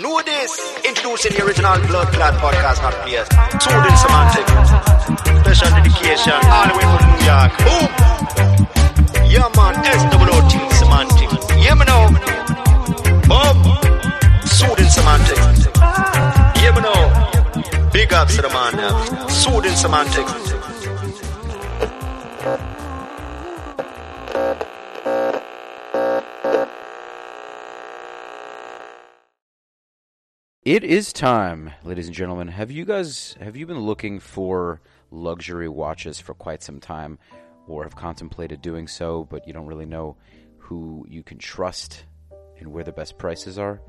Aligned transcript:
Know 0.00 0.22
this. 0.22 0.50
Introducing 0.86 1.36
the 1.36 1.44
original 1.44 1.76
Blood 1.86 2.08
Clot 2.14 2.34
podcast, 2.40 2.80
not 2.80 2.94
players. 3.04 3.28
Soothing 3.60 3.96
semantic. 4.00 4.46
Special 5.44 5.68
dedication. 5.76 6.32
All 6.48 6.66
the 6.66 6.74
way 6.78 6.86
from 6.88 7.04
New 7.12 7.28
York. 7.28 7.52
Boom. 7.60 7.88
Yeah, 9.28 9.48
man. 9.52 9.74
SWOT 9.84 10.52
semantic. 10.72 11.28
Yeah, 11.60 11.74
me 11.74 11.84
know. 11.84 12.08
Boom. 13.28 13.56
Soothing 14.46 14.88
semantic. 14.88 15.38
Yeah, 16.56 16.72
me 16.74 16.80
know. 16.80 17.90
Big 17.92 18.12
ups 18.14 18.36
to 18.36 18.42
the 18.42 18.48
man 18.48 18.76
now. 18.76 19.26
Soothing 19.28 19.76
semantic. 19.76 20.61
It 30.72 30.84
is 30.84 31.12
time, 31.12 31.70
ladies 31.84 32.06
and 32.06 32.16
gentlemen. 32.16 32.48
Have 32.48 32.70
you 32.70 32.86
guys 32.86 33.36
have 33.40 33.58
you 33.58 33.66
been 33.66 33.80
looking 33.80 34.20
for 34.20 34.80
luxury 35.10 35.68
watches 35.68 36.18
for 36.18 36.32
quite 36.32 36.62
some 36.62 36.80
time 36.80 37.18
or 37.66 37.82
have 37.82 37.94
contemplated 37.94 38.62
doing 38.62 38.88
so 38.88 39.24
but 39.28 39.46
you 39.46 39.52
don't 39.52 39.66
really 39.66 39.84
know 39.84 40.16
who 40.56 41.04
you 41.10 41.22
can 41.22 41.36
trust 41.36 42.06
and 42.58 42.72
where 42.72 42.84
the 42.84 42.90
best 42.90 43.18
prices 43.18 43.58
are? 43.58 43.82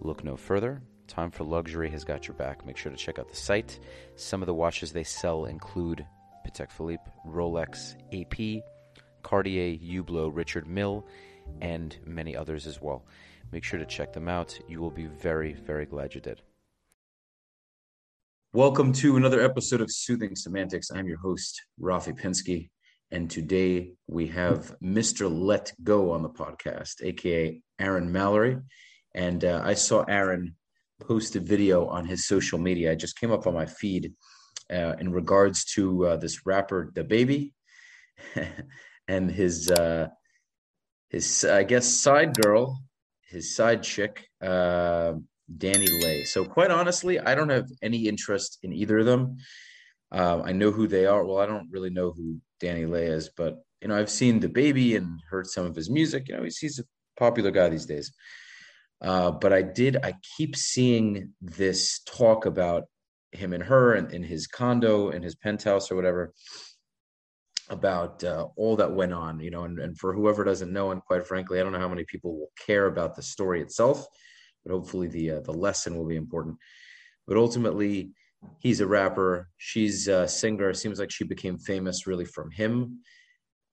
Look 0.00 0.22
no 0.22 0.36
further. 0.36 0.82
Time 1.06 1.30
for 1.30 1.44
Luxury 1.44 1.88
has 1.88 2.04
got 2.04 2.28
your 2.28 2.34
back. 2.36 2.66
Make 2.66 2.76
sure 2.76 2.92
to 2.92 2.98
check 2.98 3.18
out 3.18 3.30
the 3.30 3.34
site. 3.34 3.80
Some 4.14 4.42
of 4.42 4.46
the 4.46 4.52
watches 4.52 4.92
they 4.92 5.04
sell 5.04 5.46
include 5.46 6.04
Patek 6.46 6.70
Philippe, 6.70 7.10
Rolex, 7.26 7.94
AP, 8.12 8.62
Cartier, 9.22 9.78
Hublot, 9.78 10.36
Richard 10.36 10.66
Mille, 10.66 11.06
and 11.62 11.96
many 12.04 12.36
others 12.36 12.66
as 12.66 12.82
well. 12.82 13.06
Make 13.50 13.64
sure 13.64 13.78
to 13.78 13.86
check 13.86 14.12
them 14.12 14.28
out. 14.28 14.58
You 14.68 14.80
will 14.80 14.90
be 14.90 15.06
very, 15.06 15.54
very 15.54 15.86
glad 15.86 16.14
you 16.14 16.20
did. 16.20 16.42
Welcome 18.52 18.92
to 18.94 19.16
another 19.16 19.40
episode 19.40 19.80
of 19.80 19.90
Soothing 19.90 20.36
Semantics. 20.36 20.90
I'm 20.90 21.06
your 21.06 21.18
host, 21.18 21.62
Rafi 21.80 22.18
Pinsky, 22.18 22.68
and 23.10 23.30
today 23.30 23.92
we 24.06 24.26
have 24.28 24.76
Mr. 24.82 25.30
Let 25.32 25.72
Go 25.82 26.10
on 26.10 26.22
the 26.22 26.28
podcast, 26.28 27.02
aka 27.02 27.58
Aaron 27.78 28.12
Mallory. 28.12 28.58
And 29.14 29.42
uh, 29.42 29.62
I 29.64 29.72
saw 29.74 30.02
Aaron 30.02 30.54
post 31.00 31.34
a 31.34 31.40
video 31.40 31.86
on 31.86 32.04
his 32.04 32.26
social 32.26 32.58
media. 32.58 32.92
I 32.92 32.96
just 32.96 33.18
came 33.18 33.32
up 33.32 33.46
on 33.46 33.54
my 33.54 33.64
feed 33.64 34.12
uh, 34.70 34.96
in 35.00 35.10
regards 35.10 35.64
to 35.72 36.06
uh, 36.06 36.16
this 36.18 36.44
rapper, 36.44 36.92
DaBaby, 36.94 37.52
and 39.08 39.30
his 39.30 39.70
uh, 39.70 40.08
his 41.08 41.46
I 41.46 41.62
guess 41.62 41.86
side 41.86 42.38
girl 42.38 42.78
his 43.28 43.54
side 43.54 43.82
chick, 43.82 44.26
uh, 44.42 45.14
Lay. 45.50 46.24
So 46.24 46.44
quite 46.44 46.70
honestly, 46.70 47.18
I 47.18 47.34
don't 47.34 47.48
have 47.48 47.68
any 47.82 48.06
interest 48.06 48.58
in 48.62 48.72
either 48.72 48.98
of 48.98 49.06
them. 49.06 49.38
Uh, 50.12 50.42
I 50.44 50.52
know 50.52 50.70
who 50.70 50.86
they 50.86 51.06
are. 51.06 51.24
Well, 51.24 51.38
I 51.38 51.46
don't 51.46 51.70
really 51.70 51.90
know 51.90 52.12
who 52.12 52.38
DaniLeigh 52.60 53.08
is, 53.08 53.30
but 53.36 53.62
you 53.80 53.88
know, 53.88 53.96
I've 53.96 54.10
seen 54.10 54.40
DaBaby 54.40 54.96
and 54.96 55.20
heard 55.30 55.46
some 55.46 55.66
of 55.66 55.74
his 55.74 55.88
music. 55.88 56.28
You 56.28 56.36
know, 56.36 56.42
he's, 56.42 56.58
he's 56.58 56.78
a 56.78 56.84
popular 57.18 57.50
guy 57.50 57.68
these 57.68 57.86
days. 57.86 58.12
Uh, 59.00 59.30
but 59.30 59.52
I 59.52 59.62
did. 59.62 59.96
I 60.02 60.14
keep 60.36 60.56
seeing 60.56 61.32
this 61.40 62.00
talk 62.00 62.46
about 62.46 62.84
him 63.32 63.52
and 63.52 63.62
her 63.62 63.94
and 63.94 64.12
in 64.12 64.22
his 64.22 64.46
condo 64.46 65.10
in 65.10 65.22
his 65.22 65.34
penthouse 65.34 65.90
or 65.90 65.96
whatever 65.96 66.32
about 67.70 68.24
uh, 68.24 68.46
all 68.56 68.76
that 68.76 68.92
went 68.92 69.12
on, 69.12 69.40
you 69.40 69.50
know, 69.50 69.64
and, 69.64 69.78
and 69.78 69.98
for 69.98 70.14
whoever 70.14 70.44
doesn't 70.44 70.72
know, 70.72 70.90
and 70.90 71.02
quite 71.02 71.26
frankly, 71.26 71.60
I 71.60 71.62
don't 71.62 71.72
know 71.72 71.78
how 71.78 71.88
many 71.88 72.04
people 72.04 72.38
will 72.38 72.50
care 72.66 72.86
about 72.86 73.14
the 73.14 73.22
story 73.22 73.60
itself, 73.60 74.06
but 74.64 74.72
hopefully 74.72 75.08
the 75.08 75.32
uh, 75.32 75.40
the 75.40 75.52
lesson 75.52 75.96
will 75.96 76.06
be 76.06 76.16
important. 76.16 76.56
But 77.26 77.36
ultimately, 77.36 78.12
he's 78.58 78.80
a 78.80 78.86
rapper, 78.86 79.50
she's 79.58 80.08
a 80.08 80.26
singer. 80.26 80.70
It 80.70 80.76
seems 80.76 80.98
like 80.98 81.10
she 81.10 81.24
became 81.24 81.58
famous 81.58 82.06
really 82.06 82.24
from 82.24 82.50
him, 82.50 83.00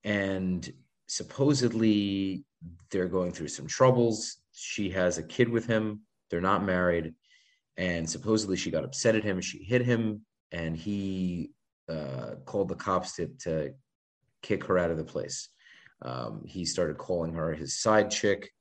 and 0.03 0.69
supposedly 1.07 2.43
they're 2.91 3.07
going 3.07 3.31
through 3.31 3.49
some 3.49 3.67
troubles. 3.67 4.37
She 4.51 4.89
has 4.89 5.17
a 5.17 5.23
kid 5.23 5.49
with 5.49 5.67
him. 5.67 6.01
They're 6.29 6.41
not 6.41 6.65
married, 6.65 7.13
and 7.77 8.09
supposedly 8.09 8.57
she 8.57 8.71
got 8.71 8.83
upset 8.83 9.15
at 9.15 9.23
him. 9.23 9.39
She 9.39 9.63
hit 9.63 9.83
him, 9.83 10.25
and 10.51 10.75
he 10.75 11.51
uh, 11.87 12.35
called 12.45 12.67
the 12.67 12.75
cops 12.75 13.15
to, 13.15 13.27
to 13.39 13.73
kick 14.45 14.63
her 14.65 14.77
out 14.77 14.91
of 14.91 14.97
the 14.97 15.03
place. 15.03 15.49
Um, 16.01 16.43
he 16.45 16.65
started 16.65 16.97
calling 16.97 17.33
her 17.33 17.53
his 17.53 17.79
side 17.79 18.11
chick 18.11 18.51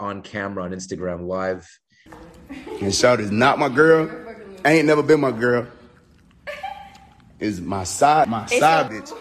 on 0.00 0.22
camera 0.22 0.64
on 0.64 0.70
Instagram 0.72 1.26
Live. 1.26 1.68
And 2.80 2.94
Shout 2.94 3.20
is 3.20 3.30
not 3.30 3.58
my 3.58 3.68
girl. 3.68 4.10
Ain't 4.64 4.86
never 4.86 5.02
been 5.02 5.20
my 5.20 5.32
girl. 5.32 5.66
Is 7.38 7.60
my 7.60 7.84
side, 7.84 8.28
my 8.28 8.44
It's 8.44 8.58
side 8.58 8.86
a- 8.90 8.94
bitch. 8.94 9.12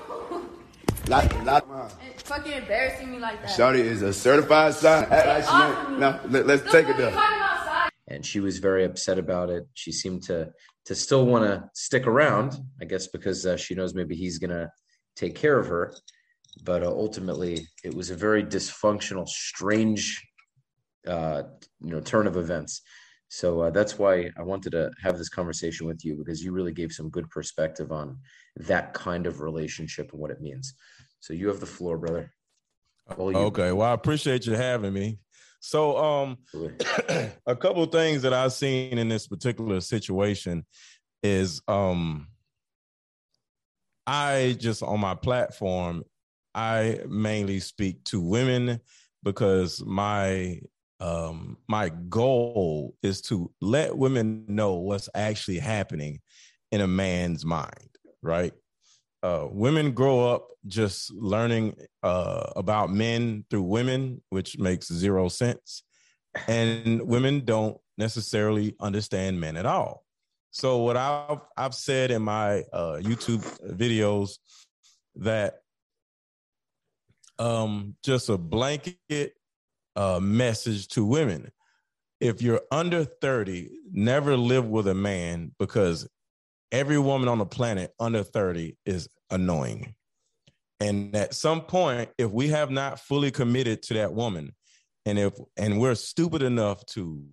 Lot, 1.09 1.45
lot, 1.45 1.93
It's 2.07 2.21
fucking 2.23 2.53
embarrassing 2.53 3.11
me 3.11 3.17
like 3.19 3.41
that. 3.41 3.49
Shawty 3.57 3.79
is 3.79 4.03
a 4.03 4.13
certified 4.13 4.75
side. 4.75 5.11
Act 5.11 5.27
like 5.27 5.43
she 5.43 5.89
ain't. 5.91 5.99
No, 5.99 6.19
let, 6.29 6.47
us 6.49 6.71
take 6.71 6.87
it 6.87 6.95
there. 6.95 7.89
and 8.07 8.23
she 8.23 8.39
was 8.39 8.59
very 8.59 8.85
upset 8.85 9.17
about 9.17 9.49
it. 9.49 9.67
She 9.73 9.91
seemed 9.91 10.23
to 10.23 10.51
to 10.85 10.95
still 10.95 11.25
want 11.25 11.43
to 11.45 11.69
stick 11.73 12.05
around, 12.07 12.55
I 12.79 12.85
guess, 12.85 13.07
because 13.07 13.45
uh, 13.45 13.57
she 13.57 13.73
knows 13.75 13.93
maybe 13.95 14.15
he's 14.15 14.37
gonna 14.37 14.71
take 15.15 15.35
care 15.35 15.59
of 15.59 15.67
her. 15.67 15.93
But 16.63 16.83
uh, 16.83 16.87
ultimately, 16.87 17.67
it 17.83 17.93
was 17.93 18.09
a 18.09 18.15
very 18.15 18.43
dysfunctional, 18.43 19.27
strange, 19.27 20.21
uh, 21.07 21.43
you 21.79 21.91
know, 21.91 22.01
turn 22.01 22.27
of 22.27 22.37
events. 22.37 22.81
So 23.29 23.61
uh, 23.61 23.69
that's 23.69 23.97
why 23.97 24.29
I 24.37 24.43
wanted 24.43 24.71
to 24.71 24.91
have 25.01 25.17
this 25.17 25.29
conversation 25.29 25.87
with 25.87 26.03
you 26.03 26.15
because 26.15 26.43
you 26.43 26.51
really 26.51 26.73
gave 26.73 26.91
some 26.91 27.09
good 27.09 27.29
perspective 27.29 27.91
on 27.93 28.17
that 28.57 28.93
kind 28.93 29.25
of 29.25 29.39
relationship 29.39 30.11
and 30.11 30.19
what 30.19 30.31
it 30.31 30.41
means. 30.41 30.73
So 31.21 31.33
you 31.33 31.47
have 31.47 31.61
the 31.61 31.65
floor, 31.65 31.97
brother. 31.97 32.33
Okay, 33.19 33.71
well, 33.71 33.89
I 33.89 33.93
appreciate 33.93 34.45
you 34.45 34.53
having 34.53 34.93
me. 34.93 35.19
So, 35.61 35.97
um, 35.97 36.37
a 37.45 37.55
couple 37.55 37.83
of 37.83 37.91
things 37.91 38.23
that 38.23 38.33
I've 38.33 38.53
seen 38.53 38.97
in 38.97 39.07
this 39.07 39.27
particular 39.27 39.79
situation 39.79 40.65
is, 41.23 41.61
um, 41.67 42.27
I 44.11 44.57
just 44.59 44.83
on 44.83 44.99
my 44.99 45.15
platform, 45.15 46.03
I 46.53 46.99
mainly 47.07 47.59
speak 47.59 48.03
to 48.05 48.19
women 48.21 48.79
because 49.23 49.83
my 49.85 50.59
um 50.99 51.57
my 51.67 51.89
goal 52.09 52.95
is 53.01 53.21
to 53.23 53.51
let 53.61 53.97
women 53.97 54.45
know 54.47 54.75
what's 54.75 55.09
actually 55.15 55.59
happening 55.59 56.19
in 56.71 56.81
a 56.81 56.87
man's 56.87 57.45
mind, 57.45 57.97
right? 58.21 58.53
uh, 59.23 59.47
women 59.51 59.91
grow 59.91 60.29
up 60.29 60.47
just 60.67 61.11
learning 61.13 61.75
uh, 62.03 62.51
about 62.55 62.91
men 62.91 63.45
through 63.49 63.63
women, 63.63 64.21
which 64.29 64.57
makes 64.57 64.91
zero 64.91 65.27
sense. 65.27 65.83
And 66.47 67.01
women 67.01 67.43
don't 67.45 67.77
necessarily 67.97 68.75
understand 68.79 69.39
men 69.39 69.57
at 69.57 69.65
all. 69.65 70.05
So 70.51 70.79
what 70.79 70.97
I've 70.97 71.39
I've 71.57 71.73
said 71.73 72.11
in 72.11 72.21
my 72.21 72.59
uh, 72.73 72.99
YouTube 73.01 73.43
videos 73.73 74.37
that 75.15 75.59
um, 77.39 77.95
just 78.03 78.29
a 78.29 78.37
blanket 78.37 79.33
uh, 79.95 80.19
message 80.21 80.89
to 80.89 81.05
women: 81.05 81.51
if 82.19 82.41
you're 82.41 82.61
under 82.71 83.05
thirty, 83.05 83.69
never 83.91 84.35
live 84.35 84.67
with 84.67 84.87
a 84.87 84.93
man 84.93 85.53
because 85.57 86.07
every 86.71 86.97
woman 86.97 87.27
on 87.27 87.37
the 87.37 87.45
planet 87.45 87.93
under 87.99 88.23
30 88.23 88.77
is 88.85 89.09
annoying. 89.29 89.93
And 90.79 91.15
at 91.15 91.33
some 91.33 91.61
point, 91.61 92.09
if 92.17 92.31
we 92.31 92.47
have 92.49 92.71
not 92.71 92.99
fully 92.99 93.29
committed 93.29 93.83
to 93.83 93.95
that 93.95 94.13
woman, 94.13 94.55
and 95.05 95.19
if 95.19 95.33
and 95.57 95.79
we're 95.79 95.95
stupid 95.95 96.41
enough 96.41 96.85
to 96.87 97.23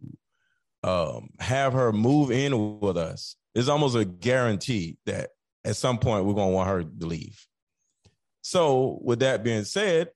um, 0.83 1.31
have 1.41 1.73
her 1.73 1.93
move 1.93 2.31
in 2.31 2.81
with 2.81 2.97
us, 2.97 3.37
it's 3.55 3.69
almost 3.69 3.97
a 3.97 4.05
guarantee 4.05 4.99
that 5.07 5.31
at 5.65 5.77
some 5.77 5.99
point 5.99 6.25
we're 6.25 6.35
gonna 6.35 6.53
want 6.53 6.69
her 6.69 6.85
to 6.85 7.07
leave. 7.07 7.47
So, 8.43 8.99
with 9.03 9.21
that 9.21 9.43
being 9.45 9.65
said, 9.65 10.11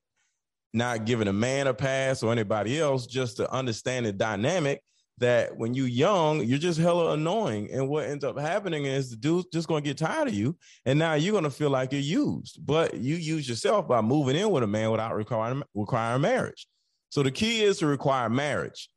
not 0.73 1.05
giving 1.05 1.29
a 1.29 1.33
man 1.33 1.67
a 1.67 1.75
pass 1.75 2.23
or 2.23 2.33
anybody 2.33 2.81
else, 2.81 3.07
just 3.07 3.37
to 3.37 3.53
understand 3.53 4.07
the 4.07 4.13
dynamic 4.13 4.83
that 5.19 5.57
when 5.57 5.75
you 5.75 5.85
young, 5.85 6.43
you're 6.43 6.59
just 6.59 6.81
hella 6.81 7.13
annoying. 7.13 7.69
And 7.73 7.89
what 7.89 8.07
ends 8.07 8.25
up 8.25 8.39
happening 8.39 8.87
is 8.87 9.11
the 9.11 9.17
dude's 9.17 9.47
just 9.53 9.69
gonna 9.69 9.81
get 9.81 9.99
tired 9.99 10.29
of 10.29 10.35
you. 10.35 10.57
And 10.87 10.99
now 10.99 11.15
you're 11.15 11.35
gonna 11.35 11.51
feel 11.51 11.71
like 11.71 11.93
you're 11.93 12.01
used. 12.01 12.65
But 12.65 12.95
you 12.95 13.17
use 13.17 13.49
yourself 13.49 13.87
by 13.87 14.01
moving 14.01 14.37
in 14.37 14.51
with 14.51 14.63
a 14.63 14.67
man 14.67 14.91
without 14.91 15.15
requiring 15.15 15.63
requiring 15.75 16.23
marriage. 16.23 16.67
So 17.11 17.23
the 17.23 17.31
key 17.31 17.63
is 17.63 17.79
to 17.79 17.87
require 17.87 18.31
marriage, 18.31 18.89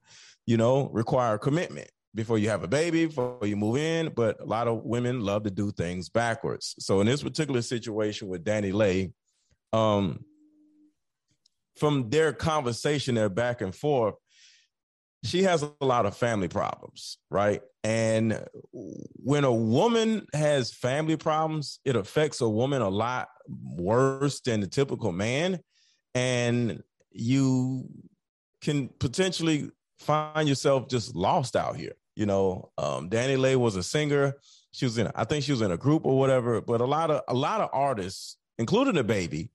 you 0.46 0.58
know, 0.58 0.90
require 0.90 1.38
commitment 1.38 1.90
before 2.14 2.38
you 2.38 2.50
have 2.50 2.64
a 2.64 2.68
baby, 2.68 3.06
before 3.06 3.40
you 3.44 3.56
move 3.56 3.78
in. 3.78 4.12
But 4.16 4.40
a 4.40 4.46
lot 4.46 4.68
of 4.68 4.84
women 4.84 5.22
love 5.22 5.44
to 5.44 5.52
do 5.52 5.72
things 5.72 6.10
backwards. 6.10 6.76
So 6.80 7.02
in 7.02 7.08
this 7.08 7.24
particular 7.24 7.62
situation 7.62 8.28
with 8.28 8.46
DaniLeigh, 8.46 9.12
um, 9.74 10.24
from 11.76 12.10
their 12.10 12.32
conversation, 12.32 13.16
their 13.16 13.30
back 13.30 13.62
and 13.62 13.76
forth, 13.76 14.16
she 15.26 15.44
has 15.44 15.64
a 15.64 15.74
lot 15.82 16.06
of 16.06 16.16
family 16.16 16.48
problems, 16.48 17.18
right? 17.30 17.62
And 17.84 18.46
when 18.72 19.44
a 19.44 19.52
woman 19.52 20.28
has 20.34 20.72
family 20.72 21.18
problems, 21.18 21.80
it 21.84 21.96
affects 21.96 22.42
a 22.42 22.50
woman 22.50 22.82
a 22.82 22.90
lot 22.90 23.28
worse 23.48 24.40
than 24.42 24.62
the 24.62 24.68
typical 24.68 25.12
man. 25.12 25.60
And 26.14 26.84
you 27.12 27.90
can 28.62 28.88
potentially 29.00 29.72
find 30.00 30.48
yourself 30.48 30.88
just 30.88 31.16
lost 31.16 31.56
out 31.56 31.76
here. 31.76 31.94
You 32.16 32.26
know, 32.26 32.72
um, 32.78 33.10
Lay 33.10 33.56
was 33.56 33.76
a 33.76 33.84
singer. 33.84 34.36
She 34.72 34.86
was 34.86 34.98
in, 34.98 35.12
I 35.16 35.24
think 35.26 35.44
she 35.44 35.52
was 35.52 35.62
in 35.62 35.72
a 35.72 35.78
group 35.78 36.06
or 36.06 36.18
whatever. 36.18 36.62
But 36.62 36.82
a 36.82 36.86
lot 36.86 37.12
of 37.12 37.22
a 37.28 37.34
lot 37.34 37.62
of 37.62 37.70
artists, 37.74 38.38
including 38.58 38.96
DaBaby, 38.96 39.50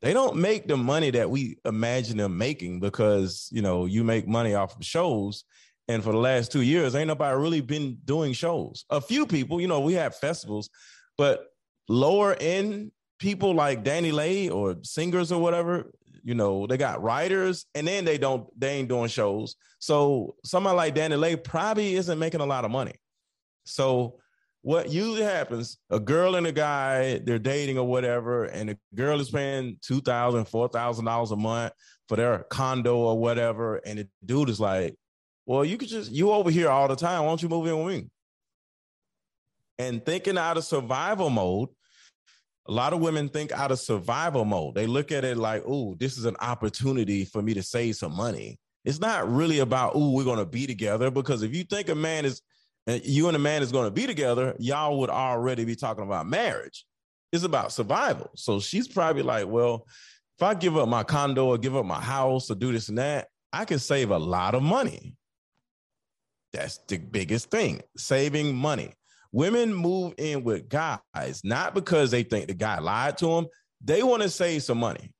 they 0.00 0.12
don't 0.12 0.36
make 0.36 0.68
the 0.68 0.76
money 0.76 1.10
that 1.10 1.30
we 1.30 1.58
imagine 1.64 2.18
them 2.18 2.38
making 2.38 2.80
because 2.80 3.48
you 3.52 3.62
know 3.62 3.86
you 3.86 4.04
make 4.04 4.28
money 4.28 4.54
off 4.54 4.76
of 4.76 4.84
shows 4.84 5.44
and 5.88 6.04
for 6.04 6.12
the 6.12 6.18
last 6.18 6.52
two 6.52 6.62
years 6.62 6.94
ain't 6.94 7.08
nobody 7.08 7.36
really 7.36 7.60
been 7.60 7.98
doing 8.04 8.32
shows 8.32 8.84
a 8.90 9.00
few 9.00 9.26
people 9.26 9.60
you 9.60 9.68
know 9.68 9.80
we 9.80 9.94
have 9.94 10.14
festivals 10.14 10.70
but 11.16 11.46
lower 11.88 12.34
end 12.40 12.92
people 13.18 13.54
like 13.54 13.84
DaniLeigh 13.84 14.50
or 14.50 14.76
singers 14.82 15.32
or 15.32 15.40
whatever 15.40 15.90
you 16.28 16.34
know 16.34 16.66
they 16.66 16.76
got 16.76 17.02
writers 17.02 17.64
and 17.74 17.88
then 17.88 18.04
they 18.04 18.18
don't 18.18 18.46
they 18.60 18.74
ain't 18.74 18.88
doing 18.90 19.08
shows. 19.08 19.56
So 19.78 20.36
somebody 20.44 20.76
like 20.76 20.94
DaniLeigh 20.94 21.42
probably 21.42 21.94
isn't 21.94 22.18
making 22.18 22.42
a 22.42 22.46
lot 22.46 22.66
of 22.66 22.70
money. 22.70 22.92
So 23.64 24.18
what 24.60 24.90
usually 24.90 25.22
happens 25.22 25.78
a 25.88 25.98
girl 25.98 26.34
and 26.34 26.46
a 26.46 26.52
guy 26.52 27.18
they're 27.20 27.38
dating 27.38 27.78
or 27.78 27.86
whatever 27.86 28.44
and 28.44 28.68
the 28.68 28.78
girl 28.94 29.20
is 29.20 29.30
paying 29.30 29.78
$2000 29.80 30.02
$4000 30.50 31.30
a 31.30 31.36
month 31.36 31.72
for 32.08 32.16
their 32.16 32.40
condo 32.50 32.96
or 32.98 33.18
whatever 33.18 33.76
and 33.86 34.00
the 34.00 34.08
dude 34.22 34.50
is 34.50 34.60
like 34.60 34.96
well 35.46 35.64
you 35.64 35.78
could 35.78 35.88
just 35.88 36.12
you 36.12 36.30
over 36.30 36.50
here 36.50 36.68
all 36.68 36.88
the 36.88 36.96
time. 36.96 37.22
Why 37.22 37.28
don't 37.28 37.42
you 37.42 37.48
move 37.48 37.66
in 37.66 37.82
with 37.82 37.94
me? 37.94 38.10
And 39.78 40.04
thinking 40.04 40.36
out 40.36 40.58
of 40.58 40.64
survival 40.64 41.30
mode 41.30 41.70
a 42.68 42.72
lot 42.72 42.92
of 42.92 43.00
women 43.00 43.28
think 43.28 43.50
out 43.52 43.72
of 43.72 43.78
survival 43.78 44.44
mode 44.44 44.74
they 44.74 44.86
look 44.86 45.10
at 45.10 45.24
it 45.24 45.36
like 45.36 45.62
oh 45.66 45.94
this 45.98 46.18
is 46.18 46.24
an 46.24 46.36
opportunity 46.40 47.24
for 47.24 47.42
me 47.42 47.54
to 47.54 47.62
save 47.62 47.96
some 47.96 48.14
money 48.14 48.58
it's 48.84 49.00
not 49.00 49.30
really 49.30 49.58
about 49.60 49.92
oh 49.94 50.12
we're 50.12 50.24
going 50.24 50.38
to 50.38 50.46
be 50.46 50.66
together 50.66 51.10
because 51.10 51.42
if 51.42 51.54
you 51.54 51.64
think 51.64 51.88
a 51.88 51.94
man 51.94 52.24
is 52.24 52.42
uh, 52.88 52.98
you 53.04 53.28
and 53.28 53.36
a 53.36 53.38
man 53.38 53.62
is 53.62 53.70
going 53.70 53.84
to 53.84 53.90
be 53.90 54.06
together, 54.06 54.56
y'all 54.58 54.98
would 54.98 55.10
already 55.10 55.64
be 55.64 55.76
talking 55.76 56.04
about 56.04 56.26
marriage. 56.26 56.86
It's 57.32 57.44
about 57.44 57.70
survival. 57.70 58.30
So 58.34 58.60
she's 58.60 58.88
probably 58.88 59.22
like, 59.22 59.46
well, 59.46 59.86
if 60.38 60.42
I 60.42 60.54
give 60.54 60.76
up 60.78 60.88
my 60.88 61.02
condo 61.02 61.48
or 61.48 61.58
give 61.58 61.76
up 61.76 61.84
my 61.84 62.00
house 62.00 62.50
or 62.50 62.54
do 62.54 62.72
this 62.72 62.88
and 62.88 62.96
that, 62.96 63.28
I 63.52 63.66
can 63.66 63.78
save 63.78 64.10
a 64.10 64.18
lot 64.18 64.54
of 64.54 64.62
money. 64.62 65.14
That's 66.54 66.78
the 66.88 66.96
biggest 66.96 67.50
thing 67.50 67.82
saving 67.98 68.56
money. 68.56 68.94
Women 69.32 69.74
move 69.74 70.14
in 70.16 70.42
with 70.42 70.68
guys 70.68 71.42
not 71.44 71.74
because 71.74 72.10
they 72.10 72.22
think 72.22 72.48
the 72.48 72.54
guy 72.54 72.78
lied 72.78 73.18
to 73.18 73.26
them, 73.26 73.46
they 73.82 74.02
want 74.02 74.22
to 74.22 74.30
save 74.30 74.62
some 74.62 74.78
money. 74.78 75.12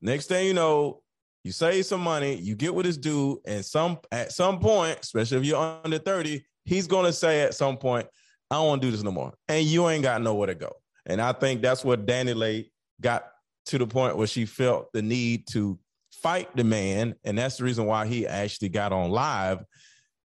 Next 0.00 0.26
thing 0.26 0.46
you 0.46 0.54
know, 0.54 1.02
you 1.44 1.52
save 1.52 1.86
some 1.86 2.00
money, 2.00 2.36
you 2.36 2.54
get 2.54 2.74
with 2.74 2.86
this 2.86 2.96
dude, 2.96 3.38
and 3.46 3.64
some 3.64 3.98
at 4.10 4.32
some 4.32 4.60
point, 4.60 4.98
especially 5.02 5.38
if 5.38 5.44
you're 5.44 5.80
under 5.84 5.98
30, 5.98 6.44
he's 6.64 6.86
to 6.86 7.12
say 7.12 7.40
at 7.42 7.54
some 7.54 7.76
point, 7.76 8.06
I 8.50 8.56
don't 8.56 8.68
want 8.68 8.82
to 8.82 8.88
do 8.88 8.92
this 8.92 9.02
no 9.02 9.10
more. 9.10 9.32
And 9.48 9.64
you 9.64 9.88
ain't 9.88 10.02
got 10.02 10.22
nowhere 10.22 10.48
to 10.48 10.54
go. 10.54 10.72
And 11.06 11.20
I 11.20 11.32
think 11.32 11.62
that's 11.62 11.84
what 11.84 12.06
DaniLeigh 12.06 12.70
got 13.00 13.24
to 13.66 13.78
the 13.78 13.86
point 13.86 14.16
where 14.16 14.26
she 14.26 14.44
felt 14.44 14.92
the 14.92 15.02
need 15.02 15.46
to 15.48 15.78
fight 16.12 16.54
the 16.54 16.64
man. 16.64 17.14
And 17.24 17.38
that's 17.38 17.56
the 17.56 17.64
reason 17.64 17.86
why 17.86 18.06
he 18.06 18.26
actually 18.26 18.68
got 18.68 18.92
on 18.92 19.10
live. 19.10 19.64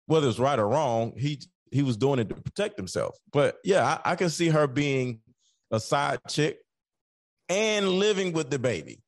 Whether 0.05 0.27
it's 0.29 0.39
right 0.39 0.57
or 0.57 0.67
wrong, 0.67 1.13
he 1.17 1.41
he 1.73 1.83
was 1.83 1.97
doing 1.97 2.19
it 2.19 2.29
to 2.29 2.35
protect 2.35 2.77
himself. 2.77 3.17
But 3.31 3.57
yeah, 3.63 3.99
I, 4.05 4.11
I 4.11 4.15
can 4.15 4.29
see 4.29 4.49
her 4.49 4.67
being 4.67 5.19
a 5.71 5.79
side 5.79 6.19
chick 6.29 6.59
and 7.49 7.87
living 7.89 8.31
with 8.31 8.49
DaBaby 8.49 8.99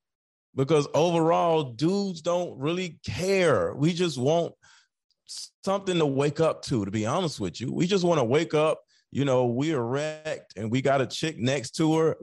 because 0.56 0.88
overall 0.94 1.63
dudes 1.63 2.21
don't 2.21 2.57
really 2.57 3.00
care 3.06 3.73
we 3.75 3.94
just 3.94 4.17
want 4.17 4.53
something 5.63 5.97
to 5.97 6.06
wake 6.06 6.39
up 6.39 6.62
to, 6.63 6.85
to 6.85 6.91
be 6.91 7.06
honest 7.06 7.39
with 7.39 7.59
you. 7.59 7.71
We 7.71 7.88
just 7.88 8.03
want 8.03 8.19
to 8.19 8.23
wake 8.23 8.53
up. 8.53 8.81
You 9.12 9.25
know, 9.25 9.45
we 9.45 9.73
are 9.73 9.83
wrecked 9.83 10.53
and 10.57 10.69
we 10.69 10.81
got 10.81 11.01
a 11.01 11.07
chick 11.07 11.38
next 11.39 11.71
to 11.77 11.95
her, 11.95 12.15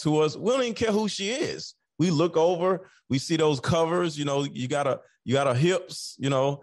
to 0.00 0.18
us. 0.18 0.36
We 0.36 0.52
don't 0.52 0.62
even 0.62 0.74
care 0.74 0.92
who 0.92 1.08
she 1.08 1.30
is. 1.30 1.74
We 1.98 2.10
look 2.10 2.36
over, 2.36 2.88
we 3.08 3.18
see 3.18 3.36
those 3.36 3.58
covers, 3.58 4.18
you 4.18 4.24
know, 4.24 4.44
you 4.44 4.68
got 4.68 4.86
a 4.86 5.00
you 5.24 5.32
got 5.32 5.48
a 5.48 5.54
hips, 5.54 6.14
you 6.18 6.30
know, 6.30 6.62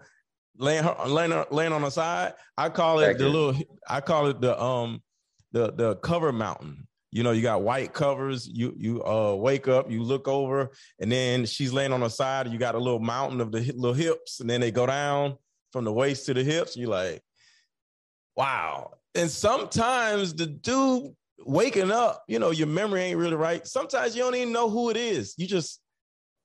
laying 0.56 0.84
her 0.84 0.96
laying, 1.06 1.44
laying 1.50 1.72
on 1.72 1.82
the 1.82 1.90
side. 1.90 2.34
I 2.56 2.68
call 2.68 3.00
it 3.00 3.06
Thank 3.06 3.18
the 3.18 3.24
you. 3.24 3.30
little 3.30 3.62
I 3.88 4.00
call 4.00 4.26
it 4.28 4.40
the 4.40 4.60
um 4.60 5.02
the 5.52 5.72
the 5.72 5.96
cover 5.96 6.32
mountain. 6.32 6.86
You 7.10 7.22
know, 7.22 7.30
you 7.30 7.42
got 7.42 7.62
white 7.62 7.92
covers. 7.92 8.48
You 8.48 8.74
you 8.76 9.04
uh 9.04 9.34
wake 9.34 9.68
up, 9.68 9.90
you 9.90 10.02
look 10.02 10.26
over, 10.26 10.72
and 11.00 11.10
then 11.10 11.46
she's 11.46 11.72
laying 11.72 11.92
on 11.92 12.00
the 12.00 12.08
side. 12.08 12.48
You 12.48 12.58
got 12.58 12.74
a 12.74 12.78
little 12.78 12.98
mountain 12.98 13.40
of 13.40 13.52
the 13.52 13.60
little 13.60 13.94
hips, 13.94 14.40
and 14.40 14.50
then 14.50 14.60
they 14.60 14.72
go 14.72 14.86
down, 14.86 15.36
from 15.74 15.84
the 15.84 15.92
waist 15.92 16.26
to 16.26 16.34
the 16.34 16.44
hips. 16.44 16.76
You're 16.76 16.88
like, 16.88 17.20
wow. 18.36 18.92
And 19.16 19.28
sometimes 19.28 20.32
the 20.32 20.46
dude 20.46 21.12
waking 21.44 21.90
up, 21.90 22.22
you 22.28 22.38
know, 22.38 22.52
your 22.52 22.68
memory 22.68 23.02
ain't 23.02 23.18
really 23.18 23.34
right. 23.34 23.66
Sometimes 23.66 24.16
you 24.16 24.22
don't 24.22 24.36
even 24.36 24.52
know 24.52 24.70
who 24.70 24.90
it 24.90 24.96
is. 24.96 25.34
You 25.36 25.48
just, 25.48 25.80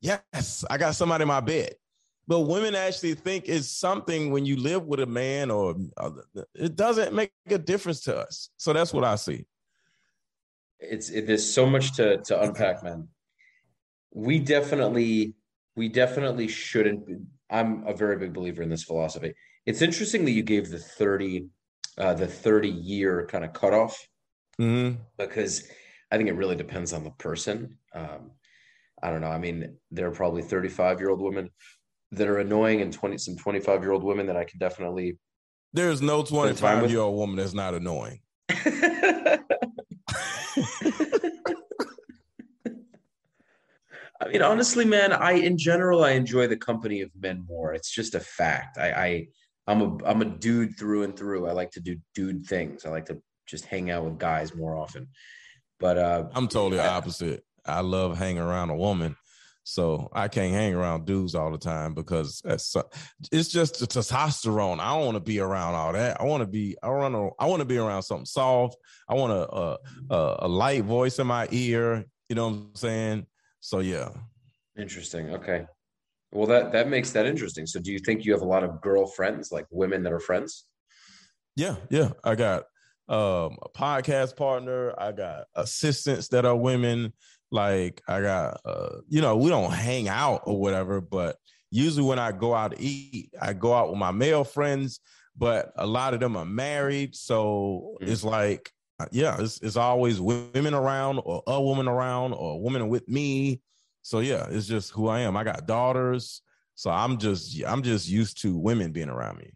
yes, 0.02 0.66
I 0.68 0.80
got 0.80 0.96
somebody 0.96 1.22
in 1.22 1.28
my 1.28 1.42
bed. 1.42 1.76
But 2.30 2.42
women 2.42 2.76
actually 2.76 3.16
think 3.16 3.50
it's 3.50 3.68
something 3.68 4.30
when 4.30 4.46
you 4.46 4.56
live 4.56 4.86
with 4.86 5.00
a 5.00 5.08
man, 5.08 5.50
or 5.50 5.76
uh, 5.98 6.12
it 6.54 6.76
doesn't 6.76 7.12
make 7.12 7.31
a 7.50 7.58
difference 7.58 8.02
to 8.02 8.16
us. 8.16 8.52
So 8.56 8.72
that's 8.72 8.94
what 8.94 9.04
I 9.04 9.16
see. 9.16 9.48
It's 10.80 11.10
it, 11.10 11.26
there's 11.26 11.52
so 11.52 11.66
much 11.66 11.96
to 11.96 12.18
to 12.18 12.40
unpack, 12.40 12.84
man. 12.84 13.08
We 14.14 14.38
definitely 14.38 15.34
we 15.76 15.90
definitely 15.90 16.48
shouldn't 16.48 17.10
I'm 17.50 17.84
a 17.88 17.96
very 17.96 18.18
big 18.18 18.32
believer 18.32 18.62
in 18.62 18.70
this 18.70 18.84
philosophy. 18.84 19.34
It's 19.66 19.82
interesting 19.82 20.24
that 20.25 20.32
you 20.32 20.44
gave 20.44 20.70
the 20.70 20.78
30 20.78 21.48
uh, 21.98 22.14
the 22.14 22.28
30 22.28 22.70
year 22.70 23.25
kind 23.25 23.44
of 23.44 23.54
cutoff 23.54 24.08
mm-hmm. 24.62 25.02
because 25.18 25.68
I 26.12 26.18
think 26.18 26.30
it 26.30 26.36
really 26.36 26.56
depends 26.56 26.94
on 26.94 27.04
the 27.04 27.10
person. 27.10 27.80
Um, 27.92 28.34
I 29.02 29.10
don't 29.10 29.22
know. 29.22 29.32
I 29.32 29.40
mean, 29.40 29.78
there 29.90 30.08
are 30.08 30.12
probably 30.12 30.44
35 30.44 31.00
year 31.00 31.10
old 31.10 31.22
women 31.22 31.50
that 32.12 32.28
are 32.28 32.40
annoying 32.40 32.82
and 32.82 32.92
20 32.92 33.18
some 33.18 33.36
25 33.36 33.82
year 33.82 33.92
old 33.92 34.04
women 34.04 34.28
that 34.28 34.38
I 34.38 34.44
can 34.44 34.60
definitely. 34.60 35.18
There's 35.74 36.02
no 36.02 36.24
25 36.24 36.90
year 36.90 37.01
old 37.01 37.16
woman 37.16 37.36
that's 37.36 37.54
not 37.54 37.74
annoying. 37.74 38.22
I 44.22 44.28
mean, 44.28 44.42
honestly, 44.42 44.84
man, 44.84 45.13
I 45.13 45.34
in 45.34 45.58
general 45.58 46.04
I 46.04 46.12
enjoy 46.12 46.48
the 46.48 46.58
company 46.58 47.01
of 47.01 47.10
men 47.20 47.46
more. 47.48 47.74
It's 47.74 47.92
just 47.92 48.16
a 48.16 48.20
fact. 48.20 48.78
I, 48.78 48.92
I 48.92 49.28
I'm 49.68 49.82
a 49.82 50.06
I'm 50.06 50.22
a 50.22 50.25
dude 50.25 50.78
through 50.78 51.04
and 51.04 51.16
through. 51.16 51.48
I 51.48 51.54
like 51.54 51.72
to 51.72 51.80
do 51.80 51.98
dude 52.16 52.46
things. 52.46 52.86
I 52.86 52.89
like 52.89 53.06
to 53.06 53.22
just 53.48 53.66
hang 53.66 53.92
out 53.92 54.04
with 54.04 54.18
guys 54.18 54.54
more 54.54 54.75
often. 54.75 55.08
But 55.80 55.98
uh 55.98 56.25
I'm 56.34 56.48
totally 56.48 56.82
opposite. 56.82 57.44
I 57.66 57.82
love 57.82 58.18
hanging 58.18 58.42
around 58.42 58.72
a 58.72 58.75
woman. 58.75 59.16
So 59.70 60.10
I 60.14 60.28
can't 60.28 60.52
hang 60.52 60.74
around 60.74 61.06
dudes 61.06 61.36
all 61.36 61.52
the 61.52 61.58
time 61.60 61.94
because 61.94 62.42
it's 62.44 63.50
just 63.50 63.80
the 63.80 63.86
testosterone. 63.86 64.80
I 64.80 64.96
don't 64.96 65.06
want 65.06 65.16
to 65.16 65.24
be 65.24 65.40
around 65.40 65.76
all 65.76 65.94
that. 65.94 66.20
I 66.20 66.24
want 66.24 66.42
to 66.42 66.48
be. 66.48 66.76
I 66.82 66.90
want 66.90 67.14
to. 67.14 67.30
I 67.38 67.46
want 67.46 67.60
to 67.60 67.66
be 67.66 67.78
around 67.78 68.02
something 68.02 68.26
soft. 68.26 68.78
I 69.08 69.14
want 69.14 69.32
a, 69.32 69.48
a 69.48 69.78
a, 70.10 70.36
a 70.40 70.48
light 70.48 70.86
voice 70.86 71.20
in 71.20 71.28
my 71.28 71.48
ear. 71.52 72.04
You 72.30 72.36
know 72.36 72.48
what 72.48 72.56
I'm 72.56 72.76
saying? 72.76 73.28
So 73.60 73.80
yeah. 73.80 74.10
Interesting. 74.76 75.36
Okay. 75.36 75.66
Well, 76.32 76.48
that 76.48 76.72
that 76.72 76.90
makes 76.90 77.12
that 77.12 77.28
interesting. 77.28 77.68
So, 77.68 77.80
do 77.80 77.92
you 77.92 78.00
think 78.00 78.26
you 78.26 78.32
have 78.32 78.42
a 78.42 78.46
lot 78.46 78.64
of 78.64 78.82
girlfriends, 78.82 79.52
like 79.52 79.68
women 79.70 80.02
that 80.02 80.14
are 80.14 80.20
friends? 80.20 80.66
Yeah, 81.56 81.76
yeah. 81.92 82.14
I 82.24 82.34
got 82.34 82.64
um, 83.08 83.58
a 83.62 83.70
podcast 83.76 84.36
partner. 84.36 84.96
I 84.98 85.12
got 85.12 85.46
assistants 85.54 86.30
that 86.30 86.46
are 86.46 86.56
women. 86.56 87.14
Like 87.51 88.01
I 88.08 88.22
got, 88.22 88.62
uh, 88.65 88.98
you 89.08 89.22
know, 89.22 89.38
we 89.38 89.50
don't 89.50 89.72
hang 89.72 90.08
out 90.08 90.41
or 90.46 90.60
whatever, 90.60 91.01
but 91.01 91.38
usually 91.72 92.06
when 92.06 92.20
I 92.20 92.32
go 92.32 92.53
out 92.53 92.72
to 92.72 92.82
eat, 92.82 93.34
I 93.41 93.53
go 93.53 93.74
out 93.74 93.89
with 93.89 93.98
my 93.98 94.12
male 94.12 94.44
friends. 94.44 95.00
But 95.38 95.72
a 95.77 95.88
lot 95.88 96.13
of 96.13 96.20
them 96.20 96.36
are 96.36 96.44
married, 96.46 97.15
so 97.15 97.96
mm-hmm. 98.01 98.12
it's 98.12 98.25
like 98.25 98.74
uh, 99.00 99.06
yeah, 99.12 99.38
it's, 99.39 99.62
it's 99.62 99.77
always 99.77 100.20
women 100.20 100.74
around 100.74 101.20
or 101.20 101.41
a 101.48 101.62
woman 101.62 101.88
around 101.88 102.34
or 102.34 102.56
a 102.56 102.58
woman 102.58 102.89
with 102.89 103.08
me. 103.08 103.62
So 104.01 104.20
yeah, 104.20 104.48
it's 104.50 104.68
just 104.68 104.91
who 104.91 105.08
I 105.08 105.22
am. 105.22 105.38
I 105.38 105.44
got 105.46 105.65
daughters, 105.65 106.41
so 106.75 106.89
I'm 106.89 107.18
just 107.18 107.62
I'm 107.65 107.84
just 107.84 108.10
used 108.10 108.41
to 108.41 108.58
women 108.58 108.91
being 108.91 109.10
around 109.10 109.38
me. 109.38 109.53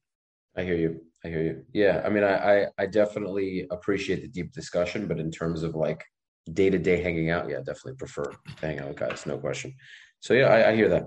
I 0.55 0.63
hear 0.63 0.75
you. 0.75 1.01
I 1.25 1.27
hear 1.27 1.43
you. 1.43 1.63
Yeah, 1.73 2.01
I 2.05 2.09
mean, 2.09 2.23
I 2.23 2.35
I, 2.35 2.67
I 2.77 2.85
definitely 2.85 3.67
appreciate 3.71 4.21
the 4.21 4.27
deep 4.27 4.53
discussion, 4.53 5.07
but 5.07 5.19
in 5.19 5.31
terms 5.31 5.63
of 5.63 5.75
like 5.75 6.03
day 6.51 6.69
to 6.69 6.77
day 6.77 7.01
hanging 7.01 7.29
out, 7.29 7.49
yeah, 7.49 7.57
definitely 7.57 7.95
prefer 7.95 8.25
to 8.25 8.37
hang 8.61 8.79
out 8.79 8.89
with 8.89 8.97
guys, 8.97 9.25
no 9.25 9.37
question. 9.37 9.73
So 10.19 10.33
yeah, 10.33 10.47
I, 10.47 10.71
I 10.71 10.75
hear 10.75 10.89
that. 10.89 11.05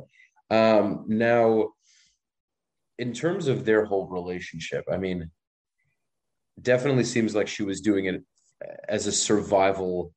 Um, 0.50 1.05
now, 1.09 1.71
in 2.99 3.12
terms 3.12 3.49
of 3.49 3.64
their 3.64 3.85
whole 3.85 4.07
relationship, 4.07 4.85
I 4.90 4.97
mean, 4.97 5.31
definitely 6.61 7.05
seems 7.05 7.35
like 7.35 7.49
she 7.49 7.62
was 7.62 7.81
doing 7.81 8.07
it 8.07 8.23
as 8.88 9.07
a 9.07 9.12
survival 9.12 10.12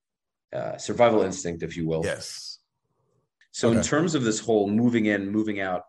uh, 0.53 0.77
survival 0.77 1.21
instinct, 1.21 1.61
if 1.61 1.77
you 1.77 1.87
will. 1.87 2.01
Yes. 2.03 2.59
So 3.51 3.71
in 3.71 3.81
terms 3.81 4.15
of 4.15 4.23
this 4.23 4.39
whole 4.39 4.69
moving 4.69 5.05
in, 5.07 5.29
moving 5.29 5.59
out, 5.59 5.83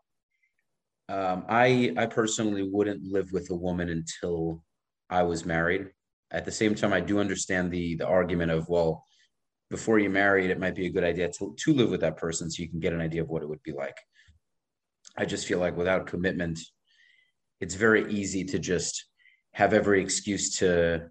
um, 1.09 1.45
I 1.49 1.95
I 1.97 2.07
personally 2.07 2.69
wouldn't 2.71 3.03
live 3.05 3.33
with 3.33 3.51
a 3.51 3.55
woman 3.55 3.89
until 3.89 4.63
I 5.09 5.23
was 5.23 5.45
married. 5.45 5.89
At 6.31 6.45
the 6.45 6.53
same 6.53 6.75
time, 6.75 6.93
I 6.93 7.01
do 7.01 7.21
understand 7.21 7.71
the 7.71 7.97
the 7.97 8.07
argument 8.07 8.51
of 8.51 8.69
well, 8.69 9.05
before 9.71 9.99
you're 9.99 10.11
married, 10.11 10.51
it 10.51 10.59
might 10.59 10.75
be 10.75 10.87
a 10.87 10.91
good 10.91 11.05
idea 11.05 11.31
to 11.31 11.55
to 11.57 11.73
live 11.73 11.91
with 11.91 12.01
that 12.01 12.17
person 12.17 12.51
so 12.51 12.63
you 12.63 12.69
can 12.69 12.81
get 12.81 12.93
an 12.93 13.01
idea 13.01 13.23
of 13.23 13.29
what 13.29 13.43
it 13.43 13.49
would 13.49 13.63
be 13.63 13.73
like. 13.73 13.97
I 15.17 15.25
just 15.25 15.47
feel 15.47 15.59
like 15.59 15.77
without 15.77 16.07
commitment, 16.07 16.59
it's 17.61 17.75
very 17.75 18.11
easy 18.13 18.45
to 18.45 18.59
just 18.59 19.07
have 19.53 19.73
every 19.73 20.03
excuse 20.03 20.59
to 20.59 21.09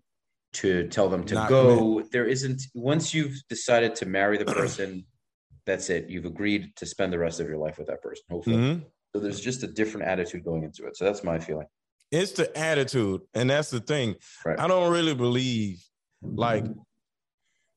to 0.51 0.87
tell 0.87 1.09
them 1.09 1.23
to 1.25 1.35
Not 1.35 1.49
go. 1.49 2.01
There 2.11 2.25
isn't 2.25 2.61
once 2.73 3.13
you've 3.13 3.37
decided 3.49 3.95
to 3.95 4.05
marry 4.05 4.37
the 4.37 4.45
person, 4.45 5.05
that's 5.65 5.89
it. 5.89 6.09
You've 6.09 6.25
agreed 6.25 6.75
to 6.77 6.85
spend 6.85 7.13
the 7.13 7.19
rest 7.19 7.39
of 7.39 7.47
your 7.47 7.57
life 7.57 7.77
with 7.77 7.87
that 7.87 8.01
person. 8.01 8.23
Hopefully. 8.29 8.57
Mhm. 8.57 8.85
So 9.13 9.19
there's 9.19 9.39
just 9.39 9.63
a 9.63 9.67
different 9.67 10.07
attitude 10.07 10.43
going 10.43 10.63
into 10.63 10.85
it. 10.85 10.95
So 10.97 11.05
that's 11.05 11.23
my 11.23 11.39
feeling. 11.39 11.67
It's 12.11 12.31
the 12.33 12.55
attitude, 12.57 13.21
and 13.33 13.49
that's 13.49 13.69
the 13.69 13.79
thing. 13.79 14.15
Right. 14.45 14.59
I 14.59 14.67
don't 14.67 14.91
really 14.91 15.13
believe, 15.13 15.83
like, 16.21 16.65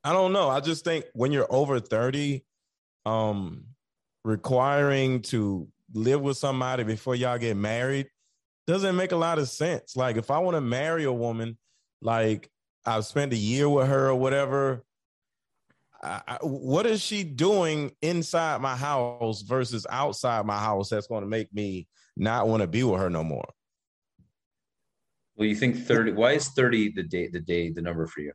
I 0.05 0.13
don't 0.13 0.33
know. 0.33 0.49
I 0.49 0.61
just 0.61 0.85
think 0.85 1.05
when 1.13 1.33
you're 1.33 1.53
over 1.53 1.79
30, 1.79 2.45
um, 3.07 3.65
requiring 4.25 5.23
to 5.23 5.69
live 5.95 6.21
with 6.21 6.37
somebody 6.37 6.85
before 6.85 7.15
y'all 7.15 7.39
get 7.39 7.57
married 7.57 8.09
doesn't 8.67 8.97
make 8.97 9.13
a 9.13 9.17
lot 9.17 9.39
of 9.39 9.49
sense. 9.49 9.97
Like, 9.97 10.17
if 10.17 10.31
I 10.31 10.39
want 10.39 10.57
to 10.57 10.61
marry 10.61 11.05
a 11.05 11.13
woman, 11.13 11.59
like 12.01 12.51
I've 12.85 13.05
spent 13.05 13.33
a 13.33 13.37
year 13.37 13.69
with 13.69 13.87
her 13.89 14.09
or 14.09 14.15
whatever. 14.15 14.85
I, 16.05 16.39
what 16.43 16.85
is 16.85 17.01
she 17.01 17.23
doing 17.23 17.93
inside 18.03 18.61
my 18.61 18.75
house 18.75 19.43
versus 19.43 19.87
outside 19.89 20.45
my 20.45 20.59
house 20.59 20.89
that's 20.89 21.07
going 21.07 21.23
to 21.23 21.29
make 21.29 21.55
me 21.55 21.87
not 22.17 22.49
want 22.49 22.63
to 22.63 22.67
be 22.67 22.83
with 22.83 23.01
her 23.01 23.09
no 23.09 23.23
more? 23.23 23.49
Well, 25.37 25.47
you 25.47 25.55
think 25.55 25.87
30 25.87 26.13
why 26.13 26.33
is 26.33 26.49
30 26.49 26.93
the 26.93 27.05
day 27.05 27.29
the 27.29 27.41
day 27.41 27.71
the 27.71 27.83
number 27.83 28.07
for 28.09 28.21
you? 28.21 28.33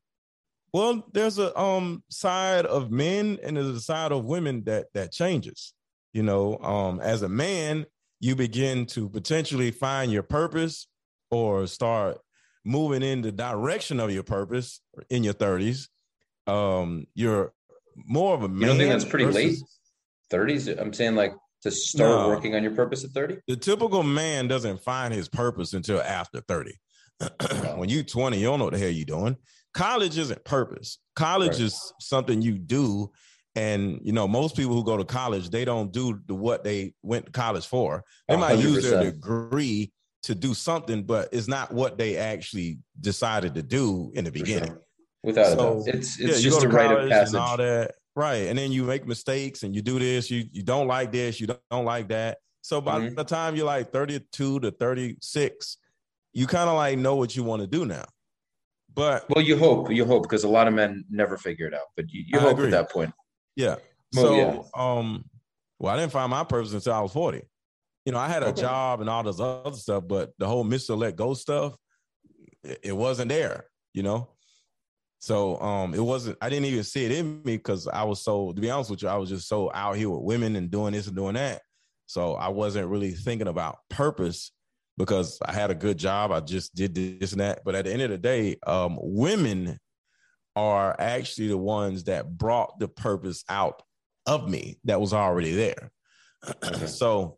Well, 0.74 1.04
there's 1.14 1.40
a 1.40 1.58
um 1.60 2.04
side 2.10 2.66
of 2.66 2.92
men 2.92 3.40
and 3.44 3.58
there's 3.58 3.68
a 3.68 3.80
side 3.82 4.12
of 4.12 4.26
women 4.26 4.64
that 4.66 4.88
that 4.94 5.12
changes. 5.12 5.74
You 6.14 6.24
know, 6.24 6.58
um, 6.60 7.00
as 7.00 7.22
a 7.22 7.30
man, 7.30 7.86
you 8.20 8.36
begin 8.36 8.86
to 8.88 9.10
potentially 9.10 9.72
find 9.72 10.12
your 10.12 10.24
purpose 10.24 10.88
or 11.30 11.68
start 11.68 12.20
moving 12.66 13.04
in 13.04 13.22
the 13.22 13.32
direction 13.32 14.00
of 14.00 14.12
your 14.12 14.24
purpose 14.24 14.82
in 15.10 15.24
your 15.24 15.34
30s. 15.34 15.88
Um, 16.48 17.06
you're 17.14 17.54
more 17.96 18.34
of 18.34 18.44
a 18.44 18.50
man. 18.50 18.62
You 18.62 18.68
don't 18.68 18.78
think 18.78 18.90
that's 18.92 19.06
pretty 19.06 19.26
late? 19.26 19.58
30s? 20.32 20.80
I'm 20.80 20.94
saying 20.94 21.16
like 21.16 21.34
to 21.64 21.72
start 21.72 22.10
No. 22.10 22.28
working 22.30 22.56
on 22.56 22.64
your 22.64 22.74
purpose 22.74 23.04
at 23.04 23.12
30? 23.12 23.38
The 23.48 23.56
typical 23.56 24.04
man 24.04 24.48
doesn't 24.48 24.82
find 24.82 25.14
his 25.14 25.30
purpose 25.30 25.74
until 25.74 26.02
after 26.02 26.42
30. 26.42 26.74
when 27.76 27.90
you 27.90 28.04
20, 28.04 28.38
you 28.38 28.46
don't 28.46 28.60
know 28.60 28.66
what 28.66 28.74
the 28.74 28.80
hell 28.80 28.90
you're 28.90 29.06
doing. 29.06 29.38
College 29.78 30.18
isn't 30.18 30.44
purpose. 30.44 30.98
College 31.16 31.52
Right. 31.54 31.62
is 31.62 31.94
something 32.00 32.42
you 32.42 32.58
do. 32.58 33.12
And 33.56 34.00
you 34.04 34.12
know, 34.12 34.28
most 34.28 34.56
people 34.56 34.74
who 34.74 34.84
go 34.84 34.98
to 34.98 35.06
college, 35.06 35.50
they 35.50 35.66
don't 35.66 35.92
do 35.92 36.20
the 36.28 36.36
what 36.36 36.64
they 36.64 36.94
went 37.04 37.28
to 37.28 37.32
college 37.32 37.66
for. 37.66 38.04
They 38.28 38.36
A 38.36 38.38
might 38.38 38.60
use 38.60 38.84
their 38.84 39.04
degree 39.04 39.92
to 40.24 40.36
do 40.36 40.54
something, 40.54 41.04
but 41.04 41.30
it's 41.32 41.48
not 41.48 41.72
what 41.72 41.98
they 41.98 42.18
actually 42.18 42.80
decided 43.00 43.54
to 43.56 43.64
do 43.64 44.12
in 44.16 44.26
the 44.26 44.32
beginning. 44.32 44.70
sure. 44.70 44.82
Without 45.24 45.58
So. 45.58 45.84
It's 45.88 46.20
Yeah, 46.20 46.28
it's 46.30 46.44
you 46.44 46.50
just 46.52 46.64
a 46.64 46.70
rite 46.70 46.92
of 46.92 47.10
passage. 47.10 47.34
and 47.34 47.38
all 47.38 47.58
that, 47.58 47.96
right? 48.16 48.48
And 48.48 48.58
then 48.60 48.72
you 48.72 48.84
make 48.84 49.08
mistakes 49.08 49.64
and 49.64 49.76
you 49.76 49.82
do 49.82 49.98
this. 50.00 50.30
You 50.32 50.46
you 50.52 50.64
don't 50.64 50.88
like 50.88 51.12
this. 51.12 51.40
You 51.40 51.48
don't, 51.48 51.60
don't 51.72 51.86
like 51.86 52.10
that. 52.10 52.38
So 52.62 52.82
by 52.82 53.00
Mhm. 53.00 53.16
the 53.16 53.24
time 53.24 53.56
you're 53.56 53.66
like 53.66 53.92
32 53.92 54.60
to 54.60 54.72
36, 54.72 55.78
you 56.34 56.46
kind 56.48 56.70
of 56.70 56.76
like 56.76 56.98
know 57.00 57.16
what 57.16 57.36
you 57.36 57.44
want 57.44 57.62
to 57.62 57.68
do 57.68 57.86
now. 57.86 58.06
But 58.98 59.30
Well, 59.30 59.46
you 59.46 59.56
hope, 59.58 59.92
you 59.92 60.04
hope, 60.06 60.24
because 60.24 60.44
a 60.44 60.50
lot 60.50 60.68
of 60.68 60.74
men 60.74 61.06
never 61.10 61.38
figure 61.38 61.68
it 61.68 61.74
out. 61.76 61.86
But 61.96 62.12
you, 62.12 62.24
you 62.26 62.40
hope 62.40 62.54
agree. 62.54 62.66
at 62.66 62.72
that 62.72 62.92
point. 62.92 63.14
yeah, 63.56 63.76
Well, 64.16 64.24
so 64.26 64.34
yeah. 64.34 64.62
um, 64.76 65.24
well, 65.80 65.94
I 65.94 66.00
didn't 66.00 66.12
find 66.12 66.32
my 66.32 66.44
purpose 66.44 66.74
until 66.74 66.94
I 66.94 67.02
was 67.02 67.14
40. 67.14 67.44
You 68.06 68.12
know, 68.12 68.18
I 68.18 68.28
had 68.28 68.42
a 68.42 68.48
Okay. 68.48 68.62
job 68.62 69.02
and 69.02 69.10
all 69.10 69.22
this 69.22 69.40
other 69.40 69.78
stuff, 69.78 70.06
but 70.08 70.32
the 70.40 70.48
whole 70.48 70.66
Mr. 70.66 70.98
Let 70.98 71.16
Go 71.16 71.36
stuff, 71.36 71.76
it, 72.64 72.80
it 72.86 72.92
wasn't 72.94 73.30
there. 73.30 73.66
You 73.94 74.02
know, 74.04 74.30
so 75.20 75.60
um, 75.60 75.94
it 75.94 76.04
wasn't. 76.04 76.38
I 76.42 76.50
didn't 76.50 76.66
even 76.66 76.84
see 76.84 77.06
it 77.06 77.12
in 77.12 77.42
me 77.44 77.58
because 77.58 77.88
I 77.88 78.04
was 78.04 78.24
so. 78.24 78.52
To 78.54 78.62
be 78.62 78.70
honest 78.72 78.90
with 78.90 79.04
you, 79.04 79.10
I 79.10 79.16
was 79.18 79.30
just 79.30 79.48
so 79.48 79.72
out 79.74 79.96
here 79.98 80.10
with 80.10 80.22
women 80.24 80.56
and 80.56 80.72
doing 80.72 80.94
this 80.94 81.08
and 81.08 81.16
doing 81.16 81.34
that. 81.36 81.62
So 82.08 82.34
I 82.36 82.48
wasn't 82.48 82.88
really 82.88 83.12
thinking 83.12 83.48
about 83.48 83.78
purpose 83.90 84.52
because 84.98 85.40
I 85.46 85.54
had 85.54 85.72
a 85.72 85.76
good 85.76 85.98
job. 85.98 86.32
I 86.32 86.40
just 86.40 86.76
did 86.76 86.96
this 86.96 87.32
and 87.32 87.42
that. 87.42 87.62
But 87.64 87.76
at 87.76 87.86
the 87.86 87.94
end 87.94 88.02
of 88.02 88.10
the 88.10 88.18
day, 88.18 88.58
um, 88.66 88.98
women 89.00 89.80
are 90.56 90.96
actually 90.98 91.50
the 91.50 91.58
ones 91.58 92.06
that 92.06 92.38
brought 92.38 92.80
the 92.80 92.88
purpose 92.88 93.44
out 93.48 93.84
of 94.26 94.50
me 94.50 94.80
that 94.86 95.00
was 95.00 95.14
already 95.14 95.54
there. 95.54 95.92
so 96.88 97.38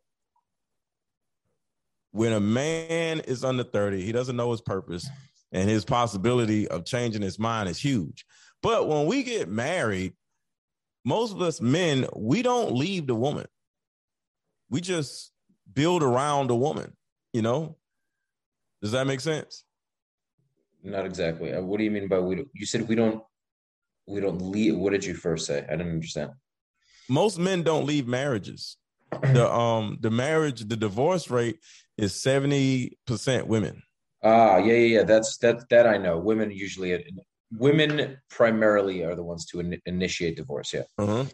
when 2.11 2.33
a 2.33 2.39
man 2.39 3.19
is 3.21 3.43
under 3.43 3.63
30, 3.63 4.01
he 4.01 4.11
doesn't 4.11 4.35
know 4.35 4.51
his 4.51 4.61
purpose, 4.61 5.07
and 5.51 5.69
his 5.69 5.85
possibility 5.85 6.67
of 6.67 6.85
changing 6.85 7.21
his 7.21 7.39
mind 7.39 7.69
is 7.69 7.79
huge. 7.79 8.25
But 8.61 8.87
when 8.87 9.05
we 9.05 9.23
get 9.23 9.49
married, 9.49 10.13
most 11.05 11.33
of 11.33 11.41
us 11.41 11.61
men, 11.61 12.07
we 12.15 12.41
don't 12.41 12.73
leave 12.73 13.07
the 13.07 13.15
woman. 13.15 13.47
We 14.69 14.81
just 14.81 15.31
build 15.71 16.03
around 16.03 16.47
the 16.47 16.55
woman, 16.55 16.93
you 17.33 17.41
know? 17.41 17.77
Does 18.81 18.91
that 18.93 19.07
make 19.07 19.19
sense? 19.19 19.63
Not 20.83 21.05
exactly. 21.05 21.53
Uh, 21.53 21.62
What 21.62 21.77
do 21.77 21.83
you 21.83 21.91
mean 21.91 22.07
by 22.07 22.19
we? 22.19 22.36
Don't, 22.36 22.48
you 22.53 22.65
said 22.65 22.88
we 22.88 22.95
don't. 22.95 23.21
We 24.07 24.21
don't 24.21 24.41
leave. 24.41 24.75
What 24.77 24.91
did 24.91 25.05
you 25.05 25.13
first 25.13 25.45
say? 25.45 25.59
I 25.67 25.75
didn't 25.75 25.91
understand. 25.93 26.31
Most 27.09 27.38
men 27.38 27.63
don't 27.63 27.86
leave 27.86 28.07
marriages. 28.07 28.77
The 29.33 29.51
um 29.51 29.98
the 30.01 30.12
marriage, 30.12 30.62
the 30.67 30.77
divorce 30.77 31.29
rate 31.29 31.57
is 31.98 32.13
70% 32.13 33.48
women. 33.48 33.81
Ah, 34.24 34.57
yeah, 34.57 34.74
yeah, 34.74 34.98
yeah. 35.00 35.03
That's 35.03 35.38
that. 35.38 35.67
That 35.69 35.86
I 35.88 35.98
know. 35.98 36.17
Women 36.17 36.51
usually, 36.51 37.03
women 37.51 38.17
primarily 38.29 39.03
are 39.03 39.15
the 39.15 39.24
ones 39.24 39.45
to 39.48 39.59
in, 39.59 39.79
initiate 39.86 40.38
divorce. 40.38 40.74
Yeah. 40.74 40.83
Uh-huh. 40.98 41.25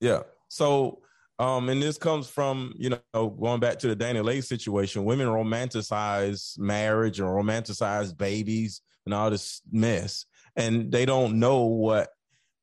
Yeah. 0.00 0.22
So, 0.48 1.02
um, 1.38 1.68
and 1.68 1.80
this 1.82 1.98
comes 1.98 2.28
from 2.28 2.74
you 2.76 2.90
know 3.14 3.28
going 3.30 3.60
back 3.60 3.78
to 3.80 3.94
the 3.94 3.96
DaniLeigh 3.96 4.44
situation. 4.44 5.04
Women 5.04 5.28
romanticize 5.28 6.58
marriage 6.58 7.20
and 7.20 7.28
romanticize 7.28 8.16
babies 8.16 8.80
and 9.06 9.14
all 9.14 9.30
this 9.30 9.62
mess, 9.70 10.26
and 10.56 10.90
they 10.92 11.06
don't 11.06 11.38
know 11.38 11.64
what 11.64 12.08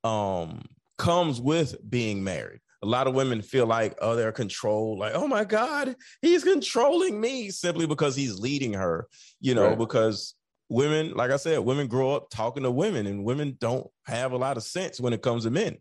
um 0.03 0.63
comes 0.97 1.41
with 1.41 1.75
being 1.89 2.23
married. 2.23 2.59
A 2.83 2.85
lot 2.85 3.07
of 3.07 3.15
women 3.15 3.41
feel 3.41 3.65
like 3.65 3.97
oh 4.01 4.15
they're 4.15 4.31
controlled, 4.31 4.99
like 4.99 5.13
oh 5.15 5.27
my 5.27 5.43
god 5.43 5.95
he's 6.21 6.43
controlling 6.43 7.19
me 7.19 7.49
simply 7.49 7.87
because 7.87 8.15
he's 8.15 8.39
leading 8.39 8.73
her, 8.73 9.07
you 9.39 9.55
know, 9.55 9.69
Right. 9.69 9.77
because 9.77 10.35
women, 10.69 11.13
like 11.13 11.31
I 11.31 11.37
said, 11.37 11.59
women 11.59 11.87
grow 11.87 12.11
up 12.15 12.29
talking 12.29 12.63
to 12.63 12.71
women, 12.71 13.07
and 13.07 13.23
women 13.23 13.57
don't 13.59 13.87
have 14.05 14.31
a 14.31 14.37
lot 14.37 14.57
of 14.57 14.63
sense 14.63 14.99
when 14.99 15.13
it 15.13 15.21
comes 15.21 15.43
to 15.43 15.51
men. 15.51 15.77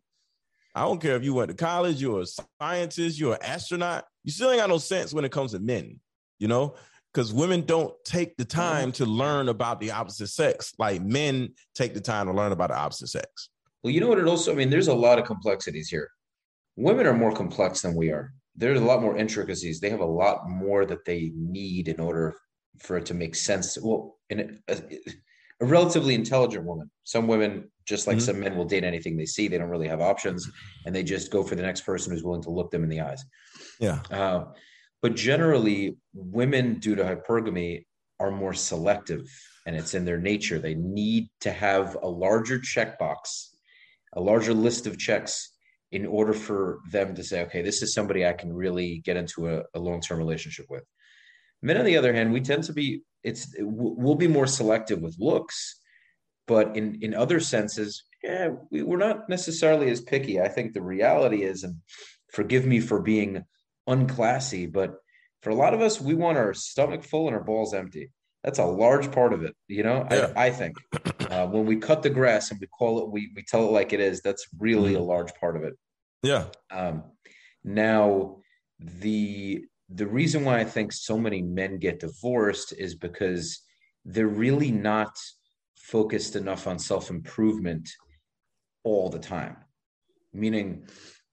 I 0.74 0.82
don't 0.82 1.00
care 1.00 1.16
if 1.16 1.24
you 1.24 1.34
went 1.34 1.50
to 1.50 1.56
college, 1.56 2.02
you're 2.02 2.22
a 2.22 2.26
scientist, 2.60 3.18
you're 3.18 3.34
an 3.34 3.42
astronaut, 3.42 4.04
you 4.24 4.32
still 4.32 4.50
ain't 4.50 4.60
got 4.60 4.68
no 4.68 4.78
sense 4.78 5.14
when 5.14 5.24
it 5.24 5.30
comes 5.30 5.52
to 5.52 5.60
men, 5.60 6.00
you 6.38 6.48
know? 6.48 6.74
Because 7.12 7.32
women 7.32 7.62
don't 7.62 7.94
take 8.04 8.36
the 8.36 8.44
time 8.44 8.90
to 8.92 9.06
learn 9.06 9.48
about 9.48 9.78
the 9.78 9.92
opposite 9.92 10.26
sex 10.26 10.74
like 10.78 11.00
men 11.00 11.50
take 11.76 11.94
the 11.94 12.00
time 12.00 12.26
to 12.26 12.32
learn 12.32 12.50
about 12.50 12.70
the 12.70 12.76
opposite 12.76 13.06
sex. 13.06 13.50
Well, 13.84 13.92
you 13.92 14.00
know 14.00 14.08
what? 14.08 14.18
It 14.18 14.26
also. 14.26 14.50
I 14.50 14.56
mean, 14.56 14.70
there's 14.70 14.88
a 14.88 14.94
lot 14.94 15.18
of 15.18 15.26
complexities 15.26 15.88
here. 15.88 16.08
Women 16.74 17.06
are 17.06 17.14
more 17.14 17.32
complex 17.32 17.82
than 17.82 17.94
we 17.94 18.10
are. 18.10 18.32
There's 18.56 18.80
a 18.80 18.84
lot 18.84 19.00
more 19.00 19.16
intricacies. 19.16 19.78
They 19.78 19.90
have 19.90 20.00
a 20.00 20.06
lot 20.06 20.48
more 20.48 20.86
that 20.86 21.04
they 21.04 21.30
need 21.36 21.86
in 21.86 22.00
order 22.00 22.34
for 22.80 22.96
it 22.96 23.06
to 23.06 23.14
make 23.14 23.36
sense. 23.36 23.78
Well, 23.80 24.16
in 24.30 24.58
a, 24.68 24.82
a 25.60 25.66
relatively 25.66 26.14
intelligent 26.14 26.64
woman. 26.64 26.90
Some 27.04 27.28
women, 27.28 27.70
just 27.86 28.06
like 28.06 28.16
Mhm. 28.16 28.22
some 28.22 28.40
men, 28.40 28.56
will 28.56 28.64
date 28.64 28.84
anything 28.84 29.16
they 29.16 29.26
see. 29.26 29.48
They 29.48 29.58
don't 29.58 29.68
really 29.68 29.88
have 29.88 30.00
options, 30.00 30.48
and 30.86 30.94
they 30.94 31.02
just 31.02 31.30
go 31.30 31.42
for 31.42 31.54
the 31.54 31.62
next 31.62 31.82
person 31.82 32.12
who's 32.12 32.24
willing 32.24 32.42
to 32.42 32.50
look 32.50 32.70
them 32.70 32.82
in 32.82 32.88
the 32.88 33.00
eyes. 33.00 33.24
Yeah. 33.78 34.02
Uh, 34.10 34.46
but 35.02 35.14
generally, 35.14 35.96
women, 36.14 36.78
due 36.78 36.94
to 36.94 37.04
hypergamy, 37.04 37.84
are 38.20 38.30
more 38.30 38.54
selective, 38.54 39.28
and 39.66 39.76
it's 39.76 39.92
in 39.94 40.04
their 40.04 40.18
nature. 40.18 40.58
They 40.58 40.74
need 40.74 41.28
to 41.40 41.50
have 41.50 41.96
a 42.02 42.08
larger 42.08 42.58
checkbox, 42.58 43.50
a 44.14 44.20
larger 44.20 44.54
list 44.54 44.86
of 44.86 44.98
checks, 44.98 45.50
in 45.90 46.06
order 46.06 46.32
for 46.32 46.80
them 46.90 47.14
to 47.14 47.22
say, 47.22 47.42
"Okay, 47.42 47.62
this 47.62 47.82
is 47.82 47.92
somebody 47.92 48.26
I 48.26 48.32
can 48.32 48.52
really 48.52 48.98
get 48.98 49.16
into 49.16 49.48
a, 49.48 49.62
a 49.74 49.78
long-term 49.78 50.18
relationship 50.18 50.66
with." 50.70 50.84
Men, 51.62 51.76
on 51.76 51.84
the 51.84 51.96
other 51.96 52.12
hand, 52.12 52.32
we 52.32 52.40
tend 52.40 52.64
to 52.64 52.72
be 52.72 53.02
it's 53.22 53.54
we'll 53.58 54.14
be 54.14 54.28
more 54.28 54.46
selective 54.46 55.00
with 55.00 55.16
looks, 55.18 55.80
but 56.46 56.76
in 56.76 56.98
in 57.02 57.14
other 57.14 57.40
senses, 57.40 58.04
yeah, 58.22 58.50
we, 58.70 58.82
we're 58.82 58.96
not 58.96 59.28
necessarily 59.28 59.90
as 59.90 60.00
picky. 60.00 60.40
I 60.40 60.48
think 60.48 60.72
the 60.72 60.82
reality 60.82 61.42
is, 61.42 61.62
and 61.64 61.76
forgive 62.32 62.66
me 62.66 62.80
for 62.80 63.00
being 63.00 63.44
unclassy, 63.88 64.70
but 64.70 64.96
for 65.42 65.50
a 65.50 65.54
lot 65.54 65.74
of 65.74 65.80
us, 65.80 66.00
we 66.00 66.14
want 66.14 66.38
our 66.38 66.54
stomach 66.54 67.04
full 67.04 67.26
and 67.26 67.36
our 67.36 67.44
balls 67.44 67.74
empty. 67.74 68.10
That's 68.42 68.58
a 68.58 68.64
large 68.64 69.10
part 69.12 69.32
of 69.32 69.42
it. 69.42 69.54
You 69.68 69.82
know, 69.82 70.06
Yeah. 70.10 70.32
I, 70.36 70.46
I 70.46 70.50
think 70.50 70.76
uh, 71.30 71.46
when 71.46 71.66
we 71.66 71.76
cut 71.76 72.02
the 72.02 72.10
grass 72.10 72.50
and 72.50 72.60
we 72.60 72.66
call 72.66 73.02
it, 73.02 73.10
we, 73.10 73.30
we 73.34 73.42
tell 73.42 73.66
it 73.66 73.72
like 73.72 73.92
it 73.92 74.00
is, 74.00 74.20
that's 74.20 74.46
really 74.58 74.92
Mhm. 74.94 74.98
a 74.98 75.02
large 75.02 75.34
part 75.34 75.56
of 75.56 75.64
it. 75.64 75.74
Yeah. 76.22 76.46
Um, 76.70 77.04
now, 77.62 78.38
the 78.78 79.64
the 79.90 80.06
reason 80.06 80.44
why 80.44 80.58
I 80.60 80.64
think 80.64 80.92
so 80.92 81.18
many 81.18 81.42
men 81.42 81.78
get 81.78 82.00
divorced 82.00 82.72
is 82.76 82.94
because 82.94 83.60
they're 84.06 84.26
really 84.26 84.70
not 84.70 85.14
focused 85.84 86.34
enough 86.34 86.66
on 86.66 86.78
self 86.78 87.10
improvement 87.10 87.90
all 88.84 89.10
the 89.10 89.18
time. 89.18 89.56
Meaning, 90.32 90.86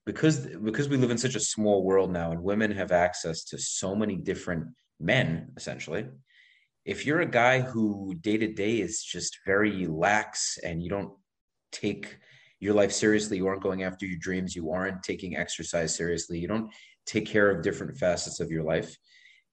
because 0.05 0.45
because 0.45 0.89
we 0.89 0.97
live 0.97 1.11
in 1.11 1.17
such 1.17 1.35
a 1.35 1.39
small 1.39 1.83
world 1.83 2.11
now, 2.11 2.31
and 2.31 2.43
women 2.43 2.71
have 2.71 2.91
access 2.91 3.43
to 3.45 3.57
so 3.57 3.95
many 3.95 4.15
different 4.15 4.65
men, 4.99 5.51
essentially. 5.57 6.05
If 6.83 7.05
you're 7.05 7.21
a 7.21 7.29
guy 7.29 7.61
who 7.61 8.15
day 8.19 8.37
to 8.37 8.47
day 8.47 8.81
is 8.81 9.03
just 9.03 9.39
very 9.45 9.85
lax 9.85 10.57
and 10.63 10.81
you 10.81 10.89
don't 10.89 11.13
take 11.71 12.17
your 12.59 12.73
life 12.73 12.91
seriously, 12.91 13.37
you 13.37 13.47
aren't 13.47 13.63
going 13.63 13.83
after 13.83 14.05
your 14.05 14.19
dreams, 14.19 14.55
you 14.55 14.71
aren't 14.71 15.03
taking 15.03 15.37
exercise 15.37 15.95
seriously, 15.95 16.39
you 16.39 16.47
don't 16.47 16.71
take 17.05 17.27
care 17.27 17.49
of 17.49 17.63
different 17.63 17.97
facets 17.97 18.39
of 18.39 18.51
your 18.51 18.63
life, 18.63 18.97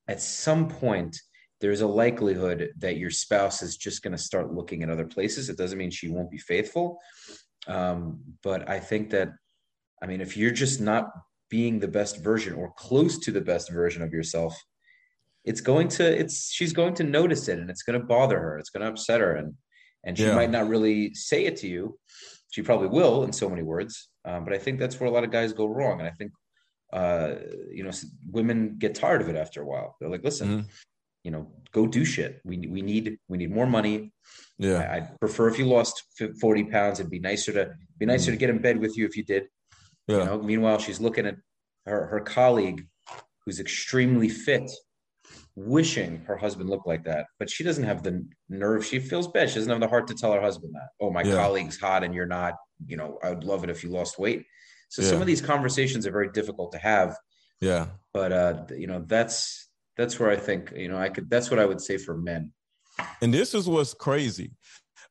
at 0.09 0.23
some 0.23 0.69
point, 0.69 1.21
there's 1.61 1.81
a 1.81 1.87
likelihood 1.87 2.71
that 2.79 2.97
your 2.99 3.11
spouse 3.11 3.63
is 3.63 3.77
just 3.77 4.03
going 4.03 4.17
to 4.17 4.23
start 4.23 4.53
looking 4.55 4.83
at 4.83 4.91
other 4.91 5.07
places. 5.07 5.49
It 5.49 5.57
doesn't 5.59 5.79
mean 5.79 5.91
she 5.91 6.09
won't 6.09 6.31
be 6.31 6.39
faithful. 6.39 6.99
Um, 7.67 8.21
but 8.43 8.69
I 8.69 8.79
think 8.79 9.11
that, 9.11 9.31
I 10.03 10.07
mean, 10.07 10.21
if 10.21 10.37
you're 10.37 10.53
just 10.53 10.81
not 10.81 11.11
being 11.51 11.81
the 11.81 11.89
best 11.89 12.23
version 12.23 12.55
or 12.55 12.73
close 12.77 13.19
to 13.21 13.33
the 13.33 13.41
best 13.41 13.71
version 13.73 14.03
of 14.03 14.13
yourself, 14.13 14.57
it's 15.45 15.61
going 15.61 15.89
to, 15.89 16.05
it's, 16.21 16.51
she's 16.53 16.73
going 16.73 16.95
to 16.95 17.05
notice 17.05 17.49
it 17.49 17.59
and 17.59 17.71
it's 17.71 17.83
going 17.83 17.99
to 17.99 18.07
bother 18.07 18.39
her. 18.39 18.59
It's 18.59 18.71
going 18.71 18.83
to 18.83 18.91
upset 18.91 19.21
her. 19.21 19.35
And, 19.35 19.55
and 20.05 20.17
she 20.17 20.25
Yeah. 20.25 20.35
might 20.35 20.51
not 20.51 20.69
really 20.69 21.15
say 21.15 21.47
it 21.47 21.57
to 21.59 21.67
you. 21.69 21.99
She 22.51 22.63
probably 22.63 22.89
will 22.89 23.25
in 23.25 23.33
so 23.33 23.49
many 23.49 23.63
words. 23.63 24.09
Um, 24.25 24.45
but 24.45 24.53
I 24.53 24.59
think 24.59 24.79
that's 24.79 24.99
where 25.01 25.09
a 25.09 25.13
lot 25.13 25.25
of 25.25 25.31
guys 25.31 25.53
go 25.53 25.67
wrong. 25.67 25.99
And 26.01 26.09
I 26.09 26.13
think, 26.13 26.33
uh, 26.93 27.35
you 27.73 27.83
know, 27.83 27.91
women 28.31 28.77
get 28.79 28.95
tired 28.95 29.21
of 29.23 29.29
it 29.29 29.37
after 29.37 29.61
a 29.63 29.67
while. 29.67 29.97
They're 30.01 30.09
like, 30.09 30.25
listen, 30.25 30.49
Mhm. 30.49 30.65
You 31.29 31.33
know, 31.33 31.47
go 31.73 31.87
do 31.87 32.07
shit. 32.07 32.41
We, 32.43 32.57
we 32.67 32.81
need, 32.81 33.19
we 33.29 33.37
need 33.37 33.51
more 33.51 33.67
money. 33.67 34.15
Yeah. 34.57 34.79
I, 34.79 34.97
I'd 34.97 35.21
prefer 35.21 35.49
if 35.49 35.59
you 35.59 35.67
lost 35.67 36.03
40 36.41 36.65
pounds. 36.65 37.01
It'd 37.01 37.11
be 37.11 37.19
nicer 37.19 37.53
to 37.53 37.75
be 37.99 38.07
nicer 38.07 38.31
to 38.31 38.37
get 38.39 38.49
in 38.49 38.63
bed 38.63 38.79
with 38.79 38.97
you 38.97 39.05
if 39.05 39.15
you 39.15 39.25
did. 39.25 39.43
Yeah. 40.07 40.21
You 40.21 40.25
know, 40.25 40.39
meanwhile, 40.43 40.79
she's 40.79 41.01
looking 41.03 41.27
at 41.27 41.37
her, 41.85 42.07
her 42.07 42.21
colleague 42.21 42.87
who's 43.45 43.61
extremely 43.61 44.31
fit, 44.31 44.71
wishing 45.55 46.23
her 46.27 46.39
husband 46.39 46.71
looked 46.71 46.87
like 46.87 47.05
that. 47.05 47.27
But 47.39 47.51
she 47.51 47.63
doesn't 47.63 47.85
have 47.85 48.03
the 48.03 48.27
nerve. 48.49 48.87
She 48.87 48.99
feels 49.01 49.29
bad. 49.29 49.51
She 49.51 49.57
doesn't 49.57 49.71
have 49.71 49.81
the 49.81 49.89
heart 49.89 50.07
to 50.09 50.15
tell 50.15 50.33
her 50.33 50.41
husband 50.41 50.73
that. 50.77 50.89
Oh, 50.99 51.11
my 51.11 51.23
Yeah. 51.25 51.35
colleague's 51.35 51.79
hot 51.79 52.05
and 52.05 52.15
you're 52.15 52.25
not. 52.39 52.55
You 52.87 52.97
know, 52.97 53.19
I 53.23 53.29
would 53.29 53.45
love 53.45 53.65
it 53.65 53.71
if 53.71 53.85
you 53.85 53.91
lost 53.91 54.19
weight. 54.19 54.47
So 54.89 55.03
Yeah. 55.03 55.09
some 55.11 55.21
of 55.21 55.27
these 55.27 55.43
conversations 55.43 56.07
are 56.07 56.11
very 56.11 56.31
difficult 56.31 56.73
to 56.73 56.79
have. 56.79 57.19
Yeah. 57.61 57.89
But 58.15 58.33
uh, 58.33 58.65
you 58.79 58.87
know, 58.87 59.05
that's 59.07 59.68
that's 59.99 60.19
where 60.19 60.31
I 60.31 60.37
think 60.37 60.73
you 60.75 60.89
know 60.89 60.97
I 60.97 61.11
could. 61.11 61.29
That's 61.29 61.51
what 61.51 61.59
I 61.59 61.67
would 61.67 61.81
say 61.81 61.99
for 61.99 62.17
men. 62.17 62.53
And 63.21 63.35
this 63.35 63.53
is 63.53 63.69
what's 63.69 63.93
crazy. 63.93 64.53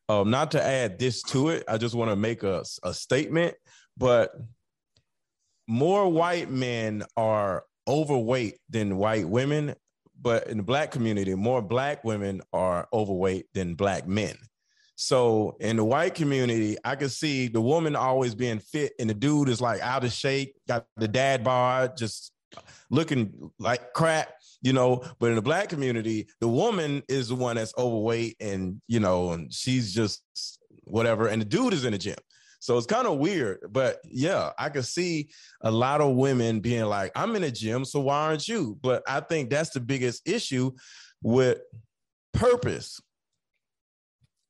Um, 0.09 0.31
not 0.31 0.51
to 0.51 0.63
add 0.63 0.97
this 0.97 1.21
to 1.23 1.49
it, 1.49 1.65
I 1.67 1.77
just 1.77 1.93
want 1.93 2.09
to 2.09 2.15
make 2.15 2.43
a, 2.43 2.63
a 2.83 2.93
statement, 2.93 3.55
but 3.97 4.31
more 5.67 6.09
white 6.09 6.49
men 6.49 7.03
are 7.17 7.65
overweight 7.87 8.57
than 8.69 8.97
white 8.97 9.27
women, 9.27 9.75
but 10.21 10.47
in 10.47 10.57
the 10.57 10.63
black 10.63 10.91
community, 10.91 11.35
more 11.35 11.61
black 11.61 12.05
women 12.05 12.41
are 12.53 12.87
overweight 12.93 13.47
than 13.53 13.75
black 13.75 14.07
men. 14.07 14.35
So 14.95 15.57
in 15.59 15.75
the 15.75 15.83
white 15.83 16.15
community, 16.15 16.77
I 16.83 16.95
can 16.95 17.09
see 17.09 17.49
the 17.49 17.61
woman 17.61 17.95
always 17.95 18.33
being 18.33 18.59
fit, 18.59 18.93
and 18.99 19.09
the 19.09 19.13
dude 19.13 19.49
is 19.49 19.59
like 19.59 19.81
out 19.81 20.05
of 20.05 20.11
shape, 20.13 20.55
got 20.67 20.85
the 20.95 21.07
dad 21.07 21.43
bod, 21.43 21.97
just 21.97 22.31
looking 22.89 23.51
like 23.59 23.93
crap, 23.93 24.29
you 24.67 24.73
know. 24.73 25.01
But 25.19 25.29
in 25.29 25.35
the 25.35 25.41
black 25.41 25.69
community, 25.69 26.27
the 26.41 26.47
woman 26.49 27.01
is 27.07 27.29
the 27.29 27.35
one 27.35 27.55
that's 27.55 27.73
overweight, 27.77 28.35
and 28.41 28.81
you 28.87 28.99
know, 28.99 29.31
and 29.31 29.51
she's 29.53 29.93
just 29.93 30.21
whatever, 30.83 31.27
and 31.27 31.41
the 31.41 31.45
dude 31.45 31.73
is 31.73 31.85
in 31.85 31.93
the 31.93 31.97
gym. 31.97 32.17
So 32.59 32.77
it's 32.77 32.87
kind 32.87 33.07
of 33.07 33.19
weird, 33.19 33.59
but 33.69 33.99
yeah, 34.03 34.49
I 34.57 34.69
can 34.69 34.83
see 34.83 35.29
a 35.61 35.71
lot 35.71 36.01
of 36.01 36.15
women 36.15 36.59
being 36.59 36.85
like, 36.85 37.11
"I'm 37.15 37.35
in 37.37 37.43
the 37.43 37.51
gym, 37.51 37.85
so 37.85 38.01
why 38.01 38.25
aren't 38.25 38.47
you?" 38.47 38.77
But 38.81 39.03
I 39.07 39.21
think 39.21 39.49
that's 39.49 39.69
the 39.69 39.79
biggest 39.79 40.27
issue 40.27 40.71
with 41.21 41.59
purpose 42.33 42.99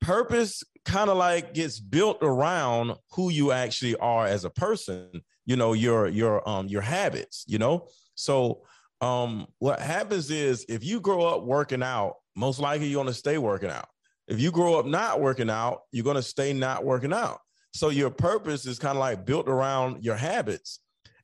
purpose 0.02 0.64
kind 0.86 1.10
of 1.10 1.18
like 1.18 1.54
gets 1.54 1.80
built 1.80 2.20
around 2.22 2.94
who 3.12 3.30
you 3.30 3.52
actually 3.52 3.96
are 3.98 4.28
as 4.28 4.46
a 4.46 4.50
person 4.50 5.10
you 5.46 5.56
know 5.56 5.74
your 5.74 6.08
your 6.08 6.48
um 6.48 6.68
your 6.68 6.82
habits 6.82 7.44
you 7.48 7.58
know 7.58 7.88
so 8.16 8.62
um 9.02 9.48
what 9.60 9.80
happens 9.80 10.32
is 10.32 10.66
if 10.70 10.84
you 10.84 11.00
grow 11.00 11.26
up 11.26 11.44
working 11.44 11.84
out 11.84 12.16
most 12.36 12.60
likely 12.60 12.88
you're 12.88 13.04
going 13.04 13.14
to 13.14 13.20
stay 13.20 13.38
working 13.38 13.70
out. 13.70 13.88
If 14.28 14.40
you 14.40 14.52
grow 14.52 14.80
up 14.80 14.86
not 14.86 15.22
working 15.22 15.50
out 15.50 15.82
you're 15.92 16.04
going 16.04 16.16
to 16.16 16.22
stay 16.22 16.54
not 16.54 16.84
working 16.84 17.14
out. 17.14 17.40
So 17.74 17.90
your 17.90 18.10
purpose 18.10 18.66
is 18.66 18.80
kind 18.80 18.98
of 18.98 19.00
like 19.00 19.26
built 19.26 19.48
around 19.48 20.04
your 20.04 20.16
habits. 20.16 20.80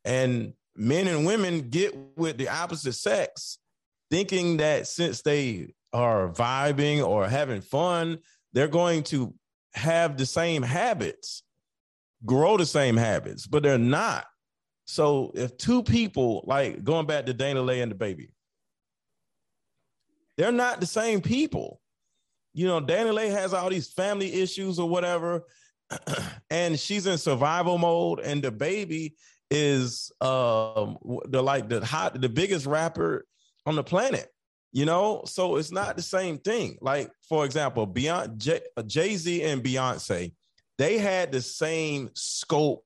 And 0.05 0.53
men 0.75 1.07
and 1.07 1.25
women 1.25 1.69
get 1.69 1.95
with 2.17 2.37
the 2.37 2.49
opposite 2.49 2.93
sex 2.93 3.59
thinking 4.09 4.57
that 4.57 4.87
since 4.87 5.21
they 5.21 5.73
are 5.93 6.29
vibing 6.29 7.05
or 7.05 7.27
having 7.27 7.61
fun 7.61 8.19
they're 8.53 8.67
going 8.67 9.03
to 9.03 9.33
have 9.73 10.17
the 10.17 10.25
same 10.25 10.61
habits, 10.61 11.43
grow 12.25 12.57
the 12.57 12.65
same 12.65 12.95
habits, 12.95 13.47
but 13.47 13.63
they're 13.63 13.77
not. 13.77 14.25
So 14.85 15.31
if 15.33 15.57
two 15.57 15.83
people, 15.83 16.43
like 16.45 16.83
going 16.83 17.05
back 17.05 17.25
to 17.25 17.33
DaniLeigh 17.33 17.81
and 17.81 17.93
DaBaby, 17.93 18.29
they're 20.37 20.51
not 20.51 20.79
the 20.79 20.85
same 20.85 21.21
people. 21.21 21.79
You 22.53 22.67
know, 22.67 22.81
DaniLeigh 22.81 23.31
has 23.31 23.53
all 23.53 23.69
these 23.69 23.91
family 23.91 24.33
issues 24.41 24.79
or 24.79 24.89
whatever, 24.89 25.43
and 26.49 26.79
she's 26.79 27.07
in 27.07 27.17
survival 27.17 27.77
mode, 27.77 28.19
and 28.19 28.43
DaBaby 28.43 29.13
is 29.51 30.11
um 30.19 30.97
the 31.25 31.41
like 31.41 31.69
the 31.69 31.85
hot 31.85 32.19
the 32.19 32.29
biggest 32.29 32.65
rapper 32.65 33.25
on 33.65 33.75
the 33.75 33.83
planet 33.83 34.33
you 34.73 34.85
know? 34.85 35.21
So 35.25 35.55
it's 35.57 35.71
not 35.71 35.95
the 35.95 36.01
same 36.01 36.39
thing. 36.39 36.77
Like 36.81 37.11
for 37.29 37.45
example 37.45 37.85
beyond 37.85 38.39
Jay 38.87 39.15
Z 39.15 39.43
and 39.43 39.63
Beyonce 39.63 40.33
they 40.79 40.97
had 40.97 41.31
the 41.31 41.41
same 41.41 42.09
scope 42.13 42.83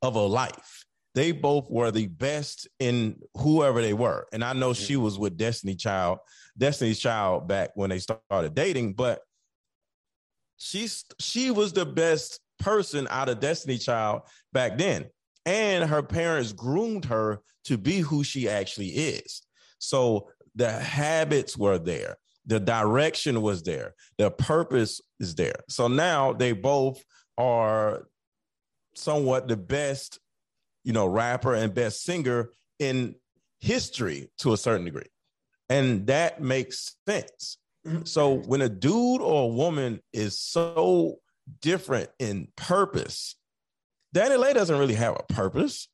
of 0.00 0.14
a 0.14 0.20
life 0.20 0.85
they 1.16 1.32
both 1.32 1.70
were 1.70 1.90
the 1.90 2.06
best 2.08 2.68
in 2.78 3.16
whoever 3.38 3.80
they 3.80 3.94
were. 3.94 4.26
And 4.32 4.44
I 4.44 4.52
know 4.52 4.74
she 4.74 4.92
mm-hmm. 4.92 5.02
was 5.02 5.18
with 5.18 5.38
Destiny 5.38 5.74
Child 5.74 6.18
Destiny's 6.56 7.00
Child 7.00 7.48
back 7.48 7.70
when 7.74 7.90
they 7.90 7.98
started 7.98 8.54
dating 8.54 8.92
but 8.92 9.20
she's 10.58 11.04
she 11.18 11.50
was 11.50 11.72
the 11.72 11.86
best 11.86 12.40
person 12.58 13.08
out 13.10 13.30
of 13.30 13.40
Destiny 13.40 13.78
Child 13.78 14.22
back 14.52 14.76
then. 14.78 15.06
And 15.46 15.88
her 15.88 16.02
parents 16.02 16.52
groomed 16.52 17.06
her 17.06 17.40
to 17.64 17.78
be 17.78 18.00
who 18.00 18.22
she 18.22 18.48
actually 18.48 18.88
is. 18.88 19.42
So 19.78 20.28
the 20.54 20.70
habits 20.70 21.56
were 21.56 21.78
there. 21.78 22.16
The 22.46 22.60
direction 22.60 23.40
was 23.40 23.62
there. 23.62 23.94
The 24.18 24.30
purpose 24.30 25.00
is 25.18 25.34
there. 25.34 25.60
So 25.68 25.88
now 25.88 26.32
they 26.32 26.52
both 26.52 27.02
are 27.38 28.06
somewhat 28.94 29.48
the 29.48 29.56
best 29.56 30.18
you 30.86 30.92
know 30.92 31.06
rapper 31.06 31.54
and 31.54 31.74
best 31.74 32.02
singer 32.02 32.50
in 32.78 33.14
history 33.60 34.30
to 34.38 34.52
a 34.52 34.56
certain 34.56 34.84
degree 34.84 35.10
and 35.68 36.06
that 36.06 36.40
makes 36.40 36.96
sense 37.06 37.58
so 38.04 38.34
when 38.34 38.62
a 38.62 38.68
dude 38.68 39.20
or 39.20 39.44
a 39.44 39.54
woman 39.54 40.00
is 40.12 40.40
so 40.40 41.16
different 41.60 42.08
in 42.18 42.48
purpose 42.56 43.36
DaniLeigh 44.14 44.54
doesn't 44.54 44.78
really 44.78 44.94
have 44.94 45.14
a 45.14 45.32
purpose 45.32 45.88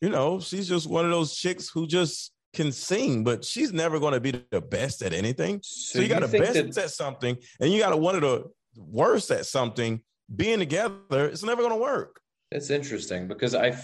you 0.00 0.08
know 0.08 0.40
she's 0.40 0.68
just 0.68 0.88
one 0.88 1.04
of 1.04 1.10
those 1.10 1.34
chicks 1.34 1.68
who 1.68 1.86
just 1.86 2.32
can 2.52 2.72
sing, 2.72 3.24
but 3.24 3.44
she's 3.44 3.72
never 3.72 3.98
going 3.98 4.14
to 4.14 4.20
be 4.20 4.32
the 4.50 4.60
best 4.60 5.02
at 5.02 5.12
anything. 5.12 5.60
So, 5.62 5.98
so 5.98 6.02
you 6.02 6.08
got 6.08 6.20
to 6.20 6.28
best 6.28 6.54
that- 6.54 6.84
at 6.84 6.90
something, 6.90 7.36
and 7.60 7.72
you 7.72 7.78
got 7.78 7.90
to 7.90 7.96
one 7.96 8.14
of 8.14 8.22
the 8.22 8.44
worst 8.76 9.30
at 9.30 9.46
something. 9.46 10.00
Being 10.34 10.60
together, 10.60 11.26
it's 11.26 11.42
never 11.42 11.60
going 11.60 11.74
to 11.74 11.80
work. 11.80 12.20
That's 12.50 12.70
interesting 12.70 13.28
because 13.28 13.54
I, 13.54 13.76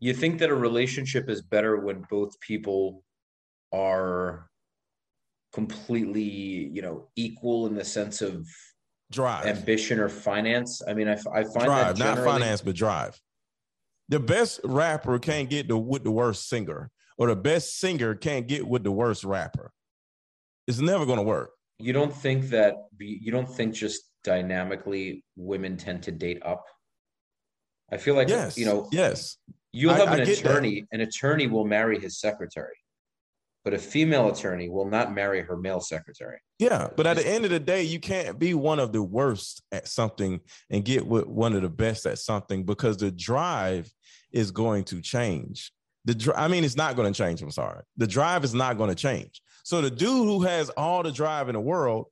you 0.00 0.14
think 0.14 0.38
that 0.38 0.50
a 0.50 0.54
relationship 0.54 1.28
is 1.28 1.42
better 1.42 1.78
when 1.78 2.04
both 2.10 2.38
people 2.40 3.02
are 3.72 4.48
completely, 5.52 6.22
you 6.22 6.82
know, 6.82 7.08
equal 7.16 7.66
in 7.66 7.74
the 7.74 7.84
sense 7.84 8.22
of 8.22 8.46
Drive. 9.10 9.46
ambition 9.46 9.98
or 9.98 10.08
finance. 10.08 10.82
I 10.86 10.94
mean, 10.94 11.08
I 11.08 11.16
find 11.16 11.46
drive, 11.52 11.98
that 11.98 12.16
not 12.16 12.24
finance, 12.24 12.60
but 12.60 12.74
drive. 12.74 13.18
The 14.08 14.20
best 14.20 14.60
rapper 14.64 15.18
can't 15.18 15.50
get 15.50 15.68
the 15.68 15.76
with 15.76 16.04
the 16.04 16.10
worst 16.10 16.48
singer, 16.48 16.90
or 17.18 17.28
the 17.28 17.36
best 17.36 17.78
singer 17.78 18.14
can't 18.14 18.46
get 18.46 18.66
with 18.66 18.84
the 18.84 18.92
worst 18.92 19.24
rapper. 19.24 19.70
It's 20.66 20.80
never 20.80 21.06
going 21.06 21.18
to 21.18 21.22
work. 21.22 21.50
you 21.78 21.92
don't 21.92 22.14
think 22.14 22.48
that 22.50 22.76
you 22.98 23.30
don't 23.30 23.48
think 23.48 23.74
just 23.74 24.02
dynamically 24.24 25.24
women 25.36 25.76
tend 25.76 26.02
to 26.04 26.12
date 26.12 26.42
up. 26.44 26.64
I 27.90 27.96
feel 27.96 28.14
like 28.14 28.28
Yes, 28.28 28.56
you 28.58 28.66
know 28.66 28.88
Yes, 28.92 29.36
you'll 29.72 29.94
have 29.94 30.08
I 30.08 30.18
an 30.18 30.24
that. 30.24 30.38
attorney. 30.38 30.86
An 30.92 31.00
attorney 31.00 31.46
will 31.46 31.64
marry 31.64 31.98
his 31.98 32.18
secretary, 32.20 32.76
but 33.64 33.74
a 33.74 33.78
female 33.78 34.28
attorney 34.30 34.68
will 34.68 34.88
not 34.88 35.14
marry 35.14 35.40
her 35.42 35.56
male 35.56 35.80
secretary. 35.80 36.38
yeah. 36.58 36.88
But 36.96 37.06
at 37.06 37.16
the 37.16 37.26
end 37.26 37.44
of 37.44 37.50
the 37.50 37.60
day, 37.60 37.82
you 37.82 37.98
can't 38.00 38.38
be 38.38 38.54
one 38.54 38.78
of 38.78 38.92
the 38.92 39.02
worst 39.02 39.62
at 39.72 39.88
something 39.88 40.40
and 40.70 40.84
get 40.84 41.06
with 41.06 41.26
one 41.26 41.54
of 41.54 41.62
the 41.62 41.68
best 41.70 42.06
at 42.06 42.18
something 42.18 42.64
because 42.64 42.96
the 42.98 43.10
drive 43.10 43.90
is 44.32 44.50
going 44.50 44.84
to 44.84 45.00
change. 45.00 45.72
The 46.04 46.14
dri- 46.14 46.34
I 46.36 46.48
mean, 46.48 46.64
it's 46.64 46.76
not 46.76 46.96
going 46.96 47.12
to 47.12 47.16
change. 47.16 47.40
I'm 47.42 47.50
sorry. 47.50 47.82
The 47.96 48.06
drive 48.06 48.44
is 48.44 48.54
not 48.54 48.76
going 48.78 48.90
to 48.90 48.94
change. 48.94 49.40
So 49.64 49.80
the 49.80 49.90
dude 49.90 50.26
who 50.26 50.42
has 50.42 50.70
all 50.70 51.02
the 51.02 51.12
drive 51.12 51.48
in 51.48 51.54
the 51.54 51.60
world, 51.60 52.06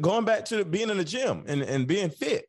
going 0.00 0.24
back 0.24 0.44
to 0.46 0.64
being 0.64 0.90
in 0.90 0.96
the 0.96 1.04
gym 1.04 1.44
and, 1.46 1.62
and 1.62 1.86
being 1.86 2.10
fit, 2.10 2.46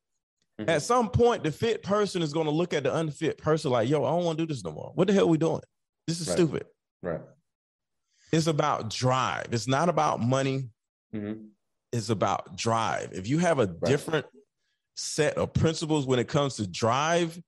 Mhm. 0.59 0.67
at 0.69 0.81
some 0.81 1.09
point, 1.09 1.43
the 1.43 1.51
fit 1.51 1.81
person 1.83 2.21
is 2.21 2.33
going 2.33 2.45
to 2.45 2.51
look 2.51 2.73
at 2.73 2.83
the 2.83 2.95
unfit 2.95 3.37
person 3.37 3.71
like, 3.71 3.87
yo, 3.87 4.03
I 4.03 4.09
don't 4.09 4.25
want 4.25 4.37
to 4.37 4.45
do 4.45 4.53
this 4.53 4.63
no 4.63 4.71
more. 4.71 4.91
What 4.95 5.07
the 5.07 5.13
hell 5.13 5.23
are 5.23 5.27
we 5.27 5.37
doing? 5.37 5.61
This 6.07 6.19
is 6.19 6.27
Right. 6.27 6.37
stupid. 6.37 6.65
Right. 7.01 7.21
It's 8.31 8.47
about 8.47 8.89
drive. 8.89 9.53
It's 9.53 9.67
not 9.67 9.89
about 9.89 10.19
money. 10.21 10.69
Mhm. 11.13 11.49
It's 11.91 12.09
about 12.09 12.55
drive. 12.55 13.13
If 13.13 13.27
you 13.27 13.39
have 13.39 13.59
a 13.59 13.67
different 13.67 14.27
set 14.95 15.35
of 15.37 15.53
principles 15.53 16.05
when 16.05 16.19
it 16.19 16.27
comes 16.27 16.55
to 16.57 16.67
drive, 16.67 17.41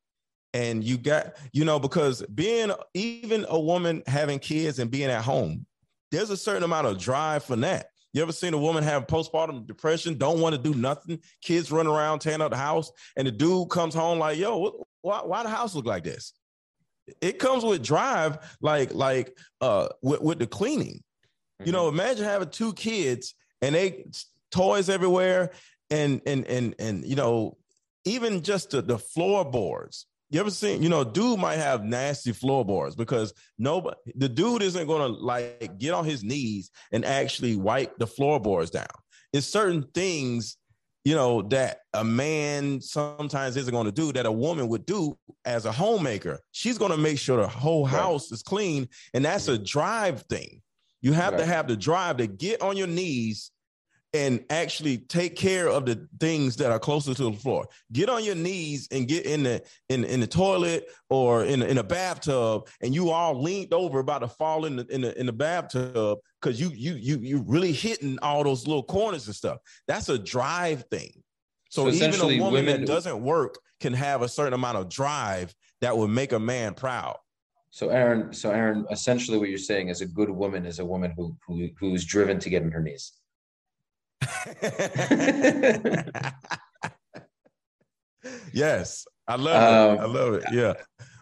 and 0.53 0.83
you 0.83 0.97
got, 0.97 1.37
you 1.53 1.63
know, 1.63 1.79
because 1.79 2.23
being 2.33 2.71
even 2.93 3.45
a 3.47 3.59
woman 3.59 4.03
having 4.07 4.37
kids 4.39 4.79
and 4.79 4.89
being 4.91 5.09
at 5.09 5.23
home, 5.23 5.65
there's 6.11 6.29
a 6.29 6.35
certain 6.37 6.63
amount 6.63 6.87
of 6.87 6.97
drive 6.97 7.43
for 7.43 7.55
that. 7.57 7.90
You 8.13 8.21
ever 8.21 8.33
seen 8.33 8.53
a 8.53 8.57
woman 8.57 8.83
have 8.83 9.07
postpartum 9.07 9.65
depression, 9.65 10.17
don't 10.17 10.41
want 10.41 10.53
to 10.53 10.61
do 10.61 10.77
nothing, 10.77 11.19
kids 11.41 11.71
run 11.71 11.87
around 11.87 12.19
tearing 12.19 12.41
up 12.41 12.51
the 12.51 12.57
house, 12.57 12.91
and 13.15 13.25
the 13.25 13.31
dude 13.31 13.69
comes 13.69 13.93
home 13.93 14.19
like, 14.19 14.37
yo, 14.37 14.57
what, 14.57 14.73
why, 15.01 15.21
why 15.23 15.43
the 15.43 15.49
house 15.49 15.75
look 15.75 15.85
like 15.85 16.03
this? 16.03 16.33
It 17.21 17.39
comes 17.39 17.63
with 17.63 17.83
drive, 17.83 18.57
like 18.61 18.93
like 18.93 19.35
uh 19.59 19.89
with, 20.01 20.21
with 20.21 20.39
the 20.39 20.47
cleaning. 20.47 21.03
You 21.63 21.71
know, 21.71 21.89
imagine 21.89 22.25
having 22.25 22.49
two 22.49 22.73
kids 22.73 23.35
and 23.61 23.75
they 23.75 24.05
toys 24.51 24.89
everywhere, 24.89 25.51
and 25.89 26.21
and 26.25 26.45
and 26.47 26.75
and 26.79 27.05
you 27.05 27.15
know, 27.15 27.57
even 28.05 28.41
just 28.43 28.71
the, 28.71 28.81
the 28.81 28.97
floorboards. 28.97 30.05
You 30.31 30.39
ever 30.39 30.49
seen, 30.49 30.81
you 30.81 30.87
know, 30.87 31.03
dude 31.03 31.39
might 31.39 31.57
have 31.57 31.83
nasty 31.83 32.31
floorboards 32.31 32.95
because 32.95 33.33
nobody, 33.59 33.97
the 34.15 34.29
dude 34.29 34.61
isn't 34.61 34.87
gonna 34.87 35.07
like 35.07 35.77
get 35.77 35.93
on 35.93 36.05
his 36.05 36.23
knees 36.23 36.71
and 36.93 37.03
actually 37.03 37.57
wipe 37.57 37.97
the 37.97 38.07
floorboards 38.07 38.71
down. 38.71 38.87
It's 39.33 39.45
certain 39.45 39.83
things, 39.93 40.55
you 41.03 41.15
know, 41.15 41.41
that 41.49 41.79
a 41.93 42.05
man 42.05 42.79
sometimes 42.79 43.57
isn't 43.57 43.73
gonna 43.73 43.91
do 43.91 44.13
that 44.13 44.25
a 44.25 44.31
woman 44.31 44.69
would 44.69 44.85
do 44.85 45.17
as 45.43 45.65
a 45.65 45.71
homemaker. 45.71 46.39
She's 46.53 46.77
gonna 46.77 46.97
make 46.97 47.19
sure 47.19 47.35
the 47.35 47.47
whole 47.49 47.83
Right. 47.83 47.91
house 47.91 48.31
is 48.31 48.41
clean, 48.41 48.87
and 49.13 49.25
that's 49.25 49.49
a 49.49 49.57
drive 49.57 50.21
thing. 50.29 50.61
You 51.01 51.11
have 51.11 51.35
to 51.35 51.45
have 51.45 51.67
the 51.67 51.75
drive 51.75 52.17
to 52.17 52.27
get 52.27 52.61
on 52.61 52.77
your 52.77 52.87
knees 52.87 53.51
and 54.13 54.43
actually 54.49 54.97
take 54.97 55.35
care 55.35 55.69
of 55.69 55.85
the 55.85 56.07
things 56.19 56.57
that 56.57 56.71
are 56.71 56.79
closer 56.79 57.13
to 57.13 57.23
the 57.23 57.33
floor. 57.33 57.67
Get 57.93 58.09
on 58.09 58.23
your 58.23 58.35
knees 58.35 58.87
and 58.91 59.07
get 59.07 59.25
in 59.25 59.43
the 59.43 59.63
in, 59.89 60.03
in 60.03 60.19
the 60.19 60.27
toilet 60.27 60.87
or 61.09 61.45
in 61.45 61.61
in 61.61 61.77
a 61.77 61.83
bathtub, 61.83 62.67
and 62.81 62.93
you 62.93 63.09
all 63.09 63.41
leaned 63.41 63.73
over 63.73 63.99
about 63.99 64.19
to 64.19 64.27
fall 64.27 64.65
in 64.65 64.75
the 64.77 64.85
in 64.87 65.01
the 65.01 65.17
in 65.19 65.25
the 65.25 65.33
bathtub 65.33 66.19
because 66.41 66.59
you 66.59 66.69
you 66.69 66.95
you 66.95 67.19
you 67.19 67.43
really 67.47 67.71
hitting 67.71 68.19
all 68.21 68.43
those 68.43 68.67
little 68.67 68.83
corners 68.83 69.27
and 69.27 69.35
stuff. 69.35 69.59
That's 69.87 70.09
a 70.09 70.19
drive 70.19 70.83
thing. 70.91 71.23
So, 71.69 71.89
So 71.89 72.05
even 72.05 72.19
a 72.19 72.25
woman 72.39 72.65
women- 72.65 72.81
that 72.81 72.87
doesn't 72.87 73.21
work 73.21 73.59
can 73.79 73.93
have 73.93 74.23
a 74.23 74.27
certain 74.27 74.53
amount 74.53 74.77
of 74.77 74.89
drive 74.89 75.55
that 75.79 75.95
would 75.97 76.09
make 76.09 76.33
a 76.33 76.39
man 76.39 76.73
proud. 76.73 77.17
So 77.69 77.87
Aaron, 77.87 78.33
so 78.33 78.51
Aaron, 78.51 78.85
essentially 78.91 79.37
what 79.37 79.47
you're 79.47 79.57
saying 79.57 79.87
is 79.87 80.01
a 80.01 80.05
good 80.05 80.29
woman 80.29 80.65
is 80.65 80.79
a 80.79 80.85
woman 80.85 81.13
who, 81.15 81.37
who 81.47 81.69
who's 81.79 82.03
driven 82.03 82.37
to 82.39 82.49
get 82.49 82.61
on 82.63 82.71
her 82.71 82.81
knees. 82.81 83.13
yes, 88.53 89.05
I 89.27 89.35
love 89.35 89.97
it. 89.97 90.01
I 90.01 90.05
Um, 90.05 90.13
love 90.13 90.33
it. 90.35 90.43
Yeah. 90.51 90.73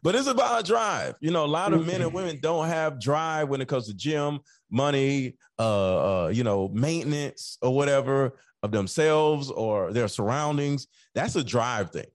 But 0.01 0.15
it's 0.15 0.27
about 0.27 0.61
a 0.61 0.63
drive. 0.63 1.15
You 1.19 1.31
know, 1.31 1.43
a 1.45 1.47
lot 1.47 1.73
of 1.73 1.85
men 1.85 2.01
and 2.01 2.13
women 2.13 2.39
don't 2.41 2.67
have 2.67 2.99
drive 3.01 3.49
when 3.49 3.59
it 3.61 3.67
comes 3.67 3.87
to 3.87 3.93
gym, 3.93 4.39
money, 4.71 5.35
uh, 5.57 6.25
uh, 6.25 6.27
you 6.29 6.43
know, 6.43 6.69
maintenance 6.69 7.57
or 7.61 7.75
whatever 7.75 8.37
of 8.63 8.71
themselves 8.71 9.51
or 9.51 9.91
their 9.91 10.07
surroundings. 10.07 10.87
That's 11.15 11.35
a 11.35 11.43
drive 11.43 11.91
thing. 11.91 12.05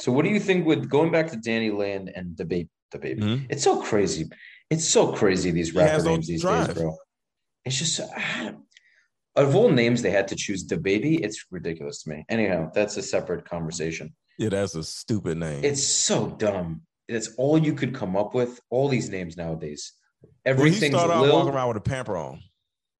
So 0.00 0.10
what 0.10 0.24
do 0.24 0.30
you 0.30 0.40
think 0.40 0.66
with 0.66 0.88
going 0.88 1.12
back 1.12 1.28
to 1.28 1.36
Danny 1.36 1.70
Land 1.70 2.10
and 2.14 2.36
DaBaby? 2.36 2.68
The 2.92 2.98
baby, 2.98 3.22
Mhm. 3.22 3.46
it's 3.48 3.64
so 3.64 3.80
crazy. 3.80 4.28
It's 4.68 4.86
so 4.86 5.12
crazy 5.12 5.50
these 5.50 5.74
rapper 5.74 6.02
no 6.04 6.10
names 6.10 6.26
these 6.26 6.42
drive. 6.42 6.66
days, 6.66 6.76
bro. 6.76 6.94
It's 7.64 7.78
just 7.78 8.00
of 9.36 9.54
all 9.56 9.70
names 9.70 10.02
they 10.02 10.10
had 10.10 10.28
to 10.28 10.36
choose 10.36 10.66
DaBaby. 10.66 11.20
It's 11.24 11.44
ridiculous 11.50 12.02
to 12.02 12.10
me. 12.10 12.24
Anyhow, 12.28 12.70
that's 12.74 12.96
a 12.96 13.02
separate 13.02 13.44
conversation. 13.44 14.14
Yeah, 14.38 14.50
that's 14.50 14.74
a 14.74 14.82
stupid 14.82 15.38
name. 15.38 15.64
It's 15.64 15.82
so 15.82 16.28
dumb. 16.28 16.82
It's 17.08 17.34
all 17.36 17.58
you 17.58 17.74
could 17.74 17.94
come 17.94 18.16
up 18.16 18.34
with. 18.34 18.60
All 18.70 18.88
these 18.88 19.08
names 19.10 19.36
nowadays. 19.36 19.92
well, 20.22 20.30
Everything's 20.46 20.94
started 20.94 21.12
out 21.12 21.22
Lil. 21.22 21.34
walking 21.36 21.54
around 21.54 21.68
with 21.68 21.76
a 21.78 21.80
pamper 21.80 22.16
on. 22.16 22.40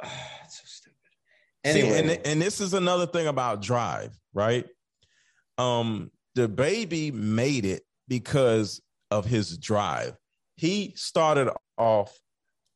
Ah, 0.02 0.30
it's 0.44 0.58
so 0.58 0.62
stupid. 0.66 0.96
See, 1.64 1.80
Anyway, 1.88 2.14
and 2.16 2.26
and 2.26 2.42
this 2.42 2.60
is 2.60 2.74
another 2.74 3.06
thing 3.06 3.26
about 3.26 3.62
drive, 3.62 4.18
right? 4.34 4.66
Um, 5.58 6.10
DaBaby 6.36 7.12
made 7.12 7.64
it 7.64 7.82
because 8.08 8.80
of 9.10 9.24
his 9.26 9.56
drive. 9.58 10.16
He 10.56 10.92
started 10.96 11.50
off 11.78 12.18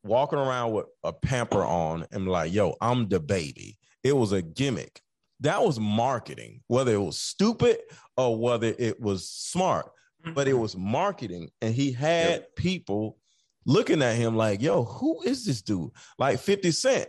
walking 0.06 0.38
around 0.38 0.72
with 0.72 0.86
a 1.04 1.12
pamper 1.12 1.64
on 1.64 2.06
and 2.12 2.28
like, 2.28 2.52
yo, 2.52 2.74
I'm 2.80 3.08
DaBaby. 3.08 3.76
It 4.02 4.16
was 4.16 4.32
a 4.32 4.42
gimmick. 4.42 5.00
That 5.40 5.62
was 5.62 5.78
marketing, 5.78 6.62
whether 6.68 6.94
it 6.94 7.00
was 7.00 7.18
stupid 7.18 7.78
or 8.16 8.38
whether 8.38 8.74
it 8.78 9.00
was 9.00 9.28
smart, 9.28 9.90
but 10.34 10.48
it 10.48 10.54
was 10.54 10.76
marketing. 10.76 11.50
And 11.60 11.74
he 11.74 11.92
had 11.92 12.30
Yep. 12.30 12.56
people 12.56 13.18
looking 13.66 14.00
at 14.02 14.16
him 14.16 14.36
like, 14.36 14.62
yo, 14.62 14.84
who 14.84 15.22
is 15.22 15.44
this 15.44 15.60
dude? 15.60 15.90
Like 16.18 16.38
50 16.38 16.70
Cent. 16.70 17.08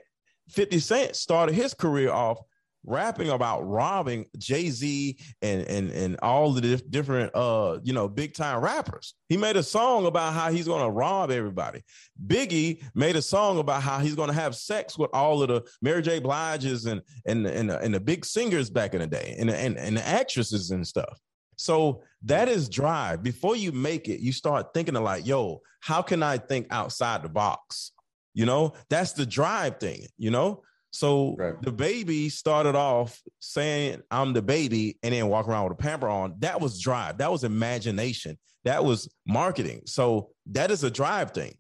50 0.50 0.80
Cent 0.80 1.16
started 1.16 1.56
his 1.56 1.74
career 1.74 2.12
off 2.12 2.40
rapping 2.88 3.30
about 3.30 3.68
robbing 3.68 4.26
Jay-Z 4.38 5.18
and 5.42 5.62
and 5.68 5.92
and 5.92 6.18
all 6.22 6.54
the 6.54 6.62
dif- 6.62 6.90
different 6.90 7.36
uh 7.36 7.80
you 7.84 7.94
know 7.94 8.08
big 8.08 8.34
time 8.34 8.62
rappers. 8.62 9.14
He 9.30 9.38
made 9.38 9.58
a 9.58 9.64
song 9.64 10.06
about 10.06 10.34
how 10.34 10.50
he's 10.50 10.68
to 10.84 10.90
rob 10.90 11.30
everybody. 11.30 11.84
Biggie 12.26 12.82
made 12.96 13.16
a 13.16 13.22
song 13.22 13.60
about 13.60 13.84
how 13.84 14.00
he's 14.00 14.16
to 14.30 14.34
have 14.34 14.56
sex 14.56 14.98
with 14.98 15.10
all 15.14 15.44
of 15.44 15.50
the 15.50 15.64
Mary 15.82 16.02
J. 16.02 16.20
Blige's 16.20 16.86
and 16.86 17.02
and 17.26 17.46
and, 17.46 17.70
and 17.70 17.94
the 17.94 18.00
big 18.00 18.26
singers 18.26 18.70
back 18.70 18.94
in 18.94 19.02
the 19.02 19.08
day 19.08 19.36
and, 19.38 19.50
and 19.50 19.78
and 19.78 19.98
the 19.98 20.08
actresses 20.08 20.72
and 20.72 20.88
stuff. 20.88 21.20
So 21.58 22.04
that 22.24 22.48
is 22.48 22.70
drive. 22.70 23.22
Before 23.22 23.56
you 23.56 23.72
make 23.72 24.08
it, 24.08 24.22
you 24.22 24.32
start 24.32 24.74
thinking 24.74 24.96
of 24.96 25.04
like, 25.04 25.26
yo, 25.26 25.62
how 25.82 26.02
can 26.02 26.24
I 26.24 26.38
think 26.38 26.68
outside 26.70 27.24
the 27.24 27.30
box? 27.30 27.92
You 28.34 28.46
know, 28.46 28.74
that's 28.90 29.14
the 29.14 29.26
drive 29.26 29.80
thing, 29.80 30.06
you 30.18 30.30
know? 30.30 30.62
So 30.98 31.36
Right. 31.38 31.62
DaBaby 31.62 32.32
started 32.32 32.74
off 32.74 33.22
saying, 33.40 34.02
I'm 34.10 34.34
DaBaby, 34.34 34.98
and 35.04 35.14
then 35.14 35.28
walk 35.28 35.48
around 35.48 35.66
with 35.66 35.74
a 35.74 35.76
pamper 35.76 36.10
on. 36.10 36.34
That 36.40 36.60
was 36.60 36.80
drive. 36.80 37.20
That 37.20 37.32
was 37.32 37.44
imagination. 37.44 38.40
That 38.64 38.84
was 38.84 39.08
marketing. 39.28 39.84
So 39.86 40.32
that 40.48 40.72
is 40.72 40.84
a 40.84 40.90
drive 40.90 41.32
thing. 41.32 41.56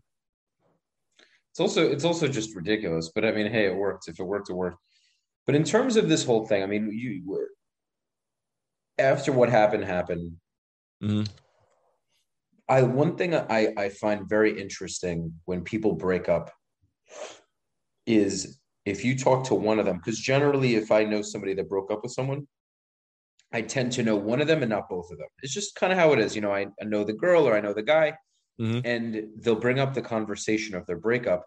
It's 1.51 1.59
also 1.59 1.87
it's 1.87 2.03
also 2.03 2.27
just 2.27 2.55
ridiculous. 2.55 3.11
But 3.13 3.25
I 3.25 3.31
mean, 3.31 3.51
hey, 3.51 3.67
it 3.67 3.75
worked. 3.75 4.07
If 4.07 4.19
it 4.19 4.23
worked, 4.23 4.49
it 4.49 4.53
worked. 4.53 4.79
But 5.45 5.53
in 5.53 5.63
terms 5.63 5.97
of 5.97 6.09
this 6.09 6.25
whole 6.25 6.47
thing, 6.47 6.63
I 6.63 6.65
mean, 6.65 6.89
you 6.91 7.47
after 8.97 9.31
what 9.31 9.49
happened 9.49 9.85
happened. 9.85 10.37
Mhm. 11.03 11.29
I 12.67 12.81
one 12.81 13.15
thing 13.15 13.35
I 13.35 13.71
I 13.77 13.89
find 13.89 14.27
very 14.27 14.59
interesting 14.59 15.35
when 15.45 15.63
people 15.63 15.93
break 15.93 16.27
up 16.27 16.51
is 18.07 18.59
if 18.87 19.03
you 19.05 19.17
talk 19.17 19.45
to 19.47 19.55
one 19.55 19.79
of 19.79 19.85
them, 19.85 19.97
because 19.97 20.19
generally, 20.19 20.75
if 20.75 20.91
I 20.91 21.03
know 21.03 21.21
somebody 21.21 21.53
that 21.55 21.69
broke 21.69 21.91
up 21.91 22.01
with 22.03 22.13
someone, 22.13 22.47
I 23.51 23.61
tend 23.61 23.91
to 23.93 24.03
know 24.03 24.15
one 24.15 24.41
of 24.41 24.47
them 24.47 24.61
and 24.61 24.69
not 24.69 24.89
both 24.89 25.11
of 25.11 25.17
them. 25.17 25.27
It's 25.41 25.53
just 25.53 25.75
kind 25.75 25.91
of 25.93 25.99
how 25.99 26.13
it 26.13 26.19
is. 26.19 26.35
You 26.35 26.41
know, 26.41 26.51
I, 26.51 26.67
I 26.81 26.85
know 26.85 27.03
the 27.03 27.13
girl 27.13 27.47
or 27.47 27.55
I 27.55 27.61
know 27.61 27.73
the 27.73 27.83
guy, 27.83 28.13
Mhm. 28.59 28.81
and 28.85 29.03
they'll 29.41 29.55
bring 29.67 29.79
up 29.79 29.93
the 29.93 30.01
conversation 30.01 30.73
of 30.75 30.85
their 30.85 30.97
breakup. 30.97 31.45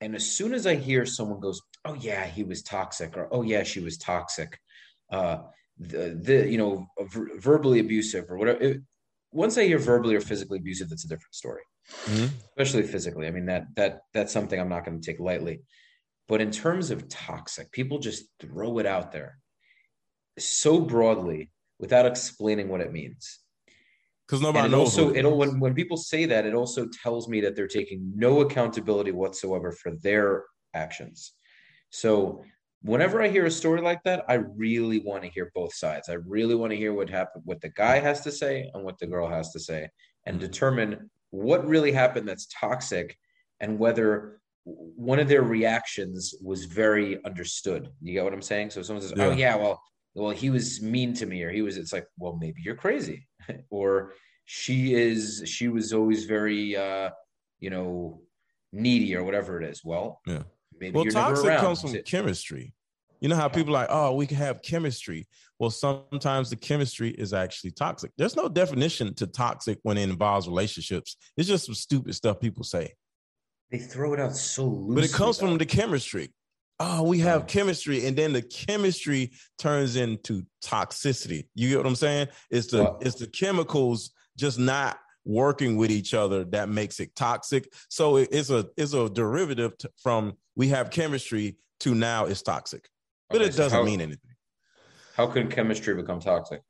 And 0.00 0.14
as 0.14 0.26
soon 0.38 0.52
as 0.52 0.66
I 0.66 0.74
hear 0.74 1.06
someone 1.06 1.40
goes, 1.40 1.60
"Oh 1.84 1.94
yeah, 1.94 2.26
he 2.26 2.42
was 2.44 2.62
toxic," 2.62 3.16
or 3.16 3.28
"Oh 3.32 3.42
yeah, 3.42 3.62
she 3.62 3.80
was 3.80 3.96
toxic," 3.96 4.58
uh, 5.10 5.38
the, 5.78 6.18
the 6.28 6.48
you 6.52 6.58
know 6.58 6.86
ver- 7.12 7.38
verbally 7.38 7.78
abusive 7.80 8.24
or 8.30 8.36
whatever. 8.36 8.60
It, 8.62 8.80
once 9.32 9.56
I 9.56 9.64
hear 9.64 9.78
verbally 9.78 10.14
or 10.14 10.20
physically 10.20 10.58
abusive, 10.58 10.88
that's 10.90 11.04
a 11.04 11.08
different 11.08 11.34
story. 11.34 11.62
Mhm. 12.06 12.28
Especially 12.50 12.82
physically. 12.94 13.26
I 13.26 13.30
mean 13.30 13.46
that 13.46 13.64
that 13.76 13.92
that's 14.14 14.32
something 14.32 14.58
I'm 14.60 14.68
not 14.68 14.84
going 14.84 15.00
to 15.00 15.06
take 15.06 15.20
lightly. 15.20 15.62
But 16.28 16.40
in 16.40 16.50
terms 16.50 16.90
of 16.90 17.08
toxic, 17.08 17.70
people 17.72 17.98
just 17.98 18.24
throw 18.40 18.78
it 18.78 18.86
out 18.86 19.12
there 19.12 19.38
so 20.38 20.80
broadly 20.80 21.50
without 21.78 22.06
explaining 22.06 22.68
what 22.68 22.80
it 22.80 22.92
means. 22.92 23.38
Because 24.26 24.40
And 24.40 24.48
nobody 24.48 24.66
it 24.66 24.70
knows. 24.70 24.98
also 24.98 25.12
it 25.12 25.24
when 25.24 25.60
when 25.60 25.74
people 25.74 25.96
say 25.96 26.26
that, 26.26 26.46
it 26.46 26.54
also 26.54 26.88
tells 27.02 27.28
me 27.28 27.40
that 27.42 27.54
they're 27.54 27.68
taking 27.68 28.12
no 28.16 28.40
accountability 28.40 29.12
whatsoever 29.12 29.70
for 29.70 29.92
their 30.02 30.44
actions. 30.74 31.32
So 31.90 32.42
whenever 32.82 33.22
I 33.22 33.28
hear 33.28 33.46
a 33.46 33.50
story 33.50 33.80
like 33.80 34.02
that, 34.02 34.24
I 34.28 34.34
really 34.34 34.98
want 34.98 35.22
to 35.22 35.28
hear 35.28 35.52
both 35.54 35.74
sides. 35.74 36.08
I 36.08 36.14
really 36.14 36.56
want 36.56 36.72
to 36.72 36.76
hear 36.76 36.92
what 36.92 37.08
happened, 37.08 37.44
what 37.46 37.60
the 37.60 37.68
guy 37.68 38.00
has 38.00 38.20
to 38.22 38.32
say 38.32 38.68
and 38.74 38.84
what 38.84 38.98
the 38.98 39.06
girl 39.06 39.28
has 39.28 39.52
to 39.52 39.60
say, 39.60 39.88
and 40.24 40.36
mm-hmm. 40.36 40.46
determine 40.46 41.10
what 41.30 41.66
really 41.66 41.92
happened 41.92 42.28
that's 42.28 42.46
toxic 42.46 43.16
and 43.60 43.78
whether 43.78 44.40
one 44.66 45.20
of 45.20 45.28
their 45.28 45.42
reactions 45.42 46.34
was 46.42 46.64
very 46.64 47.24
understood. 47.24 47.88
You 48.02 48.14
get 48.14 48.24
what 48.24 48.32
I'm 48.32 48.42
saying? 48.42 48.70
So 48.70 48.82
someone 48.82 49.00
says, 49.00 49.14
"Oh 49.16 49.30
Yeah. 49.30 49.36
yeah, 49.36 49.56
well, 49.56 49.80
well, 50.14 50.30
he 50.30 50.50
was 50.50 50.82
mean 50.82 51.14
to 51.14 51.26
me," 51.26 51.44
or 51.44 51.50
he 51.50 51.62
was, 51.62 51.76
it's 51.76 51.92
like, 51.92 52.06
well, 52.18 52.36
maybe 52.40 52.62
you're 52.62 52.74
crazy, 52.74 53.28
or 53.70 54.14
she 54.44 54.94
is, 54.94 55.42
she 55.46 55.68
was 55.68 55.92
always 55.92 56.24
very, 56.24 56.76
uh, 56.76 57.10
you 57.60 57.70
know, 57.70 58.22
needy 58.72 59.14
or 59.14 59.22
whatever 59.22 59.60
it 59.62 59.68
is. 59.70 59.84
Well, 59.84 60.20
Yeah. 60.26 60.42
maybe 60.80 60.96
Well, 60.96 61.04
toxic 61.06 61.58
comes 61.58 61.80
from 61.80 62.02
chemistry. 62.02 62.74
You 63.20 63.28
know 63.28 63.36
how 63.36 63.48
people 63.48 63.74
are 63.74 63.80
like, 63.80 63.88
oh, 63.90 64.14
we 64.14 64.26
can 64.26 64.36
have 64.36 64.62
chemistry. 64.62 65.26
Well, 65.58 65.70
sometimes 65.70 66.50
the 66.50 66.56
chemistry 66.56 67.10
is 67.10 67.32
actually 67.32 67.70
toxic. 67.70 68.10
There's 68.18 68.36
no 68.36 68.48
definition 68.48 69.14
to 69.14 69.26
toxic 69.26 69.78
when 69.84 69.96
it 69.96 70.10
involves 70.10 70.48
relationships. 70.48 71.16
It's 71.36 71.48
just 71.48 71.66
some 71.66 71.74
stupid 71.74 72.14
stuff 72.14 72.40
people 72.40 72.62
say. 72.64 72.92
They 73.70 73.78
throw 73.78 74.12
it 74.14 74.20
out 74.20 74.36
so 74.36 74.64
loosely. 74.66 74.94
But 74.94 75.04
it 75.04 75.12
comes 75.12 75.38
from 75.38 75.58
the 75.58 75.66
chemistry. 75.66 76.32
Oh, 76.78 77.02
we 77.04 77.18
have 77.20 77.46
chemistry, 77.46 78.06
and 78.06 78.16
then 78.16 78.32
the 78.34 78.42
chemistry 78.42 79.32
turns 79.58 79.96
into 79.96 80.44
toxicity. 80.62 81.48
You 81.54 81.70
get 81.70 81.78
what 81.78 81.86
I'm 81.86 81.96
saying? 81.96 82.28
It's 82.50 82.66
the 82.68 82.96
it's 83.00 83.16
the 83.16 83.26
chemicals 83.26 84.10
just 84.36 84.58
not 84.58 84.98
working 85.24 85.76
with 85.76 85.90
each 85.90 86.12
other 86.14 86.44
that 86.44 86.68
makes 86.68 87.00
it 87.00 87.14
toxic. 87.16 87.72
So 87.88 88.16
it- 88.18 88.28
it's 88.30 88.50
a 88.50 88.66
it's 88.76 88.92
a 88.92 89.08
derivative 89.08 89.76
t- 89.78 89.88
from 90.02 90.36
we 90.54 90.68
have 90.68 90.90
chemistry 90.90 91.56
to 91.80 91.94
now 91.94 92.26
it's 92.26 92.42
toxic, 92.42 92.88
but 93.30 93.40
Okay, 93.40 93.46
it 93.48 93.56
doesn't 93.56 93.78
how- 93.78 93.84
mean 93.84 94.00
anything. 94.02 94.30
How 95.14 95.26
can 95.28 95.48
chemistry 95.50 95.94
become 95.94 96.20
toxic? 96.20 96.60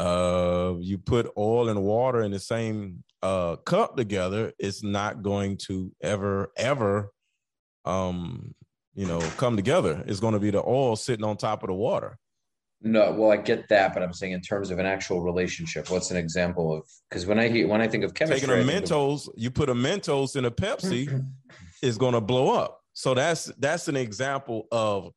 Uh, 0.00 0.76
you 0.80 0.96
put 0.96 1.30
oil 1.36 1.68
and 1.68 1.82
water 1.82 2.22
in 2.22 2.30
the 2.30 2.38
same 2.40 3.04
uh 3.22 3.56
cup 3.56 3.96
together, 3.98 4.50
it's 4.58 4.82
not 4.82 5.22
going 5.22 5.58
to 5.58 5.92
ever 6.00 6.50
ever 6.56 7.12
um 7.84 8.54
you 8.94 9.06
know 9.06 9.20
come 9.36 9.56
together. 9.56 10.02
It's 10.06 10.20
going 10.20 10.32
to 10.32 10.40
be 10.40 10.50
the 10.50 10.62
oil 10.66 10.96
sitting 10.96 11.24
on 11.24 11.36
top 11.36 11.62
of 11.62 11.66
the 11.68 11.74
water. 11.74 12.18
No, 12.82 13.12
well, 13.12 13.30
I 13.30 13.36
get 13.36 13.68
that, 13.68 13.92
but 13.92 14.02
I'm 14.02 14.14
saying 14.14 14.32
in 14.32 14.40
terms 14.40 14.70
of 14.70 14.78
an 14.78 14.86
actual 14.86 15.20
relationship, 15.20 15.90
what's 15.90 16.10
an 16.10 16.16
example 16.16 16.74
of? 16.74 16.84
Because 17.10 17.26
when 17.26 17.38
I 17.38 17.48
hear 17.48 17.68
when 17.68 17.82
I 17.82 17.88
think 17.88 18.04
of 18.04 18.14
chemistry, 18.14 18.40
Taking 18.48 18.54
a 18.58 18.64
think 18.64 18.84
of- 18.84 18.90
Mentos, 18.90 19.28
you 19.36 19.50
put 19.50 19.68
a 19.68 19.74
Mentos 19.74 20.34
in 20.34 20.46
a 20.46 20.50
Pepsi, 20.50 21.22
is 21.82 21.98
going 21.98 22.14
to 22.14 22.22
blow 22.22 22.54
up. 22.54 22.80
So 22.94 23.12
that's 23.12 23.52
that's 23.58 23.88
an 23.88 23.96
example 23.96 24.66
of 24.72 25.12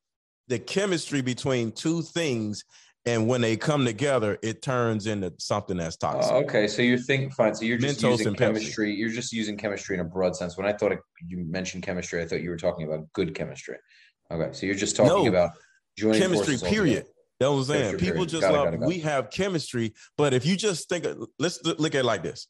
the 0.50 0.60
chemistry 0.60 1.22
between 1.22 1.72
two 1.72 2.02
things, 2.02 2.65
and 3.05 3.27
when 3.27 3.41
they 3.41 3.57
come 3.57 3.83
together, 3.83 4.37
it 4.41 4.61
turns 4.61 5.07
into 5.07 5.33
something 5.37 5.75
that's 5.75 5.97
oh, 6.01 6.11
toxic. 6.11 6.31
Oh, 6.31 6.37
okay, 6.37 6.67
so 6.67 6.81
you 6.81 6.97
think 6.97 7.33
fine. 7.33 7.53
So 7.53 7.65
you're 7.65 7.77
just 7.77 7.99
Mentos 7.99 8.11
using 8.11 8.27
and 8.27 8.37
Pepsi. 8.37 8.39
chemistry. 8.39 8.95
You're 8.95 9.09
just 9.09 9.33
using 9.33 9.57
chemistry 9.57 9.95
in 9.95 10.01
a 10.01 10.05
broad 10.05 10.35
sense. 10.35 10.57
When 10.57 10.65
I 10.65 10.71
thought 10.71 10.93
it, 10.93 10.99
you 11.27 11.43
mentioned 11.45 11.83
chemistry, 11.83 12.21
I 12.21 12.25
thought 12.25 12.41
you 12.41 12.49
were 12.49 12.57
talking 12.57 12.87
about 12.87 13.11
good 13.11 13.35
chemistry. 13.35 13.75
Okay, 14.31 14.53
so 14.53 14.65
you're 14.65 14.75
just 14.75 14.95
talking 14.95 15.25
No. 15.25 15.29
about 15.29 15.51
joining 15.97 16.21
chemistry, 16.21 16.57
period. 16.57 17.05
what 17.39 17.47
I'm 17.49 17.63
saying. 17.65 17.81
Chemistry, 17.81 17.99
People 17.99 18.13
period. 18.13 18.29
just 18.29 18.41
Got 18.41 18.53
it, 18.53 18.57
love, 18.57 18.65
got 18.65 18.73
it, 18.75 18.79
got 18.79 18.87
we 18.87 18.99
have 18.99 19.29
chemistry, 19.31 19.93
but 20.17 20.33
if 20.33 20.45
you 20.45 20.55
just 20.55 20.87
think, 20.87 21.05
let's 21.39 21.61
look 21.65 21.95
at 21.95 21.99
it 22.01 22.05
like 22.05 22.23
this. 22.23 22.47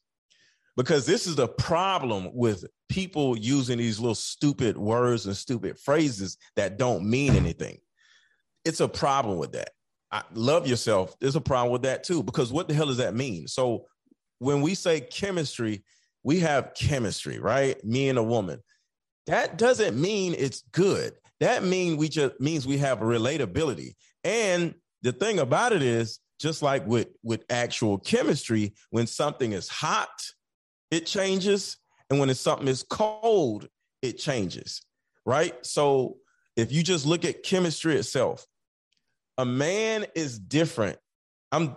Because 0.75 1.05
this 1.05 1.27
is 1.27 1.35
the 1.35 1.47
problem 1.47 2.29
with 2.33 2.65
people 2.89 3.37
using 3.37 3.77
these 3.79 3.99
little 3.99 4.15
stupid 4.15 4.77
words 4.77 5.25
and 5.25 5.35
stupid 5.35 5.79
phrases 5.79 6.37
that 6.55 6.77
don't 6.77 7.07
mean 7.07 7.35
anything. 7.35 7.79
It's 8.65 8.79
a 8.79 8.87
problem 8.87 9.37
with 9.37 9.51
that. 9.53 9.69
I 10.13 10.21
love 10.35 10.67
yourself. 10.67 11.15
There's 11.19 11.35
a 11.35 11.41
problem 11.41 11.73
with 11.73 11.81
that 11.81 12.03
too, 12.03 12.21
because 12.21 12.53
what 12.53 12.67
the 12.67 12.75
hell 12.75 12.85
does 12.85 12.97
that 12.97 13.15
mean? 13.15 13.47
So 13.47 13.87
when 14.37 14.61
we 14.61 14.75
say 14.75 15.01
chemistry, 15.01 15.83
we 16.23 16.39
have 16.41 16.73
chemistry, 16.75 17.39
right? 17.39 17.83
Me 17.83 18.09
and 18.09 18.19
a 18.19 18.23
woman. 18.23 18.61
That 19.25 19.57
doesn't 19.57 19.99
mean 19.99 20.35
it's 20.37 20.63
good. 20.71 21.13
That 21.39 21.63
mean 21.63 21.97
we 21.97 22.09
just 22.09 22.39
means 22.39 22.67
we 22.67 22.77
have 22.77 22.99
relatability. 22.99 23.95
And 24.23 24.75
the 25.01 25.11
thing 25.11 25.39
about 25.39 25.73
it 25.73 25.81
is, 25.81 26.19
just 26.39 26.61
like 26.61 26.85
with 26.85 27.07
with 27.23 27.43
actual 27.49 27.97
chemistry, 27.97 28.73
when 28.91 29.07
something 29.07 29.53
is 29.53 29.67
hot, 29.67 30.21
it 30.91 31.05
changes, 31.05 31.77
and 32.09 32.19
when 32.19 32.29
it's 32.29 32.39
something 32.39 32.67
is 32.67 32.83
cold, 32.83 33.67
it 34.01 34.19
changes, 34.19 34.81
right? 35.25 35.53
So 35.65 36.17
if 36.55 36.71
you 36.71 36.83
just 36.83 37.05
look 37.05 37.25
at 37.25 37.43
chemistry 37.43 37.95
itself, 37.95 38.45
a 39.37 39.45
man 39.45 40.05
is 40.15 40.39
different. 40.39 40.97
I'm 41.51 41.75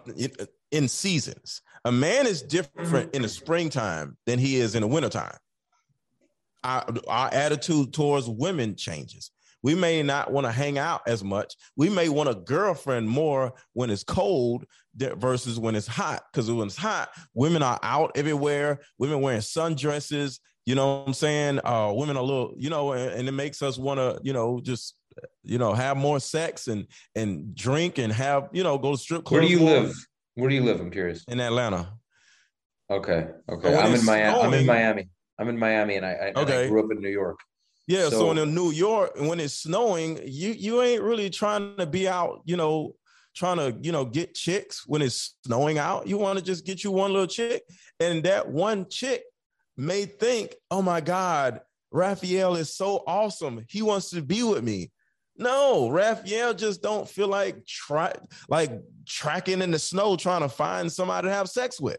in 0.71 0.89
seasons. 0.89 1.63
A 1.85 1.93
man 1.93 2.27
is 2.27 2.43
different 2.43 3.15
in 3.15 3.23
the 3.23 3.29
springtime 3.29 4.17
than 4.27 4.39
he 4.39 4.57
is 4.57 4.75
in 4.75 4.83
the 4.83 4.89
wintertime. 4.89 5.37
Our, 6.65 6.85
our 7.07 7.33
attitude 7.33 7.93
towards 7.93 8.29
women 8.29 8.75
changes. 8.75 9.31
We 9.63 9.75
may 9.75 10.03
not 10.03 10.33
want 10.33 10.47
to 10.47 10.53
hang 10.53 10.79
out 10.79 11.03
as 11.07 11.25
much. 11.25 11.55
We 11.77 11.89
may 11.89 12.09
want 12.09 12.29
a 12.29 12.35
girlfriend 12.35 13.09
more 13.09 13.53
when 13.73 13.91
it's 13.91 14.05
cold 14.05 14.65
versus 14.97 15.59
when 15.59 15.75
it's 15.75 15.87
hot. 15.87 16.23
Because 16.33 16.51
when 16.51 16.67
it's 16.67 16.77
hot, 16.77 17.09
women 17.35 17.63
are 17.63 17.79
out 17.83 18.13
everywhere. 18.17 18.81
Women 18.99 19.21
wearing 19.21 19.41
sundresses. 19.41 20.41
You 20.67 20.75
know 20.75 20.99
what 20.99 21.09
I'm 21.09 21.15
saying? 21.15 21.61
Uh, 21.65 21.93
women 21.95 22.17
are 22.17 22.23
a 22.23 22.27
little, 22.27 22.55
you 22.57 22.71
know, 22.71 22.93
and, 22.93 23.13
and 23.13 23.29
it 23.29 23.33
makes 23.33 23.63
us 23.63 23.79
want 23.79 23.99
to, 23.99 24.21
you 24.23 24.33
know, 24.33 24.61
just, 24.63 24.95
you 25.43 25.59
know, 25.59 25.73
have 25.73 25.97
more 25.97 26.21
sex 26.21 26.69
and 26.69 26.87
and 27.15 27.55
drink 27.55 27.99
and 27.99 28.13
have, 28.13 28.49
you 28.53 28.63
know, 28.63 28.79
go 28.79 28.93
to 28.93 28.99
strip 28.99 29.25
clubs. 29.25 29.41
Where 29.41 29.49
do 29.49 29.49
you 29.49 29.65
live? 29.65 29.95
Where 30.35 30.49
do 30.49 30.55
you 30.55 30.65
live? 30.65 30.81
I'm 30.81 30.91
curious. 30.91 31.25
In 31.29 31.41
Atlanta. 31.41 31.93
Okay, 32.91 33.29
okay. 33.49 33.71
when 33.71 33.79
I'm 33.79 33.95
in 33.95 34.05
Miami. 34.05 34.41
I'm 34.41 34.55
in 34.55 34.67
Miami. 34.67 35.09
I'm 35.39 35.49
in 35.49 35.59
Miami, 35.59 35.97
and 35.97 36.07
I, 36.07 36.11
I, 36.11 36.27
and 36.29 36.51
I 36.51 36.69
grew 36.69 36.85
up 36.85 36.91
in 36.91 37.01
New 37.01 37.09
York. 37.09 37.39
Yeah, 37.87 38.05
so, 38.05 38.11
So- 38.11 38.31
in 38.33 38.55
New 38.55 38.71
York, 38.71 39.13
when 39.19 39.41
it's 39.41 39.55
snowing, 39.55 40.21
you 40.25 40.51
you 40.51 40.83
ain't 40.83 41.03
really 41.03 41.31
trying 41.31 41.77
to 41.77 41.87
be 41.87 42.09
out, 42.09 42.43
you 42.45 42.57
know, 42.57 42.95
trying 43.35 43.59
to 43.59 43.77
you 43.81 43.93
know 43.93 44.05
get 44.05 44.35
chicks 44.35 44.87
when 44.87 45.03
it's 45.03 45.37
snowing 45.45 45.79
out. 45.79 46.07
You 46.07 46.19
want 46.19 46.39
to 46.39 46.45
just 46.45 46.65
get 46.65 46.83
you 46.85 46.91
one 46.91 47.13
little 47.13 47.27
chick, 47.27 47.63
and 48.01 48.23
that 48.25 48.49
one 48.49 48.89
chick 48.89 49.23
may 49.77 50.05
think, 50.05 50.55
"Oh 50.71 50.83
my 50.83 51.01
God, 51.01 51.61
Raphael 51.91 52.57
is 52.57 52.75
so 52.75 53.05
awesome. 53.07 53.65
He 53.69 53.83
wants 53.83 54.11
to 54.11 54.23
be 54.23 54.43
with 54.43 54.65
me." 54.65 54.91
No, 55.39 55.91
Raphael 55.91 56.55
just 56.55 56.83
don't 56.83 57.09
feel 57.09 57.29
like 57.29 57.65
try 57.67 58.15
like 58.49 58.71
tracking 59.07 59.63
in 59.63 59.71
the 59.71 59.79
snow 59.79 60.17
trying 60.17 60.43
to 60.43 60.49
find 60.49 60.91
somebody 60.91 61.29
to 61.29 61.35
have 61.35 61.49
sex 61.49 61.81
with. 61.81 61.99